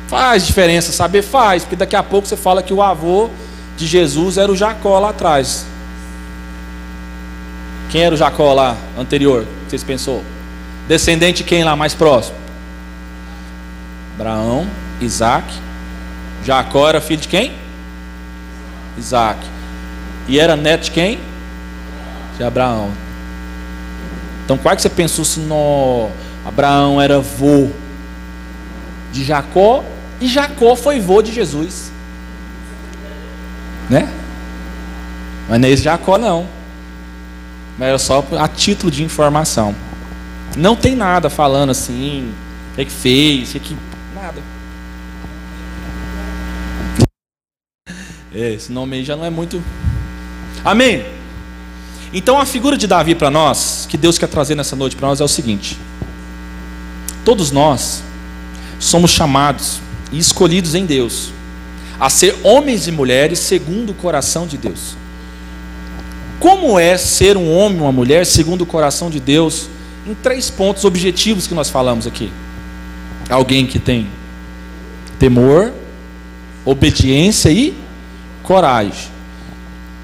Faz 0.09 0.47
diferença, 0.47 0.93
saber 0.93 1.23
faz, 1.23 1.65
porque 1.65 1.77
daqui 1.77 1.97
a 1.97 2.03
pouco 2.03 2.29
você 2.29 2.37
fala 2.37 2.63
que 2.63 2.73
o 2.73 2.81
avô 2.81 3.29
de 3.77 3.87
Jesus 3.87 4.39
era 4.39 4.51
o 4.51 4.57
Jacó 4.57 4.99
lá 4.99 5.11
atrás. 5.11 5.67
Quem 7.91 8.03
era 8.03 8.15
o 8.15 8.19
Jacó 8.19 8.53
lá 8.53 8.77
anterior? 8.99 9.47
Vocês 9.69 9.83
pensou? 9.83 10.23
Descendente 10.89 11.39
de 11.39 11.45
quem 11.45 11.65
lá 11.65 11.75
mais 11.75 11.95
próximo? 11.95 12.46
Abraão, 14.17 14.67
Isaac. 15.01 15.47
Jacó 16.45 16.89
era 16.89 17.01
filho 17.01 17.21
de 17.21 17.29
quem? 17.29 17.53
Isaac. 18.97 19.39
E 20.27 20.41
era 20.41 20.57
neto 20.57 20.85
de 20.85 20.91
quem? 20.91 21.21
De 22.37 22.43
Abraão. 22.43 22.91
Então, 24.45 24.57
qual 24.57 24.73
é 24.73 24.77
que 24.77 24.83
você 24.83 24.89
pensou 24.89 25.25
se 25.25 25.41
no 25.41 26.09
Abraão 26.47 27.01
era 27.01 27.21
vô 27.21 27.69
de 29.13 29.25
Jacó 29.25 29.85
e 30.21 30.27
Jacó 30.27 30.75
foi 30.75 30.99
vô 30.99 31.21
de 31.21 31.33
Jesus? 31.33 31.93
Né? 33.91 34.09
Mas 35.49 35.61
não 35.61 35.69
é 35.69 35.71
esse 35.71 35.83
Jacó 35.83 36.17
não. 36.17 36.47
Mas 37.79 37.89
é 37.89 37.99
só 37.99 38.25
a 38.39 38.49
título 38.49 38.91
de 38.91 39.05
informação. 39.05 39.75
Não 40.57 40.75
tem 40.75 40.97
nada 40.97 41.29
falando 41.29 41.71
assim, 41.71 42.33
o 42.73 42.77
que 42.77 42.87
fez, 42.87 43.55
o 43.55 43.61
que 43.61 43.77
Nada. 44.17 44.43
É, 48.35 48.55
esse 48.55 48.73
nome 48.73 48.97
aí 48.97 49.05
já 49.05 49.15
não 49.15 49.27
é 49.27 49.31
muito. 49.31 49.63
Amém. 50.65 51.05
Então 52.15 52.39
a 52.39 52.47
figura 52.47 52.79
de 52.79 52.87
Davi 52.87 53.15
para 53.15 53.31
nós, 53.31 53.87
que 53.89 53.99
Deus 53.99 54.17
quer 54.17 54.27
trazer 54.27 54.55
nessa 54.55 54.75
noite 54.75 54.97
para 54.97 55.09
nós 55.09 55.21
é 55.21 55.25
o 55.25 55.29
seguinte: 55.29 55.79
todos 57.27 57.51
nós 57.51 58.03
somos 58.81 59.11
chamados 59.11 59.81
e 60.11 60.19
escolhidos 60.19 60.75
em 60.75 60.87
Deus 60.87 61.31
a 62.01 62.09
ser 62.11 62.37
homens 62.43 62.87
e 62.87 62.93
mulheres 62.93 63.39
segundo 63.39 63.91
o 63.91 63.95
coração 63.95 64.47
de 64.47 64.57
Deus. 64.57 64.97
Como 66.41 66.79
é 66.79 66.97
ser 66.97 67.37
um 67.37 67.55
homem 67.55 67.81
ou 67.81 67.87
uma 67.87 67.93
mulher 67.93 68.25
segundo 68.25 68.63
o 68.63 68.67
coração 68.67 69.11
de 69.11 69.21
Deus 69.21 69.69
em 70.07 70.15
três 70.15 70.51
pontos 70.51 70.85
objetivos 70.85 71.47
que 71.47 71.55
nós 71.55 71.69
falamos 71.69 72.07
aqui. 72.07 72.31
Alguém 73.29 73.67
que 73.67 73.79
tem 73.79 74.07
temor, 75.19 75.73
obediência 76.65 77.51
e 77.51 77.75
coragem. 78.43 79.11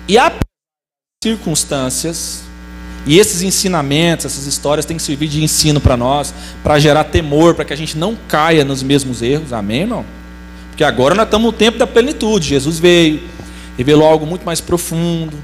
E 0.08 0.18
há 0.18 0.32
circunstâncias, 1.22 2.42
e 3.06 3.18
esses 3.18 3.42
ensinamentos, 3.42 4.26
essas 4.26 4.46
histórias 4.46 4.84
têm 4.84 4.96
que 4.96 5.02
servir 5.02 5.28
de 5.28 5.42
ensino 5.42 5.80
para 5.80 5.96
nós, 5.96 6.34
para 6.62 6.78
gerar 6.78 7.04
temor, 7.04 7.54
para 7.54 7.64
que 7.64 7.72
a 7.72 7.76
gente 7.76 7.96
não 7.96 8.16
caia 8.28 8.64
nos 8.64 8.82
mesmos 8.82 9.22
erros. 9.22 9.52
Amém, 9.52 9.82
irmão? 9.82 10.04
Porque 10.68 10.84
agora 10.84 11.14
nós 11.14 11.26
estamos 11.26 11.46
no 11.46 11.52
tempo 11.52 11.78
da 11.78 11.86
plenitude. 11.86 12.48
Jesus 12.48 12.78
veio, 12.78 13.22
revelou 13.76 14.06
algo 14.06 14.26
muito 14.26 14.44
mais 14.44 14.60
profundo. 14.60 15.36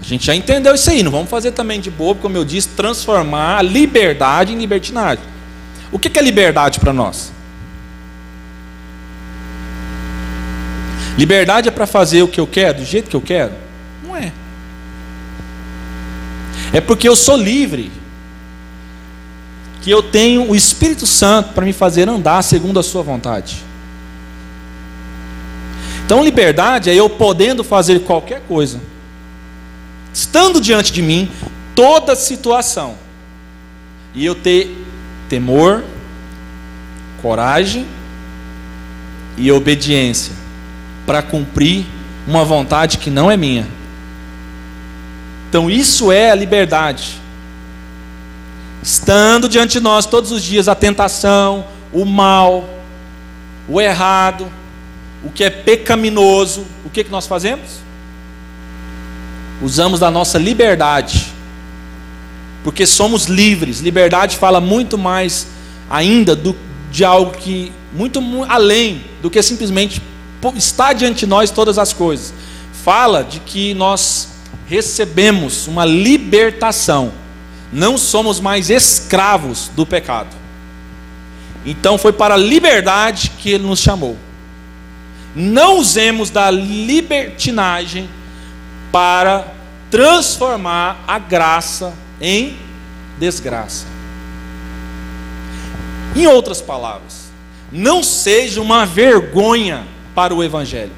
A 0.00 0.04
gente 0.04 0.26
já 0.26 0.34
entendeu 0.34 0.74
isso 0.74 0.90
aí. 0.90 1.02
Não 1.02 1.10
vamos 1.10 1.30
fazer 1.30 1.52
também 1.52 1.80
de 1.80 1.90
bobo, 1.90 2.20
como 2.20 2.36
eu 2.36 2.44
disse, 2.44 2.68
transformar 2.70 3.58
a 3.58 3.62
liberdade 3.62 4.52
em 4.52 4.58
libertinagem. 4.58 5.24
O 5.92 5.98
que 5.98 6.18
é 6.18 6.22
liberdade 6.22 6.80
para 6.80 6.92
nós? 6.92 7.32
Liberdade 11.16 11.68
é 11.68 11.70
para 11.70 11.86
fazer 11.86 12.22
o 12.22 12.28
que 12.28 12.40
eu 12.40 12.46
quero, 12.46 12.78
do 12.78 12.84
jeito 12.84 13.08
que 13.08 13.16
eu 13.16 13.20
quero? 13.20 13.52
Não 14.04 14.16
é. 14.16 14.32
É 16.72 16.80
porque 16.80 17.08
eu 17.08 17.14
sou 17.14 17.36
livre, 17.36 17.92
que 19.80 19.90
eu 19.90 20.02
tenho 20.02 20.50
o 20.50 20.56
Espírito 20.56 21.06
Santo 21.06 21.52
para 21.52 21.64
me 21.64 21.72
fazer 21.72 22.08
andar 22.08 22.42
segundo 22.42 22.80
a 22.80 22.82
Sua 22.82 23.02
vontade. 23.02 23.62
Então, 26.04 26.22
liberdade 26.22 26.90
é 26.90 26.94
eu 26.94 27.08
podendo 27.08 27.62
fazer 27.62 28.00
qualquer 28.00 28.40
coisa, 28.42 28.80
estando 30.12 30.60
diante 30.60 30.92
de 30.92 31.00
mim 31.00 31.30
toda 31.74 32.16
situação, 32.16 32.96
e 34.14 34.24
eu 34.24 34.34
ter 34.34 34.83
temor, 35.34 35.82
coragem 37.20 37.88
e 39.36 39.50
obediência 39.50 40.32
para 41.04 41.22
cumprir 41.22 41.84
uma 42.24 42.44
vontade 42.44 42.98
que 42.98 43.10
não 43.10 43.28
é 43.28 43.36
minha. 43.36 43.66
Então, 45.48 45.68
isso 45.68 46.12
é 46.12 46.30
a 46.30 46.36
liberdade. 46.36 47.20
Estando 48.80 49.48
diante 49.48 49.72
de 49.72 49.80
nós 49.80 50.06
todos 50.06 50.30
os 50.30 50.40
dias 50.40 50.68
a 50.68 50.74
tentação, 50.76 51.64
o 51.92 52.04
mal, 52.04 52.68
o 53.68 53.80
errado, 53.80 54.46
o 55.24 55.30
que 55.30 55.42
é 55.42 55.50
pecaminoso, 55.50 56.64
o 56.84 56.90
que, 56.90 57.02
que 57.02 57.10
nós 57.10 57.26
fazemos? 57.26 57.80
Usamos 59.60 59.98
da 59.98 60.12
nossa 60.12 60.38
liberdade, 60.38 61.33
porque 62.64 62.86
somos 62.86 63.26
livres. 63.26 63.80
Liberdade 63.80 64.38
fala 64.38 64.60
muito 64.60 64.96
mais 64.96 65.46
ainda 65.88 66.34
do, 66.34 66.56
de 66.90 67.04
algo 67.04 67.32
que, 67.32 67.70
muito 67.92 68.20
além 68.48 69.04
do 69.20 69.30
que 69.30 69.40
simplesmente 69.42 70.02
está 70.56 70.94
diante 70.94 71.20
de 71.20 71.26
nós 71.26 71.50
todas 71.50 71.78
as 71.78 71.92
coisas. 71.92 72.32
Fala 72.82 73.22
de 73.22 73.38
que 73.40 73.74
nós 73.74 74.30
recebemos 74.66 75.68
uma 75.68 75.84
libertação, 75.84 77.12
não 77.70 77.98
somos 77.98 78.40
mais 78.40 78.70
escravos 78.70 79.70
do 79.76 79.84
pecado. 79.84 80.34
Então 81.66 81.98
foi 81.98 82.12
para 82.12 82.34
a 82.34 82.38
liberdade 82.38 83.32
que 83.38 83.50
ele 83.50 83.64
nos 83.64 83.80
chamou. 83.80 84.16
Não 85.36 85.78
usemos 85.78 86.30
da 86.30 86.50
libertinagem 86.50 88.08
para 88.92 89.48
transformar 89.90 91.02
a 91.06 91.18
graça 91.18 91.92
em 92.20 92.56
desgraça. 93.18 93.86
Em 96.14 96.26
outras 96.26 96.60
palavras, 96.60 97.24
não 97.72 98.02
seja 98.02 98.60
uma 98.60 98.86
vergonha 98.86 99.84
para 100.14 100.34
o 100.34 100.42
Evangelho. 100.42 100.92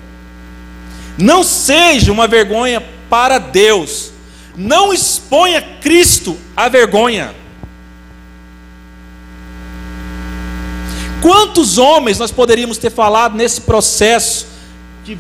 Não 1.17 1.43
seja 1.43 2.13
uma 2.13 2.29
vergonha 2.29 2.85
para 3.09 3.39
Deus. 3.39 4.13
Não 4.57 4.93
exponha 4.93 5.63
Cristo 5.81 6.37
à 6.55 6.69
vergonha. 6.69 7.35
Quantos 11.23 11.79
homens 11.79 12.19
nós 12.19 12.31
poderíamos 12.31 12.77
ter 12.79 12.91
falado 12.91 13.35
nesse 13.35 13.63
processo 13.63 14.47
de 15.05 15.17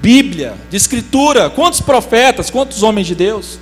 Bíblia, 0.00 0.54
de 0.70 0.76
Escritura? 0.76 1.48
Quantos 1.48 1.80
profetas, 1.80 2.50
quantos 2.50 2.82
homens 2.82 3.06
de 3.06 3.14
Deus? 3.14 3.58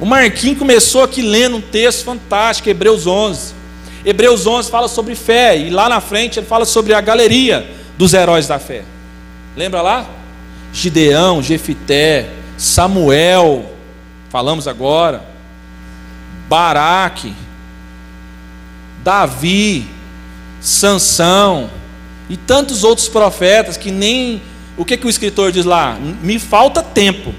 O 0.00 0.06
Marquinhos 0.06 0.58
começou 0.58 1.02
aqui 1.02 1.22
lendo 1.22 1.56
um 1.56 1.60
texto 1.60 2.04
fantástico, 2.04 2.68
Hebreus 2.68 3.06
11. 3.06 3.54
Hebreus 4.04 4.46
11 4.46 4.70
fala 4.70 4.86
sobre 4.86 5.16
fé, 5.16 5.58
e 5.58 5.70
lá 5.70 5.88
na 5.88 6.00
frente 6.00 6.38
ele 6.38 6.46
fala 6.46 6.64
sobre 6.64 6.94
a 6.94 7.00
galeria 7.00 7.68
dos 7.96 8.14
heróis 8.14 8.46
da 8.46 8.60
fé. 8.60 8.84
Lembra 9.56 9.82
lá? 9.82 10.06
Gideão, 10.72 11.42
Jefité, 11.42 12.28
Samuel, 12.56 13.72
falamos 14.28 14.68
agora, 14.68 15.24
Baraque, 16.48 17.34
Davi, 19.02 19.88
Sansão 20.60 21.68
e 22.28 22.36
tantos 22.36 22.84
outros 22.84 23.08
profetas 23.08 23.76
que 23.76 23.90
nem 23.90 24.42
o 24.76 24.84
que, 24.84 24.96
que 24.96 25.06
o 25.06 25.10
escritor 25.10 25.50
diz 25.50 25.64
lá? 25.64 25.98
Me 26.22 26.38
falta 26.38 26.82
tempo 26.82 27.34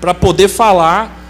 para 0.00 0.12
poder 0.12 0.48
falar 0.48 1.23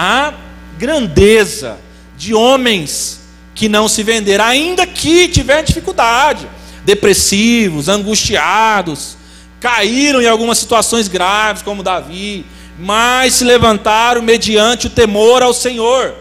a 0.00 0.32
grandeza 0.78 1.76
de 2.16 2.32
homens 2.32 3.20
que 3.52 3.68
não 3.68 3.88
se 3.88 4.04
venderam, 4.04 4.44
ainda 4.44 4.86
que 4.86 5.26
tiver 5.26 5.64
dificuldade 5.64 6.48
depressivos, 6.84 7.88
angustiados, 7.88 9.18
caíram 9.58 10.22
em 10.22 10.28
algumas 10.28 10.58
situações 10.58 11.08
graves, 11.08 11.62
como 11.62 11.82
Davi, 11.82 12.46
mas 12.78 13.34
se 13.34 13.44
levantaram 13.44 14.22
mediante 14.22 14.86
o 14.86 14.90
temor 14.90 15.42
ao 15.42 15.52
Senhor. 15.52 16.14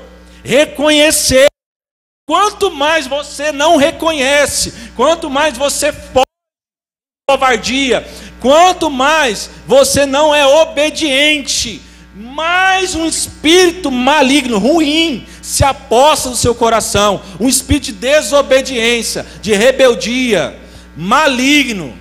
Reconhecer. 0.44 1.46
Quanto 2.28 2.72
mais 2.72 3.06
você 3.06 3.52
não 3.52 3.78
reconhece, 3.78 4.74
quanto 4.96 5.30
mais 5.30 5.56
você 5.56 5.94
foge 5.94 6.26
covardia, 7.30 8.06
quanto 8.40 8.90
mais 8.90 9.50
você 9.68 10.06
não 10.06 10.34
é 10.34 10.46
obediente, 10.46 11.82
mais 12.18 12.96
um 12.96 13.06
espírito 13.06 13.92
maligno, 13.92 14.58
ruim, 14.58 15.24
se 15.40 15.64
aposta 15.64 16.30
no 16.30 16.36
seu 16.36 16.56
coração, 16.56 17.22
um 17.40 17.48
espírito 17.48 17.86
de 17.86 17.92
desobediência, 17.92 19.24
de 19.40 19.54
rebeldia, 19.54 20.58
maligno. 20.96 21.94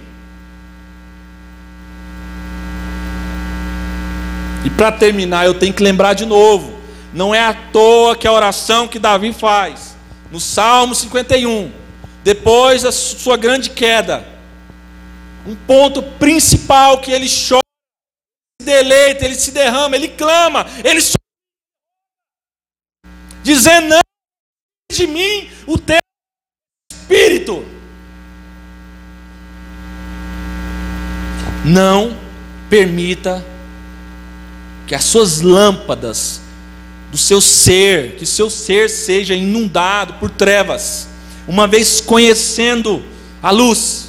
E 4.64 4.70
para 4.70 4.90
terminar, 4.90 5.44
eu 5.44 5.52
tenho 5.52 5.74
que 5.74 5.82
lembrar 5.82 6.14
de 6.14 6.24
novo: 6.24 6.72
não 7.12 7.34
é 7.34 7.40
à 7.40 7.52
toa 7.52 8.16
que 8.16 8.26
a 8.26 8.32
oração 8.32 8.88
que 8.88 8.98
Davi 8.98 9.34
faz, 9.34 9.94
no 10.32 10.40
Salmo 10.40 10.94
51, 10.94 11.70
depois 12.24 12.82
da 12.82 12.90
sua 12.90 13.36
grande 13.36 13.68
queda, 13.68 14.26
um 15.46 15.54
ponto 15.54 16.02
principal 16.02 16.98
que 16.98 17.12
ele 17.12 17.28
chora, 17.28 17.65
deleita, 18.66 19.24
ele 19.24 19.36
se 19.36 19.52
derrama, 19.52 19.96
ele 19.96 20.08
clama, 20.08 20.66
ele 20.84 21.00
dizendo: 23.42 23.88
Não, 23.88 24.00
de 24.92 25.06
mim 25.06 25.48
o 25.66 25.78
teu 25.78 25.98
espírito. 26.92 27.64
Não 31.64 32.16
permita 32.68 33.44
que 34.86 34.94
as 34.94 35.04
suas 35.04 35.40
lâmpadas 35.40 36.40
do 37.10 37.16
seu 37.16 37.40
ser, 37.40 38.16
que 38.16 38.24
o 38.24 38.26
seu 38.26 38.50
ser 38.50 38.88
seja 38.90 39.34
inundado 39.34 40.14
por 40.14 40.30
trevas, 40.30 41.08
uma 41.46 41.66
vez 41.66 42.00
conhecendo 42.00 43.04
a 43.42 43.50
luz. 43.50 44.05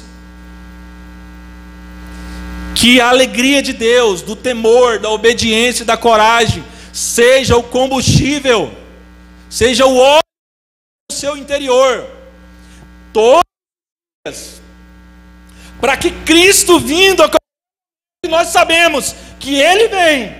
Que 2.78 3.00
a 3.00 3.08
alegria 3.08 3.60
de 3.60 3.72
Deus, 3.72 4.22
do 4.22 4.36
temor, 4.36 4.98
da 4.98 5.10
obediência 5.10 5.82
e 5.82 5.86
da 5.86 5.96
coragem 5.96 6.64
seja 6.92 7.56
o 7.56 7.62
combustível 7.62 8.72
seja 9.48 9.86
o 9.86 9.96
óleo 9.96 10.22
do 11.10 11.14
seu 11.14 11.36
interior, 11.36 12.06
dias, 13.12 14.60
para 15.80 15.96
que 15.96 16.10
Cristo 16.10 16.78
vindo, 16.78 17.22
nós 18.28 18.48
sabemos 18.48 19.14
que 19.40 19.54
Ele 19.54 19.88
vem. 19.88 20.36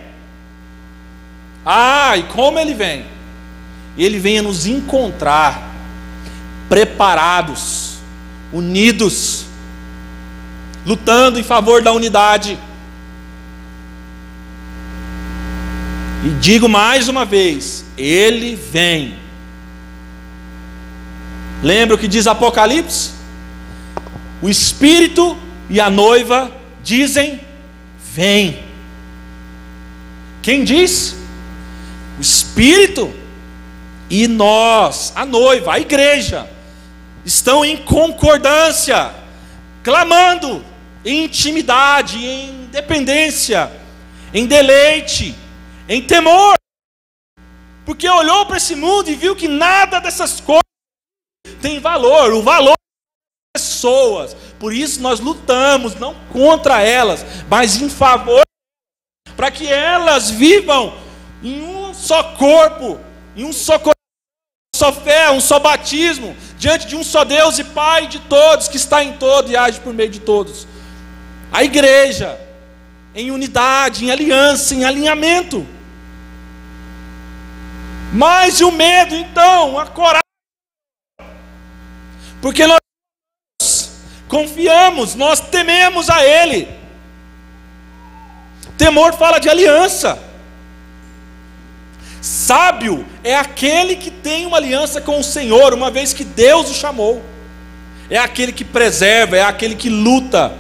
Ah, 1.65 2.17
e 2.17 2.25
como 2.25 2.59
Ele 2.59 2.75
vem? 2.75 3.07
Ele 3.97 4.19
vem 4.19 4.39
a 4.39 4.43
nos 4.43 4.67
encontrar 4.67 5.75
preparados, 6.69 7.99
unidos, 8.53 9.47
lutando 10.89 11.39
em 11.39 11.45
favor 11.45 11.81
da 11.83 11.93
unidade. 11.93 12.59
E 16.25 16.31
digo 16.41 16.69
mais 16.69 17.09
uma 17.09 17.25
vez: 17.25 17.85
Ele 17.97 18.57
vem 18.57 19.29
Lembra 21.63 21.97
o 21.97 21.99
que 21.99 22.07
diz 22.07 22.27
Apocalipse? 22.27 23.11
O 24.41 24.49
Espírito 24.49 25.37
e 25.69 25.81
a 25.81 25.91
noiva 25.91 26.51
dizem: 26.83 27.41
Vem. 28.13 28.63
Quem 30.41 30.63
diz? 30.63 31.17
O 32.17 32.21
Espírito 32.21 33.13
e 34.09 34.27
nós, 34.29 35.13
a 35.15 35.27
noiva, 35.27 35.75
a 35.75 35.81
igreja, 35.81 36.49
estão 37.25 37.65
em 37.65 37.77
concordância, 37.77 39.11
clamando 39.83 40.65
em 41.05 41.25
intimidade, 41.25 42.25
em 42.25 42.67
dependência, 42.67 43.71
em 44.33 44.47
deleite, 44.47 45.35
em 45.89 46.03
temor, 46.03 46.57
porque 47.85 48.09
olhou 48.09 48.45
para 48.47 48.59
esse 48.59 48.75
mundo 48.75 49.09
e 49.09 49.15
viu 49.15 49.35
que 49.35 49.49
nada 49.49 49.99
dessas 49.99 50.41
coisas 50.41 50.63
tem 51.63 51.81
valor, 51.81 52.33
o 52.33 52.43
valor 52.43 52.75
das 53.55 53.65
pessoas. 53.65 54.35
Por 54.59 54.75
isso 54.75 55.01
nós 55.01 55.21
lutamos 55.21 55.95
não 55.95 56.15
contra 56.31 56.83
elas, 56.83 57.25
mas 57.49 57.81
em 57.81 57.89
favor 57.89 58.43
para 59.37 59.51
que 59.51 59.67
elas 59.67 60.31
vivam 60.31 60.99
em 61.43 61.63
um 61.63 61.95
só 61.95 62.35
corpo, 62.35 63.01
em 63.37 63.45
um 63.45 63.53
só 63.53 63.79
coração, 63.79 63.95
uma 63.95 64.77
só 64.77 64.93
fé, 64.93 65.31
um 65.31 65.41
só 65.41 65.59
batismo, 65.59 66.37
diante 66.59 66.87
de 66.87 66.97
um 66.97 67.05
só 67.05 67.25
Deus 67.25 67.59
e 67.59 67.65
Pai 67.65 68.07
de 68.07 68.19
todos, 68.21 68.69
que 68.69 68.77
está 68.77 69.03
em 69.03 69.17
todo 69.17 69.51
e 69.51 69.57
age 69.57 69.81
por 69.81 69.95
meio 69.95 70.11
de 70.11 70.21
todos. 70.21 70.67
A 71.53 71.65
igreja, 71.65 72.39
em 73.15 73.31
unidade, 73.31 74.05
em 74.05 74.11
aliança, 74.11 74.75
em 74.75 74.85
alinhamento. 74.85 75.67
Mas 78.13 78.61
e 78.61 78.65
o 78.65 78.71
medo, 78.71 79.15
então, 79.15 79.79
a 79.79 79.87
coragem. 79.87 80.23
Porque 82.41 82.67
nós 82.67 82.79
confiamos, 84.29 85.15
nós 85.15 85.41
tememos 85.41 86.09
a 86.09 86.25
Ele. 86.25 86.69
Temor 88.77 89.15
fala 89.15 89.39
de 89.39 89.49
aliança. 89.49 90.19
Sábio 92.21 93.07
é 93.25 93.35
aquele 93.35 93.97
que 93.97 94.11
tem 94.11 94.47
uma 94.47 94.57
aliança 94.57 95.01
com 95.01 95.19
o 95.19 95.25
Senhor, 95.25 95.75
uma 95.75 95.91
vez 95.91 96.13
que 96.13 96.25
Deus 96.25 96.71
o 96.71 96.75
chamou. 96.75 97.23
É 98.11 98.19
aquele 98.19 98.53
que 98.53 98.65
preserva, 98.65 99.37
é 99.37 99.43
aquele 99.43 99.75
que 99.75 99.89
luta 99.89 100.55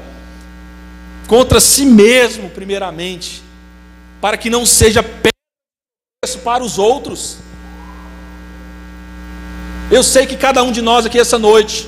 contra 1.28 1.60
si 1.60 1.84
mesmo, 1.84 2.48
primeiramente, 2.48 3.42
para 4.18 4.38
que 4.38 4.48
não 4.48 4.64
seja 4.64 5.04
peço 5.04 6.38
para 6.38 6.64
os 6.64 6.78
outros. 6.78 7.36
Eu 9.90 10.02
sei 10.02 10.26
que 10.26 10.36
cada 10.36 10.62
um 10.62 10.72
de 10.72 10.80
nós 10.80 11.04
aqui 11.04 11.20
essa 11.20 11.38
noite, 11.38 11.86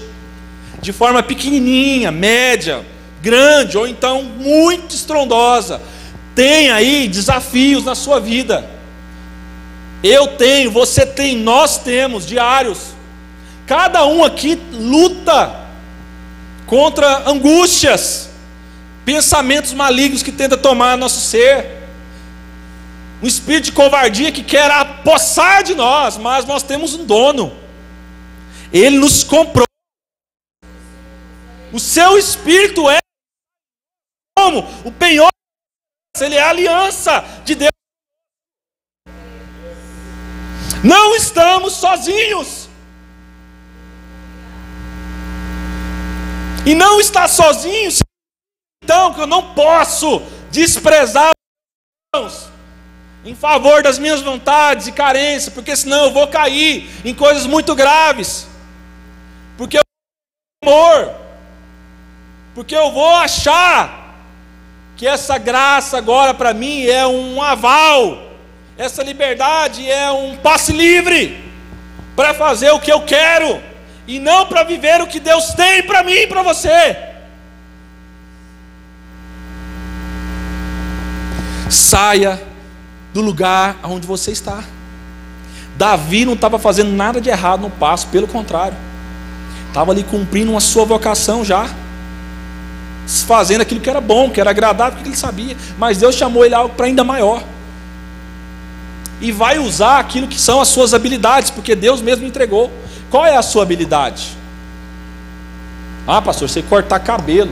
de 0.80 0.92
forma 0.92 1.22
pequenininha, 1.22 2.12
média, 2.12 2.84
grande 3.22 3.76
ou 3.78 3.88
então 3.88 4.22
muito 4.22 4.94
estrondosa, 4.94 5.80
tem 6.34 6.70
aí 6.70 7.08
desafios 7.08 7.82
na 7.82 7.94
sua 7.94 8.20
vida. 8.20 8.68
Eu 10.04 10.28
tenho, 10.28 10.70
você 10.70 11.04
tem, 11.06 11.36
nós 11.36 11.78
temos 11.78 12.26
diários. 12.26 12.94
Cada 13.66 14.04
um 14.04 14.22
aqui 14.22 14.60
luta 14.72 15.56
contra 16.66 17.28
angústias, 17.28 18.29
pensamentos 19.04 19.72
malignos 19.72 20.22
que 20.22 20.32
tenta 20.32 20.56
tomar 20.56 20.96
nosso 20.96 21.20
ser. 21.20 21.78
Um 23.22 23.26
espírito 23.26 23.64
de 23.64 23.72
covardia 23.72 24.32
que 24.32 24.42
quer 24.42 24.70
apossar 24.70 25.62
de 25.62 25.74
nós, 25.74 26.16
mas 26.16 26.46
nós 26.46 26.62
temos 26.62 26.94
um 26.94 27.04
dono. 27.04 27.52
Ele 28.72 28.98
nos 28.98 29.22
comprou. 29.22 29.66
O 31.72 31.78
seu 31.78 32.18
espírito 32.18 32.88
é 32.88 32.98
como 34.36 34.66
o 34.84 34.90
penhor 34.90 35.30
ele 36.18 36.34
é 36.34 36.42
a 36.42 36.50
aliança 36.50 37.20
de 37.44 37.54
Deus. 37.54 37.70
Não 40.82 41.14
estamos 41.14 41.74
sozinhos. 41.74 42.68
E 46.66 46.74
não 46.74 47.00
está 47.00 47.26
sozinho, 47.26 47.90
então 48.82 49.12
que 49.12 49.20
eu 49.20 49.26
não 49.26 49.54
posso 49.54 50.22
desprezar 50.50 51.30
os 52.16 52.50
em 53.24 53.34
favor 53.34 53.82
das 53.82 53.98
minhas 53.98 54.20
vontades 54.20 54.86
e 54.86 54.92
carências, 54.92 55.52
porque 55.52 55.76
senão 55.76 56.04
eu 56.04 56.10
vou 56.10 56.26
cair 56.28 56.88
em 57.04 57.14
coisas 57.14 57.46
muito 57.46 57.74
graves. 57.74 58.46
Porque 59.58 59.76
eu 59.76 59.82
amor, 60.64 61.14
porque 62.54 62.74
eu 62.74 62.90
vou 62.90 63.14
achar 63.16 64.16
que 64.96 65.06
essa 65.06 65.38
graça 65.38 65.98
agora 65.98 66.32
para 66.32 66.54
mim 66.54 66.86
é 66.86 67.06
um 67.06 67.42
aval, 67.42 68.22
essa 68.76 69.02
liberdade 69.02 69.90
é 69.90 70.10
um 70.10 70.36
passe 70.36 70.72
livre 70.72 71.42
para 72.16 72.32
fazer 72.34 72.70
o 72.70 72.80
que 72.80 72.92
eu 72.92 73.02
quero 73.02 73.62
e 74.06 74.18
não 74.18 74.46
para 74.46 74.62
viver 74.62 75.00
o 75.00 75.06
que 75.06 75.20
Deus 75.20 75.52
tem 75.52 75.82
para 75.82 76.02
mim 76.02 76.12
e 76.12 76.26
para 76.26 76.42
você. 76.42 77.09
Saia 81.70 82.40
do 83.14 83.20
lugar 83.20 83.76
onde 83.84 84.06
você 84.06 84.32
está. 84.32 84.62
Davi 85.76 86.24
não 86.24 86.34
estava 86.34 86.58
fazendo 86.58 86.90
nada 86.90 87.20
de 87.20 87.30
errado 87.30 87.62
no 87.62 87.70
passo, 87.70 88.08
pelo 88.08 88.26
contrário, 88.26 88.76
estava 89.68 89.92
ali 89.92 90.02
cumprindo 90.02 90.50
uma 90.50 90.60
sua 90.60 90.84
vocação 90.84 91.44
já 91.44 91.68
fazendo 93.06 93.62
aquilo 93.62 93.80
que 93.80 93.90
era 93.90 94.00
bom, 94.00 94.30
que 94.30 94.40
era 94.40 94.50
agradável, 94.50 95.00
que 95.00 95.08
ele 95.08 95.16
sabia. 95.16 95.56
Mas 95.78 95.98
Deus 95.98 96.14
chamou 96.14 96.44
ele 96.44 96.54
algo 96.54 96.74
para 96.74 96.86
ainda 96.86 97.02
maior. 97.02 97.42
E 99.20 99.32
vai 99.32 99.58
usar 99.58 99.98
aquilo 99.98 100.28
que 100.28 100.40
são 100.40 100.60
as 100.60 100.68
suas 100.68 100.94
habilidades, 100.94 101.50
porque 101.50 101.74
Deus 101.74 102.00
mesmo 102.00 102.26
entregou. 102.26 102.70
Qual 103.10 103.26
é 103.26 103.36
a 103.36 103.42
sua 103.42 103.62
habilidade? 103.62 104.36
Ah, 106.06 106.22
pastor, 106.22 106.48
você 106.48 106.62
cortar 106.62 107.00
cabelo. 107.00 107.50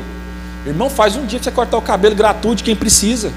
Irmão, 0.67 0.89
faz 0.89 1.17
um 1.17 1.27
dia 1.27 1.39
que 1.39 1.45
você 1.45 1.51
cortar 1.51 1.77
o 1.77 1.83
cabelo 1.83 2.15
gratuito 2.15 2.65
quem 2.65 2.77
precisa. 2.77 3.33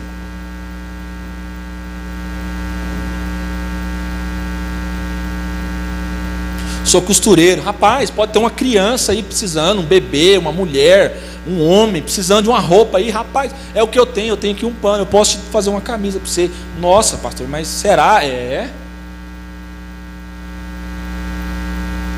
Sou 6.92 7.02
costureiro. 7.02 7.62
Rapaz, 7.62 8.10
pode 8.10 8.34
ter 8.34 8.40
uma 8.40 8.50
criança 8.50 9.14
aí 9.14 9.24
precisando, 9.24 9.80
um 9.80 9.86
bebê, 9.86 10.38
uma 10.38 10.52
mulher, 10.52 11.18
um 11.48 11.66
homem 11.66 12.02
precisando 12.02 12.44
de 12.44 12.50
uma 12.50 12.60
roupa 12.60 12.98
aí, 12.98 13.10
rapaz, 13.10 13.56
é 13.74 13.82
o 13.82 13.88
que 13.88 13.98
eu 13.98 14.06
tenho, 14.06 14.34
eu 14.34 14.36
tenho 14.36 14.54
aqui 14.54 14.66
um 14.66 14.74
pano, 14.74 15.04
eu 15.04 15.06
posso 15.06 15.38
fazer 15.54 15.70
uma 15.70 15.80
camisa 15.80 16.20
para 16.20 16.28
você. 16.28 16.52
Nossa, 16.82 17.16
pastor, 17.16 17.48
mas 17.48 17.70
será? 17.70 18.26
É. 18.26 18.70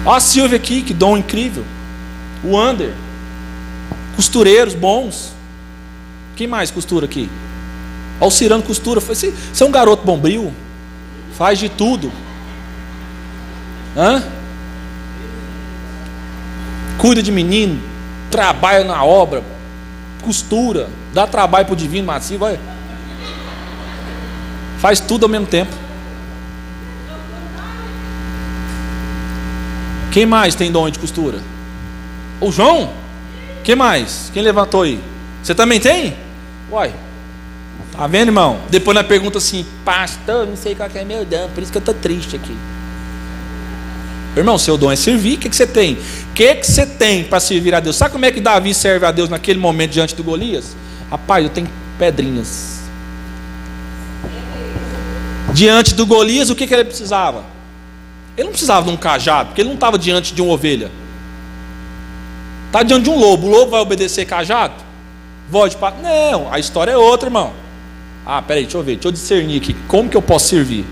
Olha 0.07 0.17
a 0.17 0.19
Silvia 0.19 0.57
aqui, 0.57 0.81
que 0.81 0.91
dom 0.91 1.19
incrível. 1.19 1.63
O 2.43 2.57
Ander. 2.57 2.95
Costureiros 4.15 4.73
bons. 4.73 5.33
Quem 6.35 6.47
mais 6.47 6.71
costura 6.71 7.05
aqui? 7.05 7.29
Olha 8.19 8.27
o 8.27 8.31
Cirano 8.31 8.63
costura. 8.63 8.99
Você 8.99 9.31
é 9.59 9.65
um 9.65 9.71
garoto 9.71 10.03
bombril. 10.03 10.51
Faz 11.37 11.59
de 11.59 11.69
tudo. 11.69 12.11
Hã? 13.95 14.23
Cuida 16.97 17.21
de 17.21 17.31
menino, 17.31 17.81
trabalha 18.31 18.83
na 18.83 19.03
obra, 19.03 19.43
costura, 20.21 20.89
dá 21.13 21.27
trabalho 21.27 21.65
para 21.65 21.73
o 21.73 21.77
divino 21.77 22.07
macio, 22.07 22.39
vai. 22.39 22.59
Faz 24.79 24.99
tudo 24.99 25.23
ao 25.23 25.29
mesmo 25.29 25.47
tempo. 25.47 25.71
Quem 30.11 30.25
mais 30.25 30.53
tem 30.55 30.71
dom 30.71 30.89
de 30.89 30.99
costura? 30.99 31.39
O 32.39 32.51
João? 32.51 32.91
Quem 33.63 33.75
mais? 33.75 34.29
Quem 34.33 34.43
levantou 34.43 34.83
aí? 34.83 35.01
Você 35.41 35.55
também 35.55 35.79
tem? 35.79 36.15
Uai. 36.71 36.93
Tá 37.91 38.07
vendo, 38.07 38.29
irmão? 38.29 38.59
Depois 38.69 38.95
na 38.95 39.03
pergunta 39.03 39.37
assim, 39.37 39.65
pastor, 39.85 40.47
não 40.47 40.55
sei 40.55 40.75
qual 40.75 40.89
é 40.93 41.03
meu 41.03 41.25
dom, 41.25 41.49
por 41.53 41.63
isso 41.63 41.71
que 41.71 41.77
eu 41.77 41.81
estou 41.81 41.93
triste 41.93 42.35
aqui. 42.35 42.55
Irmão, 44.35 44.57
seu 44.57 44.77
dom 44.77 44.91
é 44.91 44.95
servir. 44.95 45.35
O 45.35 45.39
que, 45.39 45.49
que 45.49 45.55
você 45.55 45.67
tem? 45.67 45.93
O 45.93 46.33
que, 46.33 46.55
que 46.55 46.65
você 46.65 46.85
tem 46.85 47.23
para 47.23 47.39
servir 47.39 47.75
a 47.75 47.79
Deus? 47.79 47.95
Sabe 47.95 48.11
como 48.11 48.25
é 48.25 48.31
que 48.31 48.41
Davi 48.41 48.73
serve 48.73 49.05
a 49.05 49.11
Deus 49.11 49.29
naquele 49.29 49.59
momento 49.59 49.91
diante 49.91 50.15
do 50.15 50.23
Golias? 50.23 50.75
Rapaz, 51.09 51.43
eu 51.43 51.49
tenho 51.49 51.69
pedrinhas. 51.99 52.81
Diante 55.53 55.93
do 55.93 56.05
Golias, 56.05 56.49
o 56.49 56.55
que, 56.55 56.65
que 56.65 56.73
ele 56.73 56.83
precisava? 56.83 57.43
Ele 58.35 58.45
não 58.45 58.51
precisava 58.51 58.87
de 58.87 58.91
um 58.91 58.97
cajado, 58.97 59.49
porque 59.49 59.61
ele 59.61 59.69
não 59.69 59.75
estava 59.75 59.99
diante 59.99 60.33
de 60.33 60.41
uma 60.41 60.53
ovelha. 60.53 60.89
Está 62.65 62.81
diante 62.81 63.03
de 63.03 63.09
um 63.11 63.19
lobo. 63.19 63.45
O 63.45 63.49
lobo 63.51 63.71
vai 63.71 63.81
obedecer 63.81 64.25
cajado? 64.25 64.73
Volte 65.47 65.75
para. 65.75 65.95
Não, 65.97 66.51
a 66.51 66.57
história 66.57 66.91
é 66.91 66.97
outra, 66.97 67.27
irmão. 67.27 67.53
Ah, 68.25 68.41
peraí, 68.41 68.63
deixa 68.63 68.77
eu 68.77 68.83
ver, 68.83 68.93
deixa 68.93 69.09
eu 69.09 69.11
discernir 69.11 69.57
aqui. 69.57 69.75
Como 69.87 70.09
que 70.09 70.17
eu 70.17 70.21
posso 70.21 70.47
servir? 70.47 70.83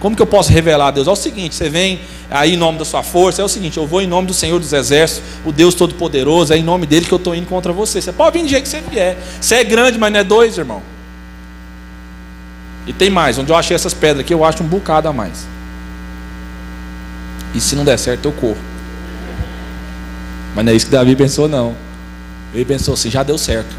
Como 0.00 0.16
que 0.16 0.22
eu 0.22 0.26
posso 0.26 0.50
revelar 0.50 0.88
a 0.88 0.90
Deus? 0.90 1.06
É 1.06 1.10
o 1.10 1.16
seguinte: 1.16 1.54
você 1.54 1.68
vem 1.68 2.00
aí 2.30 2.54
em 2.54 2.56
nome 2.56 2.78
da 2.78 2.84
sua 2.84 3.02
força. 3.02 3.42
É 3.42 3.44
o 3.44 3.48
seguinte: 3.48 3.76
eu 3.76 3.86
vou 3.86 4.00
em 4.00 4.06
nome 4.06 4.26
do 4.26 4.34
Senhor 4.34 4.58
dos 4.58 4.72
Exércitos, 4.72 5.22
o 5.44 5.52
Deus 5.52 5.74
Todo-Poderoso, 5.74 6.52
é 6.54 6.56
em 6.56 6.64
nome 6.64 6.86
dele 6.86 7.04
que 7.04 7.12
eu 7.12 7.18
estou 7.18 7.34
indo 7.34 7.46
contra 7.46 7.72
você. 7.72 8.00
Você 8.00 8.10
pode 8.10 8.38
vir 8.38 8.44
do 8.44 8.48
jeito 8.48 8.62
que 8.64 8.68
você 8.70 8.80
vier. 8.80 9.18
Você 9.40 9.56
é 9.56 9.64
grande, 9.64 9.98
mas 9.98 10.10
não 10.10 10.20
é 10.20 10.24
dois, 10.24 10.56
irmão. 10.56 10.82
E 12.86 12.92
tem 12.94 13.10
mais, 13.10 13.38
onde 13.38 13.52
eu 13.52 13.56
achei 13.56 13.74
essas 13.74 13.92
pedras 13.92 14.20
aqui, 14.20 14.32
eu 14.32 14.42
acho 14.42 14.62
um 14.62 14.66
bocado 14.66 15.06
a 15.06 15.12
mais. 15.12 15.46
E 17.54 17.60
se 17.60 17.76
não 17.76 17.84
der 17.84 17.98
certo, 17.98 18.24
eu 18.24 18.32
corro. 18.32 18.56
Mas 20.54 20.64
não 20.64 20.72
é 20.72 20.74
isso 20.76 20.86
que 20.86 20.92
Davi 20.92 21.14
pensou, 21.14 21.46
não. 21.46 21.76
Ele 22.54 22.64
pensou 22.64 22.94
assim: 22.94 23.10
já 23.10 23.22
deu 23.22 23.36
certo. 23.36 23.76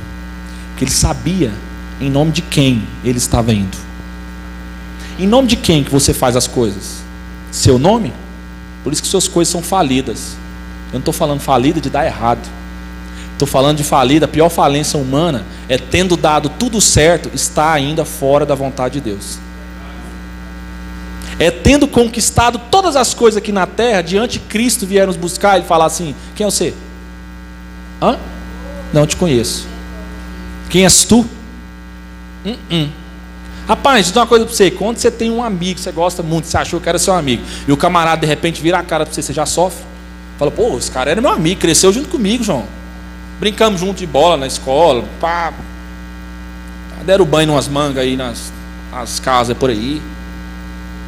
Porque 0.69 0.85
ele 0.85 0.91
sabia 0.91 1.51
em 1.99 2.11
nome 2.11 2.31
de 2.31 2.41
quem 2.43 2.87
ele 3.03 3.17
estava 3.17 3.51
indo. 3.53 3.77
Em 5.21 5.27
nome 5.27 5.47
de 5.47 5.55
quem 5.55 5.83
que 5.83 5.91
você 5.91 6.15
faz 6.15 6.35
as 6.35 6.47
coisas? 6.47 7.03
Seu 7.51 7.77
nome? 7.77 8.11
Por 8.83 8.91
isso 8.91 9.03
que 9.03 9.07
suas 9.07 9.27
coisas 9.27 9.51
são 9.51 9.61
falidas. 9.61 10.35
Eu 10.87 10.93
não 10.93 10.99
estou 11.01 11.13
falando 11.13 11.39
falida 11.39 11.79
de 11.79 11.91
dar 11.91 12.07
errado. 12.07 12.41
Estou 13.31 13.47
falando 13.47 13.77
de 13.77 13.83
falida, 13.83 14.25
a 14.25 14.27
pior 14.27 14.49
falência 14.49 14.99
humana 14.99 15.45
é 15.69 15.77
tendo 15.77 16.17
dado 16.17 16.49
tudo 16.49 16.81
certo, 16.81 17.29
está 17.35 17.71
ainda 17.71 18.03
fora 18.03 18.47
da 18.47 18.55
vontade 18.55 18.95
de 18.95 19.11
Deus. 19.11 19.37
É 21.37 21.51
tendo 21.51 21.87
conquistado 21.87 22.59
todas 22.71 22.95
as 22.95 23.13
coisas 23.13 23.37
aqui 23.37 23.51
na 23.51 23.67
terra, 23.67 24.01
diante 24.01 24.39
de 24.39 24.45
Cristo 24.45 24.87
vieram 24.87 25.07
nos 25.07 25.17
buscar 25.17 25.59
e 25.59 25.63
falar 25.63 25.85
assim: 25.85 26.15
quem 26.35 26.47
é 26.47 26.49
você? 26.49 26.73
Hã? 28.01 28.17
Não 28.91 29.05
te 29.05 29.15
conheço. 29.15 29.67
Quem 30.67 30.83
és 30.83 31.03
tu? 31.03 31.19
Uh 32.43 32.57
-uh. 32.71 33.00
Rapaz, 33.71 34.07
diz 34.07 34.15
uma 34.17 34.27
coisa 34.27 34.43
para 34.45 34.53
você: 34.53 34.69
quando 34.69 34.97
você 34.97 35.09
tem 35.09 35.31
um 35.31 35.41
amigo, 35.41 35.79
você 35.79 35.93
gosta 35.93 36.21
muito, 36.21 36.45
você 36.45 36.57
achou 36.57 36.81
que 36.81 36.89
era 36.89 36.99
seu 36.99 37.13
amigo, 37.13 37.41
e 37.65 37.71
o 37.71 37.77
camarada 37.77 38.19
de 38.19 38.27
repente 38.27 38.61
vira 38.61 38.77
a 38.77 38.83
cara 38.83 39.05
para 39.05 39.13
você, 39.13 39.21
você 39.21 39.31
já 39.31 39.45
sofre? 39.45 39.85
Fala, 40.37 40.51
pô, 40.51 40.77
esse 40.77 40.91
cara 40.91 41.09
era 41.09 41.21
meu 41.21 41.31
amigo, 41.31 41.61
cresceu 41.61 41.93
junto 41.93 42.09
comigo, 42.09 42.43
João. 42.43 42.65
Brincamos 43.39 43.79
junto 43.79 43.99
de 43.99 44.05
bola 44.05 44.35
na 44.35 44.45
escola, 44.45 45.05
pá. 45.21 45.53
Deram 47.05 47.23
banho 47.23 47.55
nas 47.55 47.69
mangas 47.69 48.03
aí 48.03 48.17
nas, 48.17 48.51
nas 48.91 49.21
casas 49.21 49.55
por 49.57 49.69
aí. 49.69 50.01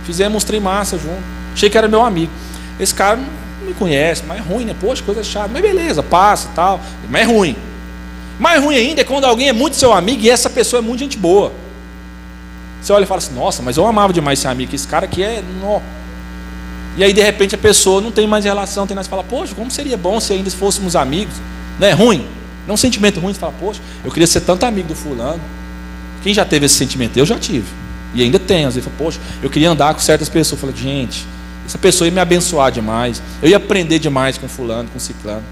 Fizemos 0.05 0.41
um 0.41 0.47
trem 0.47 0.61
massa 0.61 0.97
junto. 0.97 1.21
Achei 1.53 1.69
que 1.69 1.77
era 1.77 1.89
meu 1.89 2.01
amigo. 2.01 2.31
Esse 2.79 2.95
cara 2.95 3.17
não 3.17 3.67
me 3.67 3.73
conhece, 3.73 4.23
mas 4.25 4.37
é 4.37 4.41
ruim, 4.41 4.63
né? 4.63 4.73
Poxa, 4.79 5.03
coisa 5.03 5.21
chata. 5.21 5.49
Mas 5.51 5.61
beleza, 5.61 6.01
passa 6.01 6.47
e 6.49 6.55
tal. 6.55 6.79
Mas 7.09 7.23
é 7.23 7.25
ruim. 7.25 7.57
Mais 8.39 8.63
ruim 8.63 8.77
ainda 8.77 9.01
é 9.01 9.03
quando 9.03 9.25
alguém 9.25 9.49
é 9.49 9.53
muito 9.53 9.75
seu 9.75 9.91
amigo 9.91 10.21
e 10.23 10.29
essa 10.29 10.49
pessoa 10.49 10.79
é 10.79 10.81
muito 10.81 11.01
gente 11.01 11.17
boa. 11.17 11.51
Você 12.83 12.91
olha 12.91 13.03
e 13.03 13.07
fala 13.07 13.19
assim, 13.19 13.33
nossa, 13.33 13.63
mas 13.63 13.77
eu 13.77 13.87
amava 13.87 14.11
demais 14.11 14.39
esse 14.39 14.47
amigo, 14.47 14.75
esse 14.75 14.85
cara 14.85 15.05
aqui 15.05 15.23
é. 15.23 15.41
Nó. 15.61 15.79
E 16.97 17.03
aí 17.03 17.13
de 17.13 17.21
repente 17.21 17.55
a 17.55 17.57
pessoa 17.57 18.01
não 18.01 18.11
tem 18.11 18.27
mais 18.27 18.43
relação, 18.43 18.85
tem 18.85 18.93
mais 18.93 19.07
fala, 19.07 19.23
poxa, 19.23 19.55
como 19.55 19.71
seria 19.71 19.95
bom 19.95 20.19
se 20.19 20.33
ainda 20.33 20.51
fôssemos 20.51 20.93
amigos? 20.93 21.33
Não 21.79 21.87
é 21.87 21.91
ruim? 21.91 22.27
Não 22.67 22.71
é 22.71 22.73
um 22.73 22.77
sentimento 22.77 23.21
ruim, 23.21 23.33
você 23.33 23.39
fala, 23.39 23.53
poxa, 23.57 23.79
eu 24.03 24.11
queria 24.11 24.27
ser 24.27 24.41
tanto 24.41 24.65
amigo 24.65 24.89
do 24.89 24.95
fulano. 24.95 25.39
Quem 26.21 26.33
já 26.33 26.43
teve 26.43 26.65
esse 26.65 26.75
sentimento? 26.75 27.15
Eu 27.15 27.25
já 27.25 27.39
tive. 27.39 27.67
E 28.13 28.21
ainda 28.21 28.37
tenho. 28.37 28.67
Às 28.67 28.75
vezes, 28.75 28.89
fala, 28.89 28.97
poxa, 28.97 29.19
eu 29.41 29.49
queria 29.49 29.69
andar 29.69 29.93
com 29.93 30.01
certas 30.01 30.27
pessoas. 30.27 30.61
Eu 30.61 30.67
falo, 30.67 30.77
gente, 30.77 31.25
essa 31.65 31.77
pessoa 31.77 32.07
ia 32.07 32.13
me 32.13 32.19
abençoar 32.19 32.69
demais. 32.69 33.21
Eu 33.41 33.49
ia 33.49 33.57
aprender 33.57 33.97
demais 33.97 34.37
com 34.37 34.47
fulano, 34.47 34.89
com 34.91 34.99
ciclano. 34.99 35.43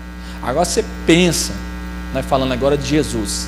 Agora 0.44 0.66
você 0.66 0.84
pensa, 1.06 1.54
nós 2.14 2.26
falando 2.26 2.52
agora 2.52 2.78
de 2.78 2.88
Jesus. 2.88 3.48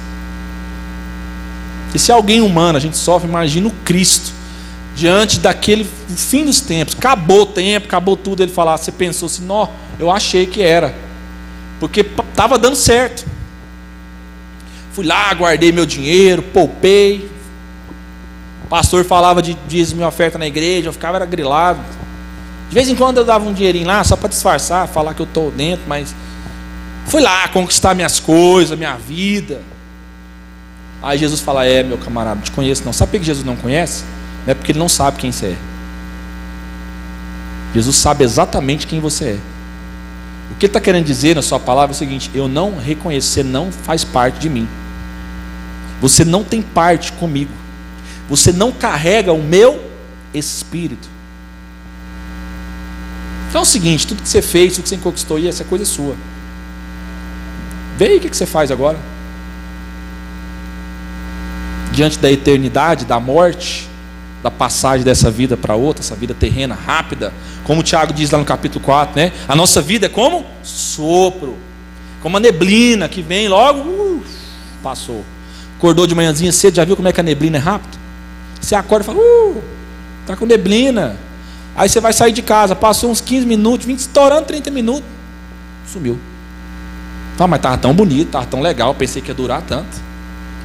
E 1.94 2.00
se 2.00 2.12
alguém 2.12 2.42
humano 2.42 2.78
a 2.78 2.82
gente 2.82 2.98
sofre, 2.98 3.28
imagina 3.28 3.68
o 3.68 3.72
Cristo 3.86 4.32
diante 4.96 5.40
daquele 5.40 5.84
fim 6.16 6.46
dos 6.46 6.62
tempos, 6.62 6.96
acabou 6.96 7.42
o 7.42 7.46
tempo, 7.46 7.88
acabou 7.88 8.16
tudo, 8.16 8.44
ele 8.44 8.52
falar, 8.52 8.78
você 8.78 8.92
pensou 8.92 9.26
assim, 9.26 9.44
não, 9.46 9.70
eu 10.00 10.12
achei 10.12 10.46
que 10.46 10.62
era, 10.62 10.94
porque 11.80 12.02
estava 12.02 12.58
dando 12.58 12.76
certo. 12.76 13.26
Fui 14.92 15.06
lá, 15.06 15.34
guardei 15.34 15.72
meu 15.72 15.88
dinheiro, 15.88 16.44
poupei. 16.44 17.28
O 18.64 18.68
pastor 18.68 19.04
falava 19.04 19.42
de 19.42 19.56
dízimo 19.68 20.02
e 20.02 20.06
oferta 20.06 20.38
na 20.38 20.46
igreja, 20.46 20.90
eu 20.90 20.94
ficava 20.94 21.18
era 21.18 21.26
grilado. 21.26 21.80
De 22.70 22.76
vez 22.76 22.88
em 22.88 22.96
quando 22.96 23.18
eu 23.18 23.26
dava 23.26 23.48
um 23.48 23.54
dinheirinho 23.54 23.88
lá, 23.88 24.04
só 24.04 24.16
para 24.16 24.30
disfarçar, 24.30 24.88
falar 24.88 25.16
que 25.16 25.22
eu 25.22 25.26
estou 25.26 25.50
dentro, 25.50 25.86
mas 25.88 26.16
fui 27.08 27.22
lá 27.22 27.48
conquistar 27.48 27.96
minhas 27.96 28.20
coisas, 28.20 28.78
minha 28.78 28.96
vida. 28.96 29.62
Aí 31.04 31.18
Jesus 31.18 31.42
fala: 31.42 31.66
É, 31.66 31.84
meu 31.84 31.98
camarada, 31.98 32.40
te 32.42 32.50
conheço 32.52 32.86
não. 32.86 32.94
Sabe 32.94 33.12
por 33.12 33.20
que 33.20 33.26
Jesus 33.26 33.46
não 33.46 33.58
conhece? 33.58 34.06
Não 34.46 34.52
é 34.52 34.54
porque 34.56 34.72
ele 34.72 34.80
não 34.80 34.88
sabe 34.88 35.20
quem 35.20 35.34
você 35.34 35.48
é. 35.48 35.58
Jesus 37.76 37.98
sabe 37.98 38.24
exatamente 38.24 38.88
quem 38.88 39.02
você 39.02 39.26
é. 39.26 39.40
O 40.50 40.56
que 40.56 40.66
ele 40.66 40.70
está 40.70 40.80
querendo 40.80 41.06
dizer 41.06 41.36
na 41.36 41.42
sua 41.42 41.60
palavra 41.60 41.94
é 41.94 41.96
o 41.96 41.98
seguinte: 41.98 42.32
eu 42.34 42.48
não 42.48 42.78
reconheço, 42.78 43.28
você 43.28 43.44
não 43.44 43.70
faz 43.70 44.06
parte 44.06 44.40
de 44.40 44.50
mim. 44.50 44.68
Você 46.00 46.24
não 46.24 46.42
tem 46.42 46.62
parte 46.62 47.12
comigo. 47.12 47.52
Você 48.30 48.54
não 48.54 48.72
carrega 48.72 49.34
o 49.34 49.44
meu 49.44 49.84
espírito. 50.34 51.10
Então 53.50 53.60
é 53.60 53.64
o 53.64 53.66
seguinte: 53.66 54.08
tudo 54.08 54.22
que 54.24 54.30
você 54.30 54.42
fez, 54.42 54.76
tudo 54.76 54.84
que 54.84 54.90
você 54.90 54.98
conquistou, 54.98 55.38
essa 55.46 55.66
coisa 55.66 55.84
é 55.84 55.88
sua. 55.88 56.16
Vê 57.98 58.06
aí 58.06 58.18
o 58.18 58.22
que 58.22 58.34
você 58.34 58.46
faz 58.46 58.72
agora 58.72 58.98
diante 61.94 62.20
da 62.20 62.30
eternidade, 62.32 63.06
da 63.06 63.20
morte, 63.20 63.88
da 64.42 64.52
passagem 64.52 65.06
dessa 65.06 65.32
vida 65.32 65.56
para 65.56 65.76
outra, 65.76 66.04
essa 66.04 66.16
vida 66.16 66.34
terrena 66.34 66.76
rápida, 66.76 67.32
como 67.64 67.80
o 67.80 67.84
Tiago 67.84 68.12
diz 68.12 68.30
lá 68.32 68.40
no 68.40 68.44
capítulo 68.44 68.84
4, 68.84 69.16
né? 69.16 69.32
A 69.48 69.56
nossa 69.56 69.82
vida 69.82 70.08
é 70.08 70.10
como 70.10 70.46
sopro, 70.64 71.56
como 72.22 72.36
a 72.36 72.40
neblina 72.40 73.08
que 73.08 73.22
vem 73.22 73.48
logo, 73.48 73.80
uh, 73.90 74.24
passou. 74.82 75.24
Acordou 75.78 76.06
de 76.06 76.14
manhãzinha 76.14 76.52
cedo, 76.52 76.76
já 76.76 76.84
viu 76.84 76.96
como 76.96 77.08
é 77.08 77.14
que 77.14 77.20
a 77.20 77.24
neblina 77.24 77.58
é 77.58 77.62
rápida? 77.62 77.98
Você 78.60 78.76
acorda 78.76 79.04
e 79.04 79.06
fala, 79.06 79.20
uh, 79.20 79.64
tá 80.26 80.36
com 80.36 80.46
neblina. 80.46 81.16
Aí 81.76 81.88
você 81.88 82.02
vai 82.02 82.12
sair 82.12 82.32
de 82.32 82.42
casa, 82.42 82.76
passou 82.76 83.12
uns 83.12 83.22
15 83.22 83.46
minutos, 83.46 83.86
20, 83.86 84.00
estourando 84.00 84.46
30 84.46 84.72
minutos, 84.72 85.04
sumiu. 85.88 86.20
Ah, 87.40 87.48
mas 87.48 87.60
estava 87.60 87.78
tão 87.78 87.94
bonito, 87.94 88.28
estava 88.28 88.46
tão 88.46 88.62
legal, 88.62 88.94
pensei 88.94 89.22
que 89.22 89.30
ia 89.30 89.34
durar 89.34 89.62
tanto. 89.62 90.13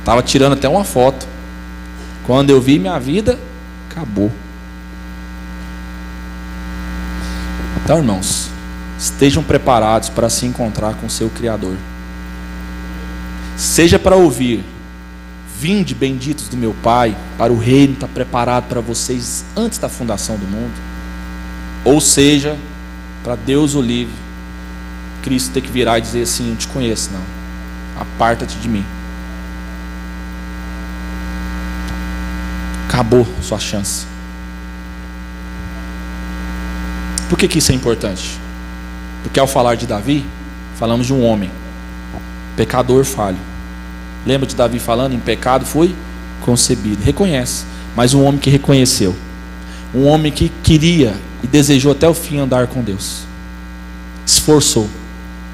Estava 0.08 0.22
tirando 0.22 0.54
até 0.54 0.66
uma 0.66 0.84
foto. 0.84 1.28
Quando 2.24 2.48
eu 2.48 2.62
vi 2.62 2.78
minha 2.78 2.98
vida, 2.98 3.38
acabou. 3.90 4.32
Então, 7.84 7.98
irmãos, 7.98 8.48
estejam 8.98 9.42
preparados 9.42 10.08
para 10.08 10.30
se 10.30 10.46
encontrar 10.46 10.94
com 10.94 11.08
o 11.08 11.10
seu 11.10 11.28
Criador. 11.28 11.76
Seja 13.54 13.98
para 13.98 14.16
ouvir, 14.16 14.64
vinde 15.60 15.94
benditos 15.94 16.48
do 16.48 16.56
meu 16.56 16.74
Pai, 16.82 17.14
para 17.36 17.52
o 17.52 17.58
reino 17.58 17.92
estar 17.92 18.08
preparado 18.08 18.66
para 18.66 18.80
vocês 18.80 19.44
antes 19.54 19.78
da 19.78 19.90
fundação 19.90 20.38
do 20.38 20.46
mundo. 20.46 20.72
Ou 21.84 22.00
seja, 22.00 22.56
para 23.22 23.36
Deus 23.36 23.74
o 23.74 23.82
livre, 23.82 24.14
Cristo 25.22 25.52
ter 25.52 25.60
que 25.60 25.70
virar 25.70 25.98
e 25.98 26.00
dizer 26.00 26.22
assim: 26.22 26.52
Eu 26.52 26.56
te 26.56 26.66
conheço, 26.66 27.10
não. 27.12 27.20
Aparta-te 28.00 28.56
de 28.56 28.70
mim. 28.70 28.86
Acabou 32.88 33.26
sua 33.42 33.58
chance. 33.58 34.06
Por 37.28 37.38
que, 37.38 37.46
que 37.46 37.58
isso 37.58 37.70
é 37.70 37.74
importante? 37.74 38.40
Porque 39.22 39.38
ao 39.38 39.46
falar 39.46 39.74
de 39.74 39.86
Davi, 39.86 40.24
falamos 40.76 41.06
de 41.06 41.12
um 41.12 41.22
homem, 41.22 41.50
pecador 42.56 43.04
falho. 43.04 43.36
Lembra 44.26 44.46
de 44.46 44.56
Davi 44.56 44.78
falando? 44.78 45.12
Em 45.12 45.20
pecado 45.20 45.66
foi 45.66 45.94
concebido. 46.40 47.04
Reconhece, 47.04 47.66
mas 47.94 48.14
um 48.14 48.24
homem 48.24 48.40
que 48.40 48.48
reconheceu. 48.48 49.14
Um 49.94 50.06
homem 50.06 50.32
que 50.32 50.48
queria 50.62 51.14
e 51.42 51.46
desejou 51.46 51.92
até 51.92 52.08
o 52.08 52.14
fim 52.14 52.38
andar 52.38 52.68
com 52.68 52.82
Deus. 52.82 53.24
Esforçou, 54.26 54.88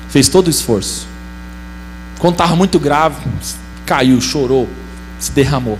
fez 0.08 0.28
todo 0.28 0.46
o 0.46 0.50
esforço. 0.50 1.06
Quando 2.18 2.34
estava 2.34 2.54
muito 2.54 2.78
grave, 2.78 3.16
caiu, 3.84 4.20
chorou, 4.20 4.68
se 5.18 5.32
derramou. 5.32 5.78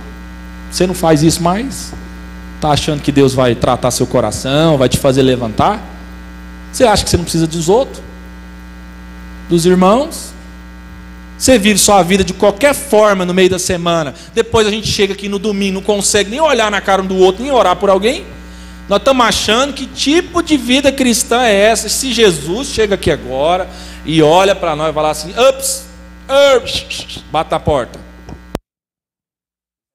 Você 0.75 0.85
não 0.85 0.93
faz 0.93 1.23
isso 1.23 1.41
mais? 1.41 1.93
Está 2.55 2.71
achando 2.71 3.01
que 3.01 3.09
Deus 3.09 3.33
vai 3.33 3.55
tratar 3.55 3.91
seu 3.91 4.05
coração, 4.05 4.77
vai 4.77 4.89
te 4.89 4.97
fazer 4.97 5.21
levantar? 5.21 5.81
Você 6.69 6.83
acha 6.83 7.01
que 7.01 7.09
você 7.09 7.15
não 7.15 7.23
precisa 7.23 7.47
dos 7.47 7.69
outros? 7.69 8.03
Dos 9.47 9.65
irmãos? 9.65 10.33
Você 11.37 11.57
vive 11.57 11.79
sua 11.79 12.03
vida 12.03 12.25
de 12.25 12.33
qualquer 12.33 12.75
forma 12.75 13.23
no 13.23 13.33
meio 13.33 13.49
da 13.49 13.57
semana. 13.57 14.13
Depois 14.33 14.67
a 14.67 14.69
gente 14.69 14.85
chega 14.85 15.13
aqui 15.13 15.29
no 15.29 15.39
domingo, 15.39 15.75
não 15.75 15.81
consegue 15.81 16.29
nem 16.29 16.41
olhar 16.41 16.69
na 16.69 16.81
cara 16.81 17.01
um 17.01 17.07
do 17.07 17.15
outro, 17.15 17.41
nem 17.41 17.53
orar 17.53 17.77
por 17.77 17.89
alguém. 17.89 18.25
Nós 18.89 18.99
estamos 18.99 19.25
achando 19.25 19.71
que 19.71 19.85
tipo 19.85 20.43
de 20.43 20.57
vida 20.57 20.91
cristã 20.91 21.43
é 21.43 21.55
essa? 21.55 21.87
Se 21.87 22.11
Jesus 22.11 22.67
chega 22.67 22.95
aqui 22.95 23.09
agora 23.09 23.69
e 24.05 24.21
olha 24.21 24.53
para 24.53 24.75
nós 24.75 24.91
e 24.91 24.93
fala 24.93 25.09
assim: 25.09 25.33
ups, 25.39 25.85
ups, 26.57 27.23
bate 27.31 27.49
na 27.49 27.61
porta. 27.61 27.97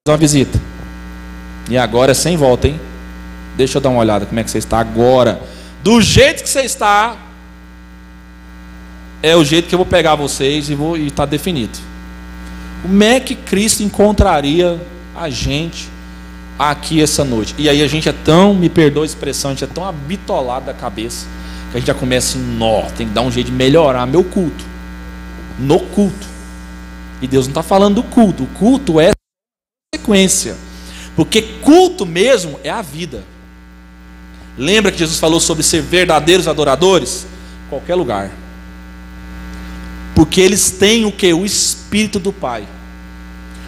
Uma 0.07 0.17
visita. 0.17 0.70
E 1.71 1.77
agora 1.77 2.11
é 2.11 2.13
sem 2.13 2.35
volta, 2.35 2.67
hein? 2.67 2.77
Deixa 3.55 3.77
eu 3.77 3.81
dar 3.81 3.87
uma 3.89 4.01
olhada 4.01 4.25
como 4.25 4.37
é 4.37 4.43
que 4.43 4.51
você 4.51 4.57
está 4.57 4.77
agora. 4.77 5.41
do 5.81 6.01
jeito 6.01 6.43
que 6.43 6.49
você 6.49 6.63
está, 6.63 7.15
é 9.23 9.37
o 9.37 9.43
jeito 9.45 9.69
que 9.69 9.73
eu 9.73 9.79
vou 9.79 9.85
pegar 9.85 10.15
vocês 10.15 10.69
e 10.69 10.75
vou 10.75 10.97
está 10.97 11.25
definido. 11.25 11.79
Como 12.81 13.01
é 13.01 13.21
que 13.21 13.35
Cristo 13.35 13.83
encontraria 13.83 14.81
a 15.15 15.29
gente 15.29 15.87
aqui 16.59 17.01
essa 17.01 17.23
noite? 17.23 17.55
E 17.57 17.69
aí 17.69 17.81
a 17.81 17.87
gente 17.87 18.09
é 18.09 18.13
tão, 18.13 18.53
me 18.53 18.67
perdoa 18.67 19.03
a 19.03 19.05
expressão, 19.05 19.51
a 19.51 19.53
gente 19.53 19.63
é 19.63 19.67
tão 19.67 19.85
habitolado 19.85 20.65
da 20.65 20.73
cabeça 20.73 21.25
que 21.71 21.77
a 21.77 21.79
gente 21.79 21.87
já 21.87 21.93
começa 21.93 22.37
assim, 22.37 22.57
nó, 22.57 22.81
tem 22.97 23.07
que 23.07 23.13
dar 23.13 23.21
um 23.21 23.31
jeito 23.31 23.47
de 23.47 23.53
melhorar 23.53 24.05
meu 24.05 24.25
culto. 24.25 24.65
No 25.57 25.79
culto. 25.79 26.27
E 27.21 27.27
Deus 27.27 27.45
não 27.47 27.51
está 27.51 27.63
falando 27.63 27.95
do 27.95 28.03
culto. 28.03 28.43
O 28.43 28.47
culto 28.47 28.99
é 28.99 29.11
sequência. 29.95 30.57
Porque 31.21 31.43
culto 31.61 32.03
mesmo 32.03 32.59
é 32.63 32.69
a 32.71 32.81
vida. 32.81 33.23
Lembra 34.57 34.91
que 34.91 34.97
Jesus 34.97 35.19
falou 35.19 35.39
sobre 35.39 35.61
ser 35.61 35.79
verdadeiros 35.79 36.47
adoradores? 36.47 37.27
Qualquer 37.69 37.93
lugar. 37.93 38.31
Porque 40.15 40.41
eles 40.41 40.71
têm 40.71 41.05
o 41.05 41.11
que? 41.11 41.31
O 41.31 41.45
Espírito 41.45 42.17
do 42.17 42.33
Pai. 42.33 42.67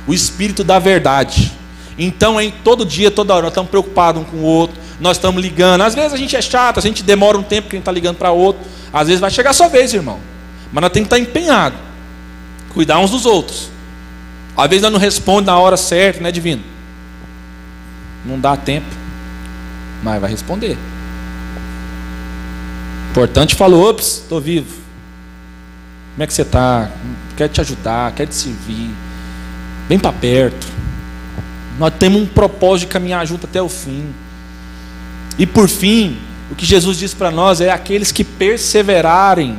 O 0.08 0.16
Espírito 0.16 0.64
da 0.64 0.80
verdade. 0.80 1.52
Então, 1.96 2.42
em 2.42 2.50
todo 2.50 2.84
dia, 2.84 3.12
toda 3.12 3.36
hora, 3.36 3.44
nós 3.44 3.52
estamos 3.52 3.70
preocupados 3.70 4.24
um 4.24 4.26
com 4.26 4.38
o 4.38 4.42
outro. 4.42 4.76
Nós 5.00 5.18
estamos 5.18 5.40
ligando. 5.40 5.82
Às 5.82 5.94
vezes 5.94 6.12
a 6.12 6.18
gente 6.18 6.36
é 6.36 6.42
chato, 6.42 6.80
a 6.80 6.82
gente 6.82 7.04
demora 7.04 7.38
um 7.38 7.44
tempo 7.44 7.70
que 7.70 7.76
a 7.76 7.78
gente 7.78 7.84
está 7.84 7.92
ligando 7.92 8.18
para 8.18 8.32
outro. 8.32 8.64
Às 8.92 9.10
vezes 9.10 9.22
vai 9.22 9.30
chegar 9.30 9.52
a 9.52 9.54
sua 9.54 9.68
vez, 9.68 9.94
irmão. 9.94 10.20
Mas 10.72 10.82
nós 10.82 10.92
temos 10.92 11.08
que 11.08 11.16
estar 11.16 11.30
empenhados. 11.30 11.78
Cuidar 12.74 12.98
uns 12.98 13.12
dos 13.12 13.28
outros. 13.28 13.70
Às 14.58 14.68
vezes 14.68 14.82
nós 14.82 14.92
não 14.92 15.00
responde 15.00 15.46
na 15.46 15.60
hora 15.60 15.78
certa, 15.78 16.20
né, 16.20 16.32
divino? 16.32 16.73
Não 18.26 18.40
dá 18.40 18.56
tempo. 18.56 18.88
Mas 20.02 20.20
vai 20.20 20.32
responder. 20.32 20.78
Importante 23.12 23.56
falou, 23.56 23.90
ops, 23.90 24.22
estou 24.24 24.42
vivo. 24.42 24.82
Como 26.14 26.24
é 26.24 26.28
que 26.28 26.34
você 26.34 26.42
está? 26.42 26.90
Quero 27.38 27.52
te 27.52 27.62
ajudar, 27.62 28.12
quero 28.14 28.30
te 28.30 28.36
servir. 28.36 28.90
Vem 29.88 30.00
para 30.00 30.12
perto. 30.12 30.68
Nós 31.80 31.94
temos 31.98 32.22
um 32.22 32.26
propósito 32.26 32.88
de 32.88 32.94
caminhar 32.94 33.26
junto 33.26 33.46
até 33.46 33.62
o 33.62 33.70
fim. 33.70 34.06
E 35.38 35.46
por 35.46 35.68
fim, 35.68 36.18
o 36.52 36.56
que 36.56 36.66
Jesus 36.66 36.98
diz 36.98 37.14
para 37.14 37.32
nós 37.32 37.62
é 37.62 37.72
aqueles 37.72 38.12
que 38.12 38.24
perseverarem 38.24 39.58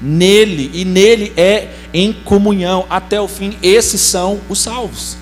nele, 0.00 0.70
e 0.74 0.84
nele 0.84 1.32
é 1.36 1.68
em 1.92 2.12
comunhão 2.12 2.86
até 2.88 3.20
o 3.20 3.26
fim, 3.26 3.56
esses 3.62 4.00
são 4.00 4.40
os 4.48 4.60
salvos. 4.60 5.16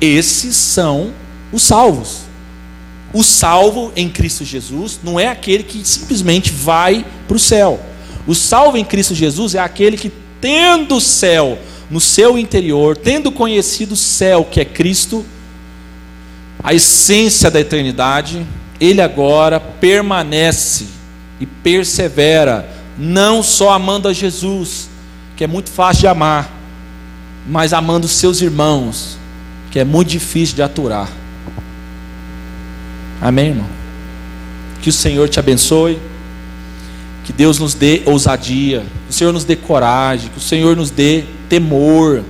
Esses 0.00 0.56
são 0.56 1.12
os 1.52 1.62
salvos. 1.62 2.22
O 3.12 3.22
salvo 3.22 3.92
em 3.94 4.08
Cristo 4.08 4.44
Jesus 4.44 4.98
não 5.02 5.20
é 5.20 5.28
aquele 5.28 5.62
que 5.62 5.86
simplesmente 5.86 6.50
vai 6.50 7.04
para 7.28 7.36
o 7.36 7.40
céu. 7.40 7.78
O 8.26 8.34
salvo 8.34 8.78
em 8.78 8.84
Cristo 8.84 9.14
Jesus 9.14 9.54
é 9.54 9.58
aquele 9.58 9.96
que, 9.96 10.10
tendo 10.40 10.96
o 10.96 11.00
céu 11.00 11.58
no 11.90 12.00
seu 12.00 12.38
interior, 12.38 12.96
tendo 12.96 13.30
conhecido 13.30 13.92
o 13.92 13.96
céu 13.96 14.48
que 14.50 14.60
é 14.60 14.64
Cristo, 14.64 15.24
a 16.62 16.72
essência 16.72 17.50
da 17.50 17.60
eternidade, 17.60 18.46
ele 18.80 19.02
agora 19.02 19.60
permanece 19.60 20.86
e 21.38 21.44
persevera, 21.44 22.68
não 22.96 23.42
só 23.42 23.72
amando 23.72 24.08
a 24.08 24.12
Jesus, 24.12 24.88
que 25.36 25.44
é 25.44 25.46
muito 25.46 25.70
fácil 25.70 26.02
de 26.02 26.06
amar, 26.06 26.50
mas 27.46 27.72
amando 27.72 28.06
os 28.06 28.12
seus 28.12 28.40
irmãos, 28.40 29.18
que 29.70 29.78
é 29.78 29.84
muito 29.84 30.08
difícil 30.08 30.56
de 30.56 30.62
aturar. 30.62 31.10
Amém, 33.22 33.50
irmão? 33.50 33.68
Que 34.82 34.88
o 34.88 34.92
Senhor 34.92 35.28
te 35.28 35.38
abençoe. 35.38 35.96
Que 37.22 37.32
Deus 37.32 37.60
nos 37.60 37.72
dê 37.72 38.02
ousadia. 38.04 38.80
Que 39.06 39.10
o 39.10 39.12
Senhor 39.12 39.32
nos 39.32 39.44
dê 39.44 39.54
coragem. 39.54 40.28
Que 40.28 40.38
o 40.38 40.40
Senhor 40.40 40.74
nos 40.74 40.90
dê 40.90 41.24
temor. 41.48 42.24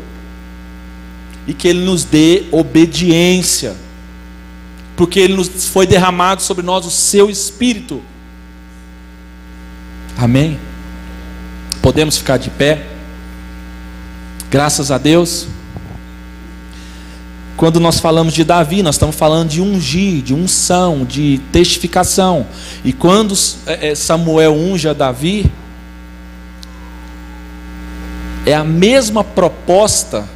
E 1.47 1.55
que 1.55 1.67
Ele 1.67 1.81
nos 1.81 2.05
dê 2.05 2.45
obediência. 2.53 3.75
Porque 4.95 5.19
Ele 5.19 5.33
nos 5.33 5.49
foi 5.67 5.87
derramado 5.87 6.43
sobre 6.43 6.63
nós 6.63 6.85
o 6.85 6.91
seu 6.91 7.31
Espírito. 7.31 8.03
Amém? 10.19 10.59
Podemos 11.81 12.19
ficar 12.19 12.37
de 12.37 12.51
pé. 12.51 12.87
Graças 14.51 14.91
a 14.91 14.99
Deus. 14.99 15.49
Quando 17.57 17.79
nós 17.79 18.01
falamos 18.01 18.33
de 18.33 18.45
Davi, 18.45 18.83
nós 18.83 18.95
estamos 18.95 19.15
falando 19.15 19.51
de 19.51 19.61
ungir, 19.61 20.23
de 20.23 20.35
unção, 20.35 21.05
de 21.05 21.41
testificação. 21.53 22.47
E 22.85 22.93
quando 22.93 23.35
é, 23.67 23.91
é, 23.91 23.95
Samuel 23.95 24.55
unge 24.55 24.89
a 24.89 24.93
Davi, 24.93 25.51
é 28.45 28.55
a 28.55 28.65
mesma 28.65 29.23
proposta 29.23 30.29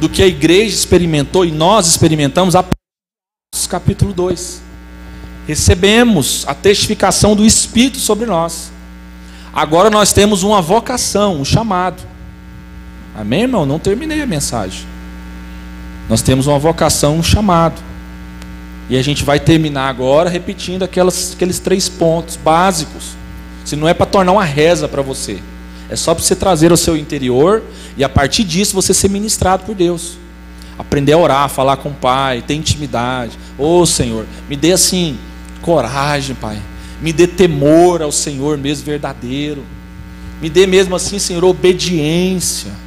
do 0.00 0.08
que 0.08 0.22
a 0.22 0.26
igreja 0.26 0.74
experimentou 0.74 1.44
e 1.44 1.52
nós 1.52 1.86
experimentamos 1.86 2.56
a 2.56 2.64
capítulo 3.68 4.12
2. 4.12 4.62
Recebemos 5.46 6.44
a 6.46 6.54
testificação 6.54 7.36
do 7.36 7.44
Espírito 7.44 7.98
sobre 7.98 8.26
nós. 8.26 8.72
Agora 9.52 9.90
nós 9.90 10.12
temos 10.12 10.42
uma 10.42 10.62
vocação, 10.62 11.40
um 11.40 11.44
chamado. 11.44 12.02
Amém, 13.14 13.42
irmão? 13.42 13.66
Não 13.66 13.78
terminei 13.78 14.22
a 14.22 14.26
mensagem. 14.26 14.91
Nós 16.12 16.20
temos 16.20 16.46
uma 16.46 16.58
vocação, 16.58 17.16
um 17.16 17.22
chamado. 17.22 17.80
E 18.90 18.98
a 18.98 19.02
gente 19.02 19.24
vai 19.24 19.40
terminar 19.40 19.88
agora 19.88 20.28
repetindo 20.28 20.82
aquelas, 20.82 21.32
aqueles 21.32 21.58
três 21.58 21.88
pontos 21.88 22.36
básicos. 22.36 23.16
Se 23.64 23.76
não 23.76 23.88
é 23.88 23.94
para 23.94 24.04
tornar 24.04 24.32
uma 24.32 24.44
reza 24.44 24.86
para 24.86 25.00
você, 25.00 25.38
é 25.88 25.96
só 25.96 26.14
para 26.14 26.22
você 26.22 26.36
trazer 26.36 26.70
ao 26.70 26.76
seu 26.76 26.98
interior 26.98 27.62
e 27.96 28.04
a 28.04 28.10
partir 28.10 28.44
disso 28.44 28.74
você 28.74 28.92
ser 28.92 29.08
ministrado 29.08 29.64
por 29.64 29.74
Deus. 29.74 30.18
Aprender 30.78 31.12
a 31.14 31.16
orar, 31.16 31.48
falar 31.48 31.78
com 31.78 31.88
o 31.88 31.94
Pai, 31.94 32.44
ter 32.46 32.56
intimidade. 32.56 33.38
Ô 33.56 33.80
oh, 33.80 33.86
Senhor, 33.86 34.26
me 34.50 34.54
dê 34.54 34.72
assim 34.72 35.16
coragem, 35.62 36.36
Pai. 36.36 36.60
Me 37.00 37.10
dê 37.10 37.26
temor 37.26 38.02
ao 38.02 38.12
Senhor 38.12 38.58
mesmo 38.58 38.84
verdadeiro. 38.84 39.64
Me 40.42 40.50
dê 40.50 40.66
mesmo 40.66 40.94
assim, 40.94 41.18
Senhor, 41.18 41.42
obediência. 41.42 42.81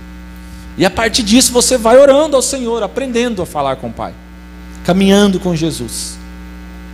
E 0.78 0.86
a 0.86 0.90
partir 0.90 1.24
disso 1.24 1.54
você 1.54 1.78
vai 1.78 1.98
orando 1.98 2.36
ao 2.36 2.42
Senhor, 2.42 2.84
aprendendo 2.84 3.42
a 3.42 3.46
falar 3.46 3.78
com 3.78 3.88
o 3.88 3.94
Pai, 3.94 4.14
caminhando 4.84 5.40
com 5.40 5.56
Jesus. 5.56 6.18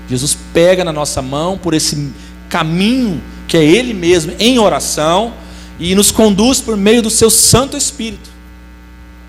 Jesus 0.08 0.38
pega 0.54 0.84
na 0.84 0.92
nossa 0.92 1.22
mão 1.22 1.58
por 1.58 1.74
esse 1.74 2.12
caminho 2.50 3.22
que 3.48 3.58
é 3.58 3.64
Ele 3.64 3.94
mesmo 3.94 4.34
em 4.40 4.60
oração 4.60 5.34
e 5.80 5.96
nos 5.96 6.12
conduz 6.12 6.62
por 6.62 6.78
meio 6.78 7.02
do 7.02 7.10
Seu 7.10 7.30
Santo 7.30 7.76
Espírito, 7.76 8.30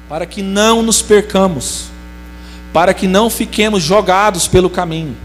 para 0.08 0.26
que 0.26 0.42
não 0.42 0.82
nos 0.82 1.00
percamos, 1.00 1.86
para 2.72 2.92
que 2.92 3.06
não 3.06 3.30
fiquemos 3.30 3.82
jogados 3.82 4.46
pelo 4.46 4.68
caminho, 4.68 5.16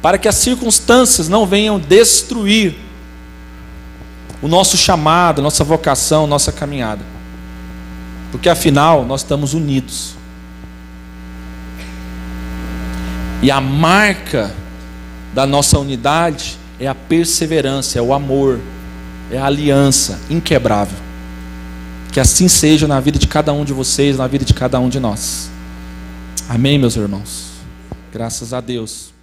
para 0.00 0.16
que 0.16 0.28
as 0.28 0.36
circunstâncias 0.36 1.28
não 1.28 1.44
venham 1.44 1.78
destruir 1.78 2.76
o 4.40 4.46
nosso 4.46 4.76
chamado, 4.76 5.42
nossa 5.42 5.64
vocação, 5.64 6.26
nossa 6.26 6.52
caminhada. 6.52 7.13
Porque 8.34 8.48
afinal 8.48 9.04
nós 9.04 9.20
estamos 9.20 9.54
unidos. 9.54 10.16
E 13.40 13.48
a 13.48 13.60
marca 13.60 14.52
da 15.32 15.46
nossa 15.46 15.78
unidade 15.78 16.58
é 16.80 16.88
a 16.88 16.96
perseverança, 16.96 17.96
é 17.96 18.02
o 18.02 18.12
amor, 18.12 18.58
é 19.30 19.38
a 19.38 19.46
aliança 19.46 20.18
inquebrável. 20.28 20.98
Que 22.12 22.18
assim 22.18 22.48
seja 22.48 22.88
na 22.88 22.98
vida 22.98 23.20
de 23.20 23.28
cada 23.28 23.52
um 23.52 23.64
de 23.64 23.72
vocês, 23.72 24.18
na 24.18 24.26
vida 24.26 24.44
de 24.44 24.52
cada 24.52 24.80
um 24.80 24.88
de 24.88 24.98
nós. 24.98 25.48
Amém, 26.48 26.76
meus 26.76 26.96
irmãos. 26.96 27.52
Graças 28.12 28.52
a 28.52 28.60
Deus. 28.60 29.14